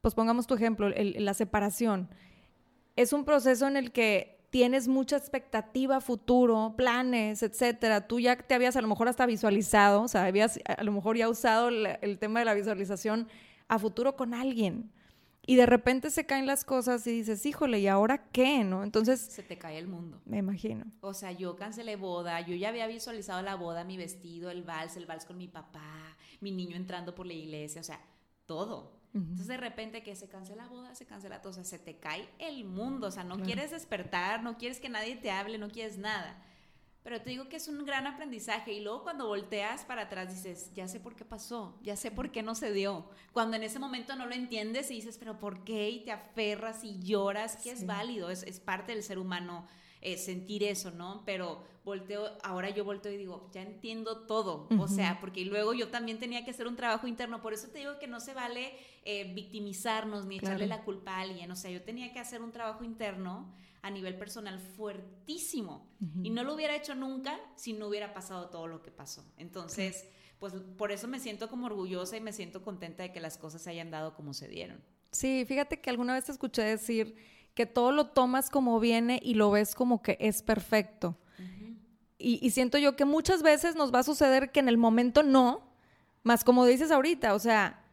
pues 0.01 0.15
pongamos 0.15 0.47
tu 0.47 0.55
ejemplo, 0.55 0.89
la 0.89 1.33
separación 1.33 2.09
es 2.95 3.13
un 3.13 3.25
proceso 3.25 3.67
en 3.67 3.77
el 3.77 3.91
que 3.91 4.36
tienes 4.49 4.88
mucha 4.88 5.17
expectativa 5.17 5.99
futuro, 5.99 6.75
planes, 6.77 7.43
etcétera. 7.43 8.08
Tú 8.08 8.19
ya 8.19 8.38
te 8.38 8.55
habías 8.55 8.75
a 8.75 8.81
lo 8.81 8.88
mejor 8.88 9.10
hasta 9.10 9.25
visualizado, 9.25 10.03
o 10.03 10.08
sea, 10.08 10.25
habías 10.25 10.60
a 10.65 10.84
lo 10.84 10.91
mejor 10.91 11.17
ya 11.17 11.27
usado 11.27 11.69
el 11.69 12.17
tema 12.19 12.39
de 12.39 12.45
la 12.45 12.53
visualización 12.53 13.27
a 13.67 13.79
futuro 13.79 14.15
con 14.15 14.34
alguien. 14.34 14.91
Y 15.47 15.58
de 15.58 15.67
repente 15.67 16.10
se 16.10 16.25
caen 16.25 16.47
las 16.47 16.65
cosas 16.65 17.05
y 17.05 17.12
dices, 17.12 17.45
híjole, 17.45 17.79
¿y 17.79 17.88
ahora 17.88 18.29
qué? 18.31 18.63
¿No? 18.63 18.84
Entonces... 18.84 19.19
Se 19.19 19.43
te 19.43 19.58
cae 19.58 19.77
el 19.77 19.88
mundo. 19.88 20.19
Me 20.25 20.38
imagino. 20.38 20.86
O 21.01 21.13
sea, 21.13 21.31
yo 21.34 21.55
cancelé 21.55 21.97
boda, 21.97 22.41
yo 22.41 22.55
ya 22.55 22.69
había 22.69 22.88
visualizado 22.88 23.43
la 23.43 23.55
boda, 23.55 23.84
mi 23.84 23.95
vestido, 23.95 24.49
el 24.49 24.63
vals, 24.63 24.97
el 24.97 25.05
vals 25.05 25.25
con 25.25 25.38
mi 25.38 25.47
papá, 25.47 26.17
mi 26.41 26.51
niño 26.51 26.75
entrando 26.75 27.13
por 27.13 27.27
la 27.27 27.34
iglesia, 27.34 27.81
o 27.81 27.84
sea, 27.84 28.01
todo. 28.47 28.99
Entonces 29.15 29.47
de 29.47 29.58
repente 29.58 30.04
que 30.04 30.13
se 30.15 30.28
cancela 30.28 30.63
la 30.63 30.69
boda, 30.69 30.93
se 30.93 31.06
cancela 31.06 31.41
todo, 31.41 31.51
o 31.51 31.54
sea, 31.54 31.63
se 31.63 31.80
te 31.80 31.97
cae 31.97 32.28
el 32.38 32.65
mundo, 32.65 33.08
o 33.08 33.12
sea, 33.12 33.23
no 33.23 33.39
quieres 33.41 33.71
despertar, 33.71 34.43
no 34.43 34.58
quieres 34.58 34.82
que 34.82 34.89
nadie 34.89 35.15
te 35.15 35.32
hable, 35.32 35.58
no 35.58 35.69
quieres 35.69 35.97
nada. 35.97 36.43
Pero 37.01 37.21
te 37.21 37.30
digo 37.30 37.47
que 37.47 37.56
es 37.56 37.67
un 37.69 37.86
gran 37.86 38.08
aprendizaje 38.08 38.73
y 38.73 38.82
luego 38.82 39.04
cuando 39.04 39.28
volteas 39.28 39.86
para 39.86 40.01
atrás 40.04 40.34
dices, 40.34 40.73
ya 40.73 40.89
sé 40.89 40.99
por 40.99 41.15
qué 41.15 41.23
pasó, 41.23 41.80
ya 41.82 41.95
sé 41.95 42.12
por 42.12 42.32
qué 42.32 42.43
no 42.43 42.56
se 42.56 42.73
dio. 42.73 43.10
Cuando 43.32 43.56
en 43.56 43.63
ese 43.63 43.80
momento 43.80 44.15
no 44.17 44.25
lo 44.25 44.34
entiendes 44.34 44.91
y 44.91 44.95
dices, 44.95 45.17
pero 45.17 45.39
¿por 45.39 45.63
qué? 45.63 45.89
Y 45.89 46.04
te 46.04 46.12
aferras 46.12 46.84
y 46.84 46.99
lloras, 46.99 47.56
que 47.58 47.71
es 47.71 47.86
válido, 47.86 48.32
es, 48.32 48.43
es 48.43 48.60
parte 48.60 48.91
del 48.91 49.04
ser 49.04 49.19
humano 49.19 49.65
eh, 50.05 50.19
sentir 50.19 50.63
eso, 50.63 50.91
¿no? 50.91 51.23
Pero 51.25 51.63
volteo, 51.83 52.29
ahora 52.43 52.69
yo 52.69 52.85
volteo 52.85 53.11
y 53.11 53.17
digo, 53.17 53.49
ya 53.51 53.63
entiendo 53.63 54.27
todo, 54.27 54.67
o 54.77 54.87
sea, 54.87 55.19
porque 55.19 55.43
luego 55.45 55.73
yo 55.73 55.87
también 55.87 56.19
tenía 56.19 56.45
que 56.45 56.51
hacer 56.51 56.67
un 56.67 56.75
trabajo 56.75 57.07
interno, 57.07 57.41
por 57.41 57.53
eso 57.53 57.69
te 57.69 57.79
digo 57.79 57.97
que 57.97 58.05
no 58.05 58.19
se 58.19 58.35
vale 58.35 58.73
eh, 59.03 59.33
victimizarnos 59.33 60.27
ni 60.27 60.37
echarle 60.37 60.67
la 60.67 60.83
culpa 60.83 61.15
a 61.15 61.21
alguien, 61.21 61.49
o 61.49 61.55
sea, 61.55 61.71
yo 61.71 61.81
tenía 61.81 62.13
que 62.13 62.19
hacer 62.19 62.43
un 62.43 62.51
trabajo 62.51 62.83
interno 62.83 63.51
a 63.81 63.89
nivel 63.89 64.15
personal 64.15 64.59
fuertísimo 64.59 65.87
y 66.21 66.29
no 66.29 66.43
lo 66.43 66.53
hubiera 66.53 66.75
hecho 66.75 66.93
nunca 66.93 67.39
si 67.55 67.73
no 67.73 67.87
hubiera 67.87 68.13
pasado 68.13 68.49
todo 68.49 68.67
lo 68.67 68.83
que 68.83 68.91
pasó. 68.91 69.25
Entonces, 69.37 70.07
pues 70.39 70.53
por 70.77 70.91
eso 70.91 71.07
me 71.07 71.19
siento 71.19 71.49
como 71.49 71.65
orgullosa 71.65 72.15
y 72.15 72.21
me 72.21 72.31
siento 72.31 72.61
contenta 72.61 73.01
de 73.01 73.11
que 73.11 73.19
las 73.19 73.37
cosas 73.37 73.63
se 73.63 73.71
hayan 73.71 73.89
dado 73.89 74.15
como 74.15 74.33
se 74.33 74.47
dieron. 74.47 74.83
Sí, 75.11 75.45
fíjate 75.47 75.81
que 75.81 75.89
alguna 75.89 76.13
vez 76.13 76.25
te 76.25 76.31
escuché 76.31 76.61
decir 76.61 77.15
que 77.55 77.65
todo 77.65 77.91
lo 77.91 78.07
tomas 78.07 78.49
como 78.49 78.79
viene 78.79 79.19
y 79.23 79.33
lo 79.33 79.49
ves 79.49 79.73
como 79.73 80.01
que 80.03 80.17
es 80.19 80.43
perfecto. 80.43 81.17
y, 82.17 82.49
siento 82.51 82.77
yo 82.77 82.95
que 82.95 83.05
muchas 83.05 83.43
veces 83.43 83.75
nos 83.75 83.93
va 83.93 83.99
a 83.99 84.03
suceder 84.03 84.51
que 84.51 84.59
en 84.59 84.69
el 84.69 84.77
momento 84.77 85.23
no, 85.23 85.61
más 86.23 86.43
como 86.43 86.65
dices 86.65 86.91
ahorita, 86.91 87.33
o 87.33 87.39
sea, 87.39 87.83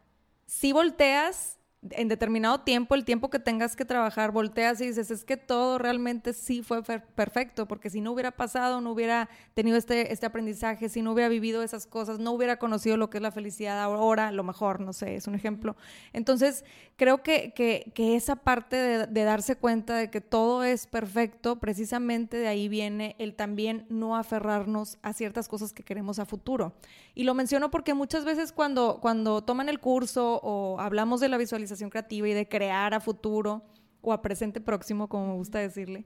si 0.45 0.71
volteas 0.71 1.57
en 1.91 2.07
determinado 2.07 2.61
tiempo, 2.61 2.95
el 2.95 3.03
tiempo 3.03 3.29
que 3.29 3.39
tengas 3.39 3.75
que 3.75 3.85
trabajar, 3.85 4.31
volteas 4.31 4.79
y 4.81 4.87
dices, 4.87 5.11
es 5.11 5.23
que 5.23 5.37
todo 5.37 5.77
realmente 5.77 6.33
sí 6.33 6.63
fue 6.63 6.81
perfecto, 6.81 7.67
porque 7.67 7.89
si 7.89 7.99
no 7.99 8.11
hubiera 8.11 8.31
pasado, 8.31 8.79
no 8.79 8.91
hubiera 8.91 9.29
tenido 9.53 9.77
este, 9.77 10.13
este 10.13 10.25
aprendizaje, 10.25 10.87
si 10.87 11.01
no 11.01 11.11
hubiera 11.11 11.29
vivido 11.29 11.61
esas 11.61 11.85
cosas, 11.85 12.19
no 12.19 12.31
hubiera 12.31 12.57
conocido 12.57 12.95
lo 12.97 13.09
que 13.09 13.17
es 13.17 13.21
la 13.21 13.31
felicidad 13.31 13.81
ahora, 13.81 14.31
lo 14.31 14.43
mejor, 14.43 14.79
no 14.79 14.93
sé, 14.93 15.15
es 15.15 15.27
un 15.27 15.35
ejemplo. 15.35 15.75
Entonces, 16.13 16.63
creo 16.95 17.21
que, 17.21 17.53
que, 17.53 17.91
que 17.93 18.15
esa 18.15 18.37
parte 18.37 18.75
de, 18.75 19.07
de, 19.07 19.23
darse 19.23 19.55
cuenta 19.55 19.95
de 19.95 20.09
que 20.09 20.21
todo 20.21 20.63
es 20.63 20.87
perfecto, 20.87 21.59
precisamente 21.59 22.37
de 22.37 22.47
ahí 22.47 22.69
viene 22.69 23.15
el 23.19 23.35
también 23.35 23.85
no 23.89 24.15
aferrarnos 24.15 24.97
a 25.01 25.13
ciertas 25.13 25.47
cosas 25.47 25.73
que 25.73 25.83
queremos 25.83 26.19
a 26.19 26.25
futuro. 26.25 26.73
Y 27.15 27.25
lo 27.25 27.33
menciono 27.33 27.69
porque 27.71 27.93
muchas 27.93 28.25
veces 28.25 28.51
cuando, 28.51 28.99
cuando 29.01 29.43
toman 29.43 29.69
el 29.69 29.79
curso 29.79 30.39
o 30.43 30.79
hablamos 30.79 31.19
de 31.19 31.29
la 31.29 31.37
visualización, 31.37 31.72
creativa 31.89 32.27
y 32.27 32.33
de 32.33 32.47
crear 32.47 32.93
a 32.93 32.99
futuro 32.99 33.63
o 34.01 34.13
a 34.13 34.21
presente 34.21 34.61
próximo, 34.61 35.07
como 35.07 35.27
me 35.27 35.33
gusta 35.33 35.59
decirle, 35.59 36.05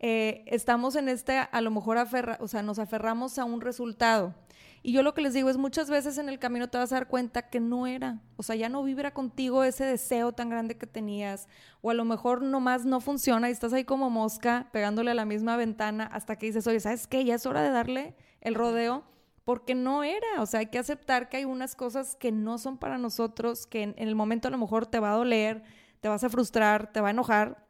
eh, 0.00 0.44
estamos 0.46 0.94
en 0.96 1.08
este, 1.08 1.38
a 1.38 1.60
lo 1.60 1.70
mejor, 1.70 1.98
aferra, 1.98 2.38
o 2.40 2.48
sea, 2.48 2.62
nos 2.62 2.78
aferramos 2.78 3.38
a 3.38 3.44
un 3.44 3.60
resultado. 3.60 4.34
Y 4.82 4.92
yo 4.92 5.02
lo 5.02 5.12
que 5.12 5.22
les 5.22 5.34
digo 5.34 5.50
es 5.50 5.56
muchas 5.56 5.90
veces 5.90 6.18
en 6.18 6.28
el 6.28 6.38
camino 6.38 6.68
te 6.68 6.78
vas 6.78 6.92
a 6.92 6.96
dar 6.96 7.08
cuenta 7.08 7.50
que 7.50 7.58
no 7.58 7.86
era, 7.86 8.20
o 8.36 8.44
sea, 8.44 8.54
ya 8.54 8.68
no 8.68 8.84
vibra 8.84 9.12
contigo 9.12 9.64
ese 9.64 9.84
deseo 9.84 10.32
tan 10.32 10.50
grande 10.50 10.78
que 10.78 10.86
tenías, 10.86 11.48
o 11.80 11.90
a 11.90 11.94
lo 11.94 12.04
mejor 12.04 12.42
nomás 12.42 12.84
no 12.84 13.00
funciona 13.00 13.48
y 13.48 13.52
estás 13.52 13.72
ahí 13.72 13.84
como 13.84 14.08
mosca 14.08 14.68
pegándole 14.72 15.10
a 15.10 15.14
la 15.14 15.24
misma 15.24 15.56
ventana 15.56 16.04
hasta 16.04 16.36
que 16.36 16.46
dices, 16.46 16.66
oye, 16.68 16.78
¿sabes 16.78 17.08
qué? 17.08 17.24
Ya 17.24 17.34
es 17.34 17.44
hora 17.44 17.62
de 17.62 17.70
darle 17.70 18.14
el 18.40 18.54
rodeo 18.54 19.04
porque 19.48 19.74
no 19.74 20.04
era, 20.04 20.42
o 20.42 20.44
sea, 20.44 20.60
hay 20.60 20.66
que 20.66 20.78
aceptar 20.78 21.30
que 21.30 21.38
hay 21.38 21.46
unas 21.46 21.74
cosas 21.74 22.16
que 22.16 22.30
no 22.32 22.58
son 22.58 22.76
para 22.76 22.98
nosotros, 22.98 23.66
que 23.66 23.82
en, 23.82 23.94
el 23.96 24.14
momento 24.14 24.46
a 24.46 24.50
lo 24.50 24.58
mejor 24.58 24.84
te 24.84 25.00
va 25.00 25.10
a 25.10 25.16
doler, 25.16 25.62
te 26.02 26.08
vas 26.10 26.22
a 26.22 26.28
frustrar, 26.28 26.92
te 26.92 27.00
va 27.00 27.08
a 27.08 27.12
enojar, 27.12 27.66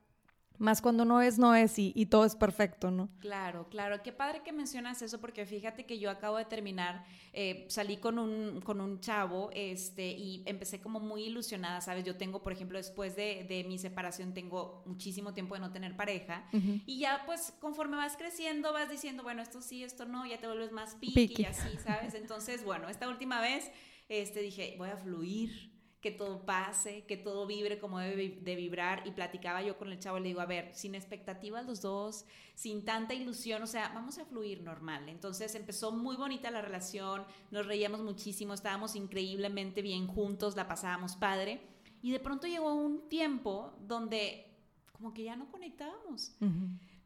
Más 0.58 0.82
cuando 0.82 1.04
no 1.04 1.20
es, 1.20 1.38
no 1.38 1.54
es 1.54 1.78
y, 1.78 2.06
todo 2.06 2.24
es 2.24 2.34
perfecto, 2.34 2.90
¿no? 2.90 3.08
Claro, 3.20 3.68
claro. 3.68 4.02
Qué 4.02 4.12
padre 4.12 4.42
que 4.42 4.52
mencionas 4.52 5.02
eso 5.02 5.20
porque 5.20 5.46
fíjate 5.46 5.86
que 5.86 5.98
yo 5.98 6.10
acabo 6.10 6.36
de 6.36 6.44
terminar, 6.44 7.04
eh, 7.32 7.66
salí 7.68 7.98
con 7.98 8.18
un, 8.18 8.60
con 8.62 8.80
un 8.80 9.00
chavo 9.00 9.50
este, 9.52 10.10
y 10.10 10.42
empecé 10.46 10.80
como 10.80 11.00
muy 11.00 11.24
ilusionada, 11.24 11.80
¿sabes? 11.80 12.04
Yo 12.04 12.16
tengo, 12.16 12.42
por 12.42 12.52
ejemplo, 12.52 12.78
después 12.78 13.14
de, 13.14 13.46
de 13.48 13.64
mi 13.64 13.78
separación, 13.78 14.34
tengo 14.34 14.82
muchísimo 14.86 15.32
tiempo 15.32 15.54
de 15.54 15.60
no 15.60 15.72
tener 15.72 15.96
pareja 15.96 16.48
y 16.52 16.98
ya 16.98 17.22
pues 17.26 17.52
conforme 17.60 17.96
vas 17.96 18.16
creciendo 18.16 18.72
vas 18.72 18.90
diciendo, 18.90 19.22
bueno, 19.22 19.42
esto 19.42 19.60
sí, 19.60 19.82
esto 19.82 20.06
no, 20.06 20.26
ya 20.26 20.38
te 20.38 20.46
vuelves 20.46 20.72
más 20.72 20.94
piqui 20.96 21.42
y 21.42 21.44
así, 21.44 21.76
¿sabes? 21.84 22.14
Entonces, 22.14 22.64
bueno, 22.64 22.88
esta 22.88 23.08
última 23.08 23.40
vez 23.40 23.70
este, 24.08 24.40
dije, 24.40 24.74
voy 24.78 24.88
a 24.88 24.96
fluir 24.96 25.77
que 26.00 26.12
todo 26.12 26.44
pase, 26.44 27.04
que 27.06 27.16
todo 27.16 27.46
vibre 27.46 27.78
como 27.78 27.98
debe 27.98 28.38
de 28.40 28.54
vibrar. 28.54 29.06
Y 29.06 29.10
platicaba 29.10 29.62
yo 29.62 29.76
con 29.78 29.90
el 29.90 29.98
chavo, 29.98 30.18
le 30.18 30.28
digo, 30.28 30.40
a 30.40 30.46
ver, 30.46 30.72
sin 30.74 30.94
expectativas 30.94 31.66
los 31.66 31.82
dos, 31.82 32.24
sin 32.54 32.84
tanta 32.84 33.14
ilusión, 33.14 33.62
o 33.62 33.66
sea, 33.66 33.90
vamos 33.94 34.18
a 34.18 34.24
fluir 34.24 34.62
normal. 34.62 35.08
Entonces 35.08 35.54
empezó 35.54 35.90
muy 35.90 36.16
bonita 36.16 36.50
la 36.50 36.62
relación, 36.62 37.24
nos 37.50 37.66
reíamos 37.66 38.00
muchísimo, 38.00 38.54
estábamos 38.54 38.94
increíblemente 38.94 39.82
bien 39.82 40.06
juntos, 40.06 40.54
la 40.54 40.68
pasábamos 40.68 41.16
padre. 41.16 41.60
Y 42.00 42.12
de 42.12 42.20
pronto 42.20 42.46
llegó 42.46 42.74
un 42.74 43.08
tiempo 43.08 43.74
donde 43.80 44.44
como 44.92 45.12
que 45.12 45.24
ya 45.24 45.36
no 45.36 45.50
conectábamos. 45.50 46.36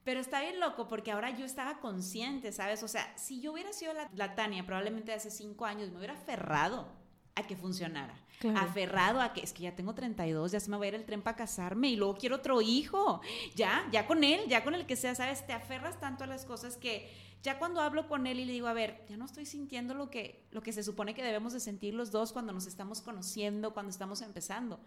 Pero 0.05 0.21
está 0.21 0.41
bien 0.41 0.61
loco 0.61 0.89
porque 0.89 1.13
ahora 1.13 1.31
yo 1.31 1.47
estaba 1.47 1.81
consciente, 1.81 2.53
¿sabes? 2.53 2.83
O 2.83 2.89
sea, 2.89 3.17
si 3.17 3.41
yo 3.41 3.53
hubiera 3.53 3.73
sido 3.73 3.95
la, 3.95 4.11
la 4.15 4.35
Tania 4.35 4.67
probablemente 4.67 5.13
hace 5.13 5.31
cinco 5.31 5.65
años, 5.65 5.91
me 5.91 5.99
hubiera 5.99 6.15
aferrado 6.15 6.89
a 7.35 7.47
que 7.47 7.57
funcionara 7.57 8.15
aferrado 8.51 9.21
a 9.21 9.33
que 9.33 9.41
es 9.41 9.53
que 9.53 9.63
ya 9.63 9.75
tengo 9.75 9.95
32, 9.95 10.53
ya 10.53 10.61
se 10.61 10.71
me 10.71 10.77
va 10.77 10.85
a 10.85 10.89
ir 10.89 10.95
el 10.95 11.05
tren 11.05 11.23
para 11.23 11.37
casarme 11.37 11.89
y 11.89 11.97
luego 11.97 12.17
quiero 12.17 12.37
otro 12.37 12.61
hijo. 12.61 13.21
Ya, 13.55 13.87
ya 13.93 14.07
con 14.07 14.25
él, 14.25 14.41
ya 14.49 14.65
con 14.65 14.75
el 14.75 14.87
que 14.87 14.97
sea, 14.97 15.15
¿sabes? 15.15 15.47
Te 15.47 15.53
aferras 15.53 16.01
tanto 16.01 16.25
a 16.25 16.27
las 16.27 16.45
cosas 16.45 16.77
que 16.77 17.11
ya 17.43 17.59
cuando 17.59 17.81
hablo 17.81 18.07
con 18.09 18.27
él 18.27 18.39
y 18.41 18.45
le 18.45 18.53
digo, 18.53 18.69
a 18.69 18.73
ver, 18.73 19.05
ya 19.09 19.17
no 19.17 19.25
estoy 19.25 19.47
sintiendo 19.47 19.95
lo 19.95 20.11
que, 20.11 20.47
lo 20.53 20.63
que 20.63 20.73
se 20.73 20.83
supone 20.85 21.15
que 21.15 21.25
debemos 21.25 21.53
de 21.53 21.61
sentir 21.61 21.95
los 21.95 22.13
dos 22.13 22.33
cuando 22.33 22.53
nos 22.53 22.67
estamos 22.67 23.01
conociendo, 23.01 23.75
cuando 23.75 23.91
estamos 23.91 24.23
empezando. 24.23 24.79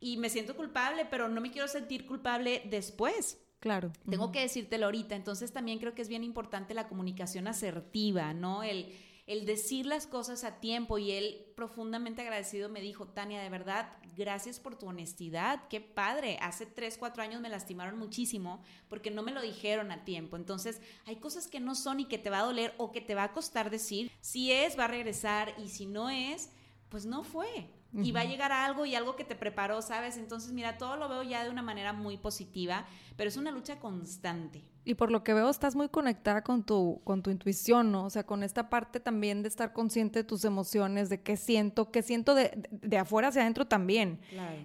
Y 0.00 0.16
me 0.16 0.30
siento 0.30 0.56
culpable, 0.56 1.04
pero 1.04 1.28
no 1.28 1.40
me 1.40 1.50
quiero 1.50 1.68
sentir 1.68 2.06
culpable 2.06 2.62
después. 2.70 3.38
Claro. 3.60 3.92
Tengo 4.08 4.32
que 4.32 4.40
decírtelo 4.40 4.86
ahorita. 4.86 5.14
Entonces 5.14 5.52
también 5.52 5.78
creo 5.78 5.94
que 5.94 6.02
es 6.02 6.08
bien 6.08 6.24
importante 6.24 6.74
la 6.74 6.88
comunicación 6.88 7.48
asertiva, 7.48 8.34
¿no? 8.34 8.62
El 8.62 8.92
el 9.26 9.46
decir 9.46 9.86
las 9.86 10.06
cosas 10.06 10.44
a 10.44 10.60
tiempo 10.60 10.98
y 10.98 11.12
él 11.12 11.46
profundamente 11.56 12.22
agradecido 12.22 12.68
me 12.68 12.80
dijo, 12.80 13.06
Tania, 13.06 13.40
de 13.40 13.48
verdad, 13.48 13.90
gracias 14.16 14.60
por 14.60 14.76
tu 14.76 14.86
honestidad, 14.86 15.66
qué 15.68 15.80
padre, 15.80 16.38
hace 16.42 16.66
tres, 16.66 16.98
cuatro 16.98 17.22
años 17.22 17.40
me 17.40 17.48
lastimaron 17.48 17.98
muchísimo 17.98 18.62
porque 18.88 19.10
no 19.10 19.22
me 19.22 19.32
lo 19.32 19.40
dijeron 19.40 19.92
a 19.92 20.04
tiempo, 20.04 20.36
entonces 20.36 20.82
hay 21.06 21.16
cosas 21.16 21.48
que 21.48 21.60
no 21.60 21.74
son 21.74 22.00
y 22.00 22.04
que 22.04 22.18
te 22.18 22.30
va 22.30 22.40
a 22.40 22.44
doler 22.44 22.74
o 22.76 22.92
que 22.92 23.00
te 23.00 23.14
va 23.14 23.24
a 23.24 23.32
costar 23.32 23.70
decir, 23.70 24.10
si 24.20 24.52
es, 24.52 24.78
va 24.78 24.84
a 24.84 24.88
regresar 24.88 25.54
y 25.58 25.68
si 25.68 25.86
no 25.86 26.10
es, 26.10 26.50
pues 26.90 27.06
no 27.06 27.24
fue. 27.24 27.68
Y 28.02 28.12
va 28.12 28.20
a 28.20 28.24
llegar 28.24 28.50
algo 28.50 28.86
y 28.86 28.94
algo 28.94 29.14
que 29.14 29.24
te 29.24 29.36
preparó, 29.36 29.80
¿sabes? 29.80 30.16
Entonces, 30.16 30.52
mira, 30.52 30.78
todo 30.78 30.96
lo 30.96 31.08
veo 31.08 31.22
ya 31.22 31.44
de 31.44 31.50
una 31.50 31.62
manera 31.62 31.92
muy 31.92 32.16
positiva, 32.16 32.86
pero 33.16 33.28
es 33.28 33.36
una 33.36 33.52
lucha 33.52 33.78
constante. 33.78 34.64
Y 34.84 34.94
por 34.94 35.10
lo 35.10 35.24
que 35.24 35.32
veo, 35.32 35.48
estás 35.48 35.76
muy 35.76 35.88
conectada 35.88 36.42
con 36.42 36.64
tu, 36.64 37.00
con 37.04 37.22
tu 37.22 37.30
intuición, 37.30 37.90
¿no? 37.90 38.04
O 38.04 38.10
sea, 38.10 38.24
con 38.24 38.42
esta 38.42 38.68
parte 38.68 39.00
también 39.00 39.42
de 39.42 39.48
estar 39.48 39.72
consciente 39.72 40.20
de 40.20 40.24
tus 40.24 40.44
emociones, 40.44 41.08
de 41.08 41.22
qué 41.22 41.36
siento, 41.36 41.90
qué 41.90 42.02
siento 42.02 42.34
de, 42.34 42.68
de, 42.70 42.98
afuera 42.98 43.28
hacia 43.28 43.42
adentro 43.42 43.66
también. 43.66 44.20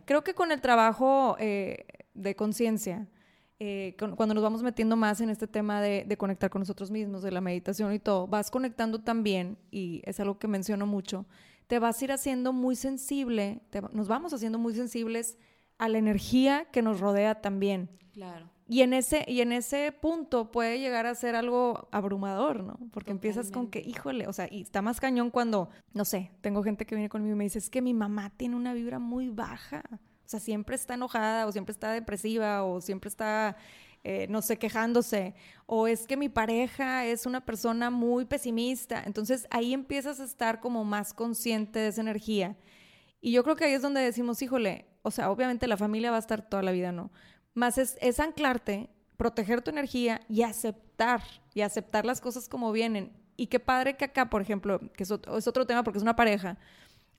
Creo 0.06 0.24
que 0.24 0.34
con 0.34 0.52
el 0.52 0.60
trabajo 0.60 1.38
eh, 1.40 1.86
de 2.14 2.36
conciencia, 2.36 3.08
eh, 3.60 3.96
cuando 4.16 4.34
nos 4.34 4.44
vamos 4.44 4.62
metiendo 4.62 4.96
más 4.98 5.22
en 5.22 5.30
este 5.30 5.48
tema 5.48 5.82
de, 5.82 6.04
de, 6.06 6.18
conectar 6.18 6.50
con 6.50 6.62
nosotros 6.62 6.92
mismos, 6.92 7.22
de 7.22 7.32
la 7.32 7.42
meditación 7.42 7.94
y 7.94 8.00
todo, 8.00 8.28
vas 8.28 8.52
conectando 8.52 9.00
también, 9.00 9.58
y 9.72 10.02
es 10.04 10.20
algo 10.20 10.38
que 10.38 10.48
menciono 10.48 10.86
mucho, 10.86 11.26
te 11.70 11.78
vas 11.78 12.02
a 12.02 12.06
ir 12.06 12.12
haciendo 12.12 12.52
muy 12.52 12.76
sensible, 12.76 13.62
nos 13.94 14.08
vamos 14.08 14.34
haciendo 14.34 14.58
muy 14.58 14.74
sensibles 14.74 15.38
a 15.78 15.88
la 15.88 16.00
energía 16.00 16.66
que 16.72 16.82
nos 16.82 17.00
rodea 17.00 17.42
también. 17.42 17.92
Claro. 18.12 18.50
Y 18.68 18.82
en 18.82 18.92
ese, 18.92 19.24
y 19.28 19.42
en 19.42 19.52
ese 19.52 19.92
punto 19.92 20.50
puede 20.52 20.80
llegar 20.80 21.06
a 21.06 21.14
ser 21.14 21.36
algo 21.36 21.88
abrumador, 21.92 22.64
¿no? 22.64 22.80
Porque 22.92 23.12
empiezas 23.12 23.52
con 23.52 23.70
que, 23.70 23.82
híjole, 23.82 24.26
o 24.26 24.34
sea, 24.34 24.48
y 24.50 24.62
está 24.62 24.82
más 24.82 25.00
cañón 25.00 25.30
cuando, 25.30 25.70
no 25.94 26.06
sé, 26.06 26.32
tengo 26.42 26.64
gente 26.64 26.88
que 26.88 26.96
viene 26.96 27.08
conmigo 27.08 27.36
y 27.36 27.38
me 27.38 27.44
dice, 27.44 27.60
es 27.60 27.70
que 27.70 27.84
mi 27.84 27.94
mamá 27.94 28.32
tiene 28.36 28.56
una 28.56 28.74
vibra 28.74 28.98
muy 28.98 29.30
baja. 29.30 29.84
O 29.92 30.28
sea, 30.28 30.40
siempre 30.40 30.76
está 30.76 30.96
enojada 30.96 31.46
o 31.46 31.52
siempre 31.52 31.72
está 31.72 31.92
depresiva 31.92 32.64
o 32.64 32.82
siempre 32.82 33.10
está, 33.10 33.58
eh, 34.04 34.28
no 34.30 34.42
sé, 34.42 34.58
quejándose. 34.58 35.36
O 35.66 35.88
es 35.88 36.08
que 36.08 36.18
mi 36.18 36.30
pareja 36.30 37.06
es 37.06 37.26
una 37.26 37.46
persona 37.46 37.90
muy 37.90 38.26
pesimista. 38.26 39.04
Entonces 39.06 39.48
ahí 39.50 39.74
empiezas 39.74 40.20
a 40.20 40.24
estar 40.24 40.60
como 40.60 40.86
más 40.86 41.14
consciente 41.14 41.80
de 41.80 41.88
esa 41.90 42.02
energía. 42.02 42.56
Y 43.22 43.32
yo 43.32 43.44
creo 43.44 43.56
que 43.56 43.66
ahí 43.66 43.74
es 43.74 43.82
donde 43.82 44.02
decimos, 44.02 44.42
híjole, 44.42 44.86
o 45.02 45.12
sea, 45.12 45.32
obviamente 45.32 45.68
la 45.68 45.78
familia 45.78 46.12
va 46.12 46.18
a 46.18 46.22
estar 46.22 46.48
toda 46.48 46.64
la 46.64 46.72
vida, 46.72 46.92
¿no? 46.92 47.12
Más 47.54 47.78
es, 47.78 48.20
anclarte, 48.20 48.90
proteger 49.18 49.62
tu 49.62 49.72
energía 49.72 50.22
y 50.30 50.44
aceptar, 50.44 51.22
y 51.54 51.62
aceptar 51.62 52.06
las 52.06 52.22
cosas 52.22 52.48
como 52.48 52.72
vienen. 52.72 53.12
Y 53.36 53.48
qué 53.48 53.60
padre 53.60 53.98
que 53.98 54.06
acá, 54.06 54.30
por 54.30 54.42
ejemplo, 54.42 54.80
que 54.94 55.04
es 55.04 55.12
otro, 55.12 55.66
tema 55.66 55.84
porque 55.84 55.98
es 55.98 56.04
una 56.04 56.16
pareja, 56.16 56.58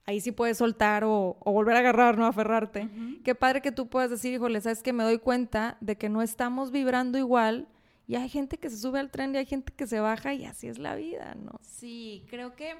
ahí 0.05 0.19
sí 0.21 0.31
puedes 0.31 0.57
soltar 0.57 1.03
o, 1.03 1.37
volver 1.45 1.75
a 1.75 1.79
agarrar, 1.79 2.17
¿no? 2.17 2.25
Aferrarte. 2.25 2.89
Qué 3.23 3.35
padre 3.35 3.61
que 3.61 3.71
tú 3.71 3.87
puedas 3.87 4.09
decir, 4.09 4.33
híjole, 4.33 4.61
sabes 4.61 4.83
que 4.83 4.93
me 4.93 5.03
doy 5.03 5.19
cuenta 5.19 5.77
de 5.81 5.97
que 5.97 6.09
no 6.09 6.21
estamos 6.21 6.71
vibrando 6.71 7.17
igual 7.17 7.67
y 8.07 8.15
hay 8.15 8.29
gente 8.29 8.57
que 8.57 8.69
se 8.69 8.77
sube 8.77 8.99
al 8.99 9.11
tren 9.11 9.33
y 9.33 9.37
hay 9.37 9.45
gente 9.45 9.71
que 9.73 9.87
se 9.87 9.99
baja 9.99 10.33
y 10.33 10.45
así 10.45 10.67
es 10.67 10.79
la 10.79 10.95
vida, 10.95 11.35
¿no? 11.35 11.59
Sí, 11.61 12.25
creo 12.29 12.55
que 12.55 12.75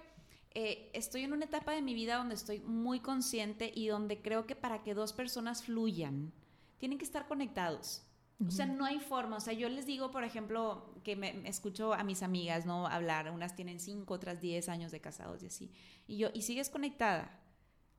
eh, 0.53 0.89
estoy 0.93 1.23
en 1.23 1.33
una 1.33 1.45
etapa 1.45 1.71
de 1.71 1.81
mi 1.81 1.93
vida 1.93 2.17
donde 2.17 2.35
estoy 2.35 2.59
muy 2.59 2.99
consciente 2.99 3.71
y 3.73 3.87
donde 3.87 4.21
creo 4.21 4.45
que 4.45 4.55
para 4.55 4.83
que 4.83 4.93
dos 4.93 5.13
personas 5.13 5.63
fluyan, 5.63 6.33
tienen 6.77 6.97
que 6.97 7.05
estar 7.05 7.27
conectados. 7.27 8.03
O 8.47 8.51
sea, 8.51 8.65
no 8.65 8.85
hay 8.85 8.99
forma. 8.99 9.37
O 9.37 9.39
sea, 9.39 9.53
yo 9.53 9.69
les 9.69 9.85
digo, 9.85 10.09
por 10.09 10.23
ejemplo, 10.23 10.95
que 11.03 11.15
me, 11.15 11.47
escucho 11.47 11.93
a 11.93 12.03
mis 12.03 12.23
amigas, 12.23 12.65
¿no? 12.65 12.87
Hablar. 12.87 13.29
Unas 13.31 13.55
tienen 13.55 13.79
cinco, 13.79 14.15
otras 14.15 14.41
diez 14.41 14.69
años 14.69 14.91
de 14.91 14.99
casados 14.99 15.43
y 15.43 15.47
así. 15.47 15.71
Y 16.07 16.17
yo, 16.17 16.29
¿y 16.33 16.41
sigues 16.41 16.69
conectada? 16.69 17.39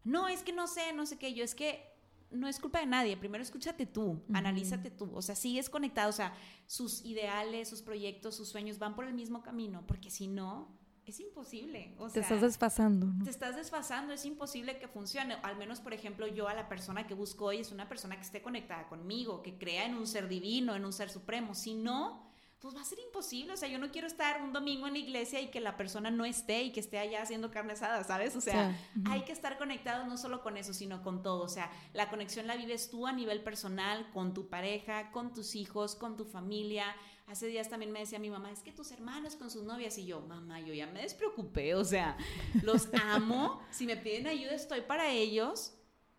No, 0.04 0.28
es 0.28 0.42
que 0.42 0.52
no 0.52 0.66
sé, 0.66 0.92
no 0.92 1.06
sé 1.06 1.16
qué. 1.18 1.32
Yo, 1.34 1.44
es 1.44 1.54
que 1.54 1.92
no 2.30 2.48
es 2.48 2.58
culpa 2.58 2.80
de 2.80 2.86
nadie. 2.86 3.16
Primero 3.16 3.42
escúchate 3.42 3.86
tú, 3.86 4.22
analízate 4.32 4.90
tú. 4.90 5.10
O 5.14 5.22
sea, 5.22 5.36
sigues 5.36 5.70
conectado. 5.70 6.10
O 6.10 6.12
sea, 6.12 6.34
sus 6.66 7.04
ideales, 7.04 7.68
sus 7.68 7.82
proyectos, 7.82 8.34
sus 8.34 8.48
sueños 8.48 8.78
van 8.78 8.96
por 8.96 9.04
el 9.04 9.14
mismo 9.14 9.42
camino. 9.42 9.84
Porque 9.86 10.10
si 10.10 10.26
no, 10.26 10.76
es 11.06 11.20
imposible. 11.20 11.94
te 12.12 12.20
estás 12.20 12.40
desfasando. 12.40 13.08
Te 13.24 13.30
estás 13.30 13.56
desfasando, 13.56 14.12
es 14.12 14.24
imposible 14.24 14.78
que 14.78 14.88
funcione. 14.88 15.34
Al 15.42 15.56
menos, 15.56 15.80
por 15.80 15.92
ejemplo, 15.92 16.26
yo 16.26 16.48
a 16.48 16.54
la 16.54 16.68
persona 16.68 17.06
que 17.06 17.14
busco 17.14 17.46
hoy 17.46 17.58
es 17.58 17.72
una 17.72 17.88
persona 17.88 18.16
que 18.16 18.22
esté 18.22 18.42
conectada 18.42 18.88
conmigo, 18.88 19.42
que 19.42 19.58
crea 19.58 19.86
en 19.86 19.94
un 19.94 20.06
ser 20.06 20.28
divino, 20.28 20.74
en 20.74 20.84
un 20.84 20.92
ser 20.92 21.10
supremo. 21.10 21.54
Si 21.54 21.74
no, 21.74 22.31
pues 22.62 22.74
va 22.74 22.80
a 22.80 22.84
ser 22.84 23.00
imposible. 23.00 23.52
O 23.52 23.56
sea, 23.56 23.68
yo 23.68 23.78
no 23.78 23.90
quiero 23.90 24.06
estar 24.06 24.40
un 24.40 24.52
domingo 24.52 24.86
en 24.86 24.94
la 24.94 25.00
iglesia 25.00 25.40
y 25.40 25.48
que 25.48 25.60
la 25.60 25.76
persona 25.76 26.10
no 26.10 26.24
esté 26.24 26.62
y 26.62 26.72
que 26.72 26.80
esté 26.80 26.98
allá 26.98 27.20
haciendo 27.20 27.50
carne 27.50 27.72
asada, 27.72 28.02
¿sabes? 28.04 28.34
O 28.36 28.40
sea, 28.40 28.74
hay 29.04 29.22
que 29.22 29.32
estar 29.32 29.58
conectados 29.58 30.06
no 30.06 30.16
solo 30.16 30.42
con 30.42 30.56
eso, 30.56 30.72
sino 30.72 31.02
con 31.02 31.22
todo. 31.22 31.42
O 31.42 31.48
sea, 31.48 31.70
la 31.92 32.08
conexión 32.08 32.46
la 32.46 32.56
vives 32.56 32.88
tú 32.88 33.06
a 33.06 33.12
nivel 33.12 33.42
personal, 33.42 34.08
con 34.12 34.32
tu 34.32 34.48
pareja, 34.48 35.10
con 35.10 35.34
tus 35.34 35.56
hijos, 35.56 35.96
con 35.96 36.16
tu 36.16 36.24
familia 36.24 36.86
Hace 37.26 37.46
días 37.46 37.70
también 37.70 37.92
me 37.92 38.00
decía 38.00 38.18
mi 38.18 38.30
mamá, 38.30 38.50
es 38.50 38.60
que 38.60 38.72
tus 38.72 38.90
hermanos 38.90 39.36
con 39.36 39.50
sus 39.50 39.62
novias 39.62 39.96
y 39.96 40.04
yo, 40.04 40.20
mamá, 40.20 40.60
yo 40.60 40.74
ya 40.74 40.86
me 40.86 41.02
despreocupé, 41.02 41.74
o 41.74 41.84
sea, 41.84 42.16
los 42.62 42.88
amo, 43.04 43.62
si 43.70 43.86
me 43.86 43.96
piden 43.96 44.26
ayuda 44.26 44.52
estoy 44.52 44.82
para 44.82 45.08
ellos, 45.10 45.72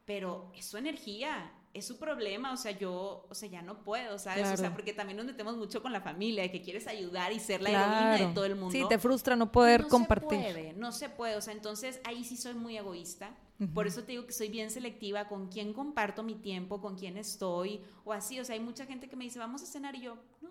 pero 0.05 0.51
es 0.55 0.65
su 0.65 0.77
energía, 0.77 1.51
es 1.73 1.85
su 1.87 1.97
problema, 1.97 2.53
o 2.53 2.57
sea, 2.57 2.71
yo, 2.71 3.25
o 3.29 3.33
sea, 3.33 3.49
ya 3.49 3.61
no 3.63 3.83
puedo, 3.83 4.19
¿sabes? 4.19 4.47
O 4.51 4.57
sea, 4.57 4.71
porque 4.73 4.93
también 4.93 5.17
nos 5.17 5.25
metemos 5.25 5.57
mucho 5.57 5.81
con 5.81 5.91
la 5.91 6.01
familia, 6.01 6.49
que 6.51 6.61
quieres 6.61 6.87
ayudar 6.87 7.33
y 7.33 7.39
ser 7.39 7.61
la 7.61 7.71
heroína 7.71 8.17
de 8.17 8.33
todo 8.33 8.45
el 8.45 8.55
mundo. 8.55 8.71
Sí, 8.71 8.83
te 8.87 8.99
frustra 8.99 9.35
no 9.35 9.51
poder 9.51 9.87
compartir. 9.87 10.39
No 10.39 10.43
se 10.45 10.53
puede, 10.53 10.73
no 10.73 10.91
se 10.91 11.09
puede, 11.09 11.35
o 11.35 11.41
sea, 11.41 11.53
entonces 11.53 11.99
ahí 12.03 12.23
sí 12.23 12.37
soy 12.37 12.53
muy 12.53 12.77
egoísta. 12.77 13.35
Por 13.73 13.87
eso 13.87 14.03
te 14.03 14.11
digo 14.11 14.25
que 14.25 14.33
soy 14.33 14.49
bien 14.49 14.69
selectiva 14.69 15.29
con 15.29 15.47
quién 15.47 15.71
comparto 15.71 16.21
mi 16.21 16.35
tiempo, 16.35 16.81
con 16.81 16.97
quién 16.97 17.15
estoy, 17.17 17.81
o 18.03 18.11
así, 18.11 18.37
o 18.39 18.43
sea, 18.43 18.55
hay 18.55 18.61
mucha 18.61 18.85
gente 18.85 19.07
que 19.07 19.15
me 19.15 19.23
dice, 19.23 19.39
vamos 19.39 19.63
a 19.63 19.65
cenar 19.65 19.95
y 19.95 20.01
yo, 20.01 20.17
no, 20.41 20.49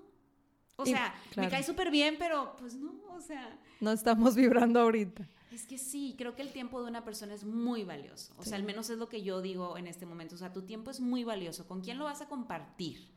o 0.76 0.86
sea, 0.86 1.14
me 1.36 1.48
cae 1.48 1.62
súper 1.62 1.90
bien, 1.90 2.16
pero 2.18 2.56
pues 2.58 2.74
no, 2.74 2.94
o 3.10 3.20
sea. 3.20 3.58
No 3.80 3.92
estamos 3.92 4.34
vibrando 4.36 4.80
ahorita. 4.80 5.28
Es 5.52 5.66
que 5.66 5.76
sí, 5.76 6.14
creo 6.16 6.34
que 6.34 6.42
el 6.42 6.52
tiempo 6.52 6.80
de 6.80 6.88
una 6.88 7.04
persona 7.04 7.34
es 7.34 7.44
muy 7.44 7.84
valioso. 7.84 8.32
O 8.38 8.42
sea, 8.42 8.56
al 8.56 8.64
menos 8.64 8.88
es 8.88 8.98
lo 8.98 9.08
que 9.08 9.22
yo 9.22 9.42
digo 9.42 9.76
en 9.76 9.86
este 9.86 10.06
momento. 10.06 10.34
O 10.34 10.38
sea, 10.38 10.52
tu 10.52 10.62
tiempo 10.62 10.90
es 10.90 11.00
muy 11.00 11.24
valioso. 11.24 11.68
¿Con 11.68 11.82
quién 11.82 11.98
lo 11.98 12.04
vas 12.04 12.22
a 12.22 12.28
compartir? 12.28 13.10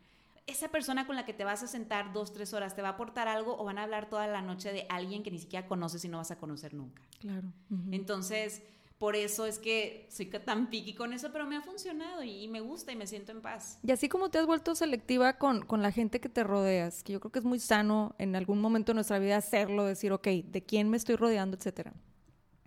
Esa 0.45 0.67
persona 0.67 1.07
con 1.07 1.15
la 1.15 1.25
que 1.25 1.33
te 1.33 1.43
vas 1.43 1.63
a 1.63 1.67
sentar 1.67 2.13
dos, 2.13 2.33
tres 2.33 2.53
horas, 2.53 2.75
¿te 2.75 2.81
va 2.81 2.89
a 2.89 2.91
aportar 2.91 3.27
algo 3.27 3.57
o 3.57 3.63
van 3.63 3.77
a 3.77 3.83
hablar 3.83 4.09
toda 4.09 4.27
la 4.27 4.41
noche 4.41 4.71
de 4.73 4.85
alguien 4.89 5.23
que 5.23 5.31
ni 5.31 5.39
siquiera 5.39 5.67
conoces 5.67 6.03
y 6.05 6.09
no 6.09 6.17
vas 6.17 6.29
a 6.29 6.37
conocer 6.37 6.73
nunca? 6.73 7.01
Claro. 7.19 7.51
Entonces, 7.91 8.61
por 8.97 9.15
eso 9.15 9.45
es 9.45 9.57
que 9.57 10.07
soy 10.09 10.27
tan 10.27 10.69
piqui 10.69 10.93
con 10.93 11.13
eso, 11.13 11.31
pero 11.31 11.45
me 11.45 11.55
ha 11.55 11.61
funcionado 11.61 12.23
y, 12.23 12.47
me 12.47 12.61
gusta 12.61 12.91
y 12.91 12.95
me 12.95 13.07
siento 13.07 13.31
en 13.31 13.41
paz. 13.41 13.79
Y 13.81 13.91
así 13.91 14.07
como 14.07 14.29
te 14.29 14.37
has 14.37 14.45
vuelto 14.45 14.75
selectiva 14.75 15.37
con, 15.37 15.65
con, 15.65 15.81
la 15.81 15.91
gente 15.91 16.19
que 16.19 16.29
te 16.29 16.43
rodeas, 16.43 17.01
que 17.01 17.13
yo 17.13 17.19
creo 17.19 17.31
que 17.31 17.39
es 17.39 17.45
muy 17.45 17.59
sano 17.59 18.13
en 18.19 18.35
algún 18.35 18.61
momento 18.61 18.91
de 18.91 18.95
nuestra 18.95 19.19
vida 19.19 19.37
hacerlo, 19.37 19.85
decir, 19.85 20.11
ok, 20.11 20.27
¿de 20.27 20.63
quién 20.65 20.89
me 20.89 20.97
estoy 20.97 21.15
rodeando, 21.15 21.57
etcétera? 21.57 21.93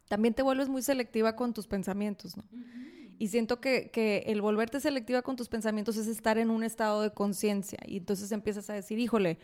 También 0.09 0.35
te 0.35 0.43
vuelves 0.43 0.69
muy 0.69 0.83
selectiva 0.83 1.37
con 1.37 1.53
tus 1.53 1.67
pensamientos, 1.67 2.37
¿no? 2.37 2.45
Y 3.21 3.29
siento 3.29 3.61
que, 3.61 3.91
que, 3.91 4.25
el 4.27 4.41
volverte 4.41 4.79
selectiva 4.79 5.23
con 5.23 5.35
tus 5.35 5.49
pensamientos 5.49 5.97
es 5.97 6.07
estar 6.07 6.39
en 6.39 6.51
un 6.51 6.63
estado 6.63 7.03
de 7.03 7.11
conciencia. 7.11 7.79
Y 7.85 7.97
entonces 7.97 8.31
empiezas 8.31 8.71
a 8.71 8.75
decir, 8.75 9.01
híjole, 9.01 9.39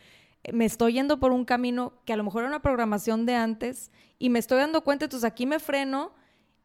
me 0.53 0.65
estoy 0.65 0.95
yendo 0.95 1.19
por 1.19 1.33
un 1.33 1.45
camino 1.45 1.95
que 2.05 2.13
a 2.13 2.17
lo 2.17 2.25
mejor 2.25 2.43
era 2.43 2.51
una 2.51 2.63
programación 2.63 3.27
de 3.27 3.35
antes 3.35 3.91
y 4.19 4.31
me 4.31 4.39
estoy 4.39 4.59
dando 4.59 4.83
cuenta, 4.83 5.07
entonces 5.07 5.27
aquí 5.27 5.47
me 5.47 5.59
freno 5.59 6.13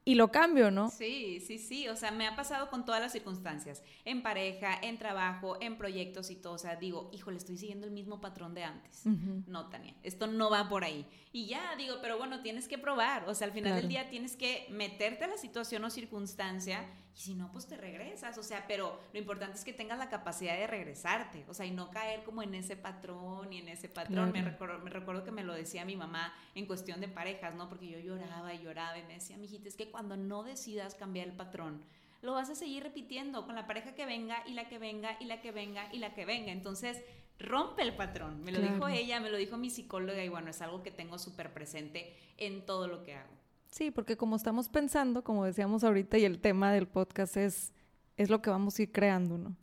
y 0.10 0.16
lo 0.16 0.32
cambio, 0.32 0.72
¿no? 0.72 0.90
Sí, 0.90 1.40
sí, 1.40 1.60
sí. 1.60 1.88
O 1.88 1.96
sea, 1.96 2.10
me 2.10 2.26
ha 2.26 2.36
pasado 2.36 2.72
con 2.72 2.84
todas 2.84 3.00
las 3.00 3.12
circunstancias. 3.12 3.84
En 4.06 4.24
pareja, 4.24 4.74
en 4.82 4.98
trabajo, 4.98 5.62
en 5.62 5.78
proyectos 5.78 6.32
y 6.32 6.36
todo. 6.36 6.54
O 6.54 6.58
sea, 6.58 6.78
digo, 6.78 7.12
híjole, 7.14 7.38
estoy 7.38 7.60
siguiendo 7.60 7.86
el 7.86 7.92
mismo 7.92 8.20
patrón 8.20 8.56
de 8.56 8.64
antes. 8.64 9.06
No, 9.06 9.70
Tania, 9.70 9.94
esto 10.02 10.26
no 10.26 10.50
va 10.50 10.68
por 10.68 10.84
ahí. 10.84 11.06
Y 11.32 11.46
ya, 11.46 11.76
digo, 11.78 11.98
pero 12.02 12.18
bueno, 12.18 12.42
tienes 12.42 12.68
que 12.68 12.80
probar. 12.80 13.30
O 13.30 13.36
sea, 13.36 13.46
al 13.46 13.54
final 13.54 13.76
del 13.76 13.88
día 13.88 14.10
tienes 14.10 14.36
que 14.36 14.66
meterte 14.72 15.26
a 15.26 15.28
la 15.28 15.38
situación 15.38 15.84
o 15.84 15.92
circunstancia 15.92 16.88
y 17.20 17.22
si 17.22 17.36
no, 17.36 17.52
pues 17.52 17.68
te 17.68 17.76
regresas. 17.76 18.38
O 18.38 18.44
sea, 18.44 18.64
pero 18.66 18.98
lo 19.12 19.20
importante 19.20 19.58
es 19.58 19.66
que 19.66 19.74
tengas 19.74 20.00
la 20.00 20.08
capacidad 20.08 20.58
de 20.58 20.68
regresarte. 20.68 21.44
O 21.50 21.54
sea, 21.54 21.66
y 21.66 21.72
no 21.72 21.92
caer 21.92 22.24
como 22.24 22.42
en 22.42 22.56
ese 22.56 22.78
patrón 22.78 23.52
y 23.52 23.58
en 23.58 23.68
ese 23.68 23.90
patrón. 23.90 24.32
Me, 24.32 24.42
recuerdo, 24.42 24.80
me 24.80 24.90
recuerdo 24.90 25.26
que 25.26 25.32
me 25.32 25.44
lo 25.44 25.54
decía 25.54 25.84
mi 25.84 25.98
mamá 25.98 26.34
en 26.56 26.66
cuestión 26.66 27.02
de 27.02 27.10
parejas, 27.10 27.54
¿no? 27.56 27.68
Porque 27.68 27.90
yo 27.90 28.00
lloraba 28.00 28.54
y 28.54 28.64
lloraba 28.64 28.98
y 28.98 29.04
me 29.04 29.16
decía, 29.16 29.36
mijita, 29.36 29.68
es 29.68 29.76
que 29.76 29.92
cuando 29.92 30.16
no 30.16 30.44
decidas 30.44 30.96
cambiar 30.96 31.28
el 31.28 31.34
patrón, 31.34 31.84
lo 32.22 32.36
vas 32.36 32.50
a 32.50 32.56
seguir 32.56 32.84
repitiendo 32.84 33.46
con 33.46 33.56
la 33.56 33.68
pareja 33.68 33.96
que 33.96 34.06
venga 34.06 34.42
y 34.48 34.54
la 34.54 34.70
que 34.70 34.80
venga 34.80 35.18
y 35.20 35.26
la 35.26 35.42
que 35.42 35.52
venga 35.52 35.94
y 35.94 36.00
la 36.00 36.14
que 36.14 36.24
venga. 36.24 36.54
Entonces, 36.54 37.04
rompe 37.38 37.82
el 37.82 37.98
patrón. 37.98 38.46
Me 38.46 38.54
lo 38.54 38.62
dijo 38.62 38.88
ella, 38.88 39.20
me 39.20 39.30
lo 39.30 39.36
dijo 39.36 39.58
mi 39.58 39.70
psicóloga 39.70 40.24
y 40.24 40.30
bueno, 40.30 40.52
es 40.52 40.62
algo 40.62 40.84
que 40.84 40.92
tengo 40.92 41.20
súper 41.20 41.54
presente 41.54 42.16
en 42.38 42.66
todo 42.66 42.88
lo 42.88 43.04
que 43.04 43.16
hago. 43.16 43.39
Sí, 43.70 43.92
porque 43.92 44.18
como 44.18 44.36
estamos 44.36 44.70
pensando, 44.70 45.24
como 45.24 45.46
decíamos 45.46 45.84
ahorita, 45.84 46.18
y 46.18 46.26
el 46.26 46.40
tema 46.40 46.72
del 46.72 46.88
podcast 46.88 47.38
es, 47.38 47.74
es 48.18 48.30
lo 48.30 48.42
que 48.42 48.50
vamos 48.50 48.78
a 48.78 48.82
ir 48.82 48.92
creando, 48.92 49.38
¿no? 49.38 49.56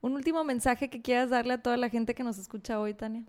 Un 0.00 0.12
último 0.12 0.44
mensaje 0.44 0.90
que 0.90 1.00
quieras 1.00 1.30
darle 1.30 1.54
a 1.54 1.62
toda 1.62 1.76
la 1.76 1.88
gente 1.88 2.14
que 2.14 2.24
nos 2.24 2.36
escucha 2.36 2.78
hoy, 2.78 2.94
Tania. 2.94 3.24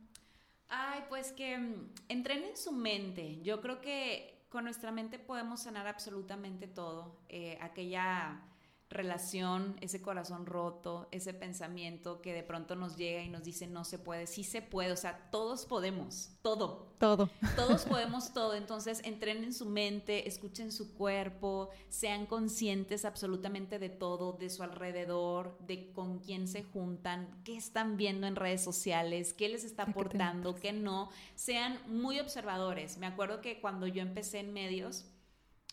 Ay, 0.68 1.04
pues 1.08 1.32
que 1.32 1.58
mm, 1.58 1.90
entrenen 2.10 2.58
su 2.58 2.72
mente. 2.72 3.42
Yo 3.42 3.62
creo 3.62 3.80
que 3.80 4.46
con 4.50 4.64
nuestra 4.66 4.92
mente 4.92 5.20
podemos 5.20 5.62
sanar 5.62 5.88
absolutamente 5.88 6.68
todo. 6.68 7.22
Eh, 7.30 7.58
aquella 7.62 8.42
relación, 8.90 9.76
ese 9.82 10.02
corazón 10.02 10.46
roto, 10.46 11.08
ese 11.12 11.34
pensamiento 11.34 12.22
que 12.22 12.34
de 12.34 12.44
pronto 12.44 12.76
nos 12.76 12.96
llega 12.96 13.24
y 13.24 13.30
nos 13.30 13.44
dice 13.44 13.68
no 13.68 13.84
se 13.84 13.98
puede, 13.98 14.28
sí 14.28 14.44
se 14.44 14.62
puede, 14.62 14.92
o 14.92 14.98
sea, 14.98 15.30
todos 15.32 15.66
podemos, 15.66 16.32
todo. 16.42 16.94
Todo. 17.00 17.30
Todos 17.58 17.84
podemos 17.84 18.34
todo, 18.34 18.54
entonces 18.54 19.02
entrenen 19.04 19.54
su 19.54 19.66
mente, 19.66 20.30
escuchen 20.30 20.72
su 20.72 20.94
cuerpo, 20.94 21.70
sean 21.90 22.26
conscientes 22.26 23.04
absolutamente 23.04 23.80
de 23.80 23.90
todo, 23.90 24.34
de 24.34 24.50
su 24.50 24.64
alrededor, 24.64 25.58
de 25.60 25.92
con 25.92 26.20
quién 26.20 26.48
se 26.48 26.64
juntan, 26.64 27.42
qué 27.44 27.58
están 27.58 27.98
viendo 27.98 28.28
en 28.28 28.38
redes 28.38 28.64
sociales, 28.64 29.34
qué 29.34 29.50
les 29.50 29.66
está 29.66 29.84
aportando, 29.84 30.56
qué 30.56 30.72
no, 30.72 31.10
sean 31.36 31.80
muy 31.88 32.20
observadores. 32.20 32.98
Me 32.98 33.08
acuerdo 33.08 33.42
que 33.42 33.60
cuando 33.60 33.88
yo 33.88 34.02
empecé 34.02 34.40
en 34.40 34.54
medios, 34.54 35.06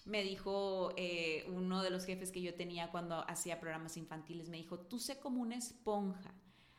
me 0.04 0.22
dijo 0.22 0.92
eh, 0.96 1.44
uno 1.48 1.82
de 1.82 1.90
los 1.90 2.04
jefes 2.04 2.32
que 2.32 2.42
yo 2.42 2.54
tenía 2.54 2.90
cuando 2.90 3.28
hacía 3.28 3.60
programas 3.60 3.96
infantiles, 3.96 4.48
me 4.48 4.56
dijo, 4.56 4.78
tú 4.78 4.98
sé 4.98 5.18
como 5.20 5.40
una 5.40 5.56
esponja, 5.56 6.34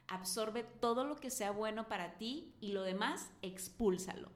absorbe 0.08 0.64
todo 0.64 1.06
lo 1.06 1.16
que 1.16 1.30
sea 1.30 1.52
bueno 1.52 1.88
para 1.88 2.18
ti 2.18 2.56
y 2.60 2.72
lo 2.72 2.84
demás 2.84 3.32
expúlsalo. 3.42 4.32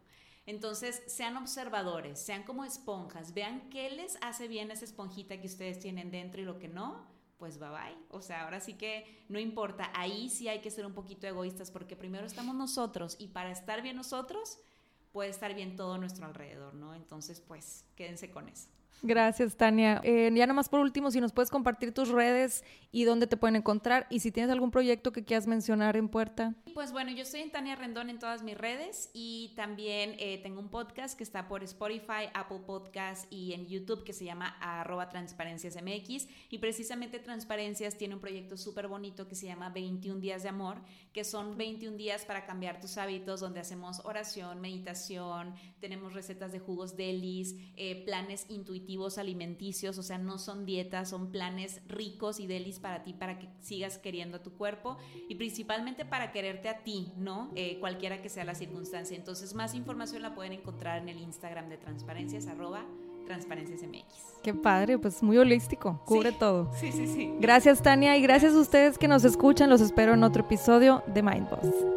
Entonces, 0.45 1.03
sean 1.07 1.35
observadores, 1.35 2.19
sean 2.19 2.43
como 2.43 2.63
esponjas, 2.63 3.33
vean 3.33 3.69
qué 3.69 3.89
les 3.89 4.17
hace 4.21 4.47
bien 4.47 4.71
esa 4.71 4.85
esponjita 4.85 5.41
que 5.41 5.47
ustedes 5.47 5.79
tienen 5.79 6.09
dentro 6.09 6.41
y 6.41 6.45
lo 6.45 6.57
que 6.57 6.69
no, 6.69 7.05
pues 7.37 7.59
bye 7.59 7.69
bye. 7.69 7.97
O 8.09 8.21
sea, 8.21 8.43
ahora 8.43 8.61
sí 8.61 8.73
que 8.75 9.25
no 9.27 9.39
importa, 9.39 9.91
ahí 9.93 10.29
sí 10.29 10.47
hay 10.47 10.61
que 10.61 10.71
ser 10.71 10.85
un 10.85 10.93
poquito 10.93 11.27
egoístas 11.27 11.69
porque 11.69 11.97
primero 11.97 12.25
estamos 12.25 12.55
nosotros 12.55 13.17
y 13.19 13.27
para 13.27 13.51
estar 13.51 13.81
bien 13.81 13.97
nosotros 13.97 14.57
puede 15.11 15.29
estar 15.29 15.53
bien 15.53 15.75
todo 15.75 15.97
nuestro 15.97 16.25
alrededor, 16.25 16.75
¿no? 16.75 16.95
Entonces, 16.95 17.41
pues 17.41 17.85
quédense 17.95 18.31
con 18.31 18.47
eso. 18.47 18.69
Gracias, 19.03 19.55
Tania. 19.55 20.01
Eh, 20.03 20.31
ya 20.33 20.47
nomás 20.47 20.69
por 20.69 20.79
último, 20.79 21.11
si 21.11 21.21
nos 21.21 21.31
puedes 21.31 21.51
compartir 21.51 21.93
tus 21.93 22.09
redes 22.09 22.63
y 22.91 23.03
dónde 23.03 23.27
te 23.27 23.37
pueden 23.37 23.55
encontrar 23.55 24.07
y 24.09 24.21
si 24.21 24.31
tienes 24.31 24.51
algún 24.51 24.71
proyecto 24.71 25.11
que 25.11 25.23
quieras 25.23 25.45
mencionar 25.45 25.97
en 25.97 26.09
puerta. 26.09 26.55
Pues 26.73 26.91
bueno, 26.91 27.11
yo 27.11 27.23
soy 27.23 27.47
Tania 27.49 27.75
Rendón 27.75 28.09
en 28.09 28.17
todas 28.17 28.41
mis 28.41 28.57
redes 28.57 29.11
y 29.13 29.53
también 29.55 30.15
eh, 30.17 30.39
tengo 30.41 30.59
un 30.59 30.69
podcast 30.69 31.15
que 31.15 31.23
está 31.23 31.47
por 31.47 31.63
Spotify, 31.63 32.29
Apple 32.33 32.61
Podcast 32.65 33.31
y 33.31 33.53
en 33.53 33.67
YouTube 33.67 34.03
que 34.03 34.13
se 34.13 34.25
llama 34.25 34.57
arroba 34.59 35.09
transparencias 35.09 35.75
MX 35.75 36.27
y 36.49 36.57
precisamente 36.57 37.19
Transparencias 37.19 37.97
tiene 37.97 38.15
un 38.15 38.21
proyecto 38.21 38.57
súper 38.57 38.87
bonito 38.87 39.27
que 39.27 39.35
se 39.35 39.45
llama 39.45 39.69
21 39.69 40.19
días 40.19 40.43
de 40.43 40.49
amor, 40.49 40.77
que 41.13 41.23
son 41.23 41.57
21 41.57 41.97
días 41.97 42.25
para 42.25 42.45
cambiar 42.45 42.79
tus 42.79 42.97
hábitos 42.97 43.41
donde 43.41 43.59
hacemos 43.59 44.01
oración, 44.05 44.59
meditación, 44.59 45.53
tenemos 45.79 46.13
recetas 46.13 46.51
de 46.51 46.59
jugos 46.59 46.95
delis, 46.95 47.55
eh, 47.75 48.03
planes 48.05 48.45
intuitivos 48.49 48.86
alimenticios, 49.17 49.97
o 49.97 50.03
sea, 50.03 50.17
no 50.17 50.37
son 50.37 50.65
dietas, 50.65 51.09
son 51.09 51.31
planes 51.31 51.81
ricos 51.87 52.39
y 52.39 52.47
delis 52.47 52.79
para 52.79 53.03
ti, 53.03 53.13
para 53.13 53.39
que 53.39 53.49
sigas 53.59 53.97
queriendo 53.97 54.37
a 54.37 54.43
tu 54.43 54.51
cuerpo 54.53 54.97
y 55.27 55.35
principalmente 55.35 56.05
para 56.05 56.31
quererte 56.31 56.69
a 56.69 56.83
ti, 56.83 57.11
¿no? 57.17 57.51
Eh, 57.55 57.77
cualquiera 57.79 58.21
que 58.21 58.29
sea 58.29 58.45
la 58.45 58.55
circunstancia. 58.55 59.17
Entonces, 59.17 59.53
más 59.53 59.73
información 59.73 60.21
la 60.21 60.35
pueden 60.35 60.53
encontrar 60.53 61.01
en 61.01 61.09
el 61.09 61.19
Instagram 61.19 61.69
de 61.69 61.77
Transparencias, 61.77 62.47
arroba 62.47 62.85
Transparencias 63.25 63.81
MX. 63.83 64.41
Qué 64.41 64.53
padre, 64.53 64.97
pues 64.97 65.21
muy 65.21 65.37
holístico, 65.37 66.01
cubre 66.05 66.31
todo. 66.31 66.71
Sí, 66.75 66.91
sí, 66.91 67.07
sí. 67.07 67.33
Gracias, 67.39 67.81
Tania, 67.81 68.15
y 68.17 68.21
gracias 68.21 68.53
a 68.53 68.59
ustedes 68.59 68.97
que 68.97 69.07
nos 69.07 69.25
escuchan. 69.25 69.69
Los 69.69 69.81
espero 69.81 70.13
en 70.13 70.23
otro 70.23 70.43
episodio 70.43 71.03
de 71.07 71.21
Mind 71.21 71.96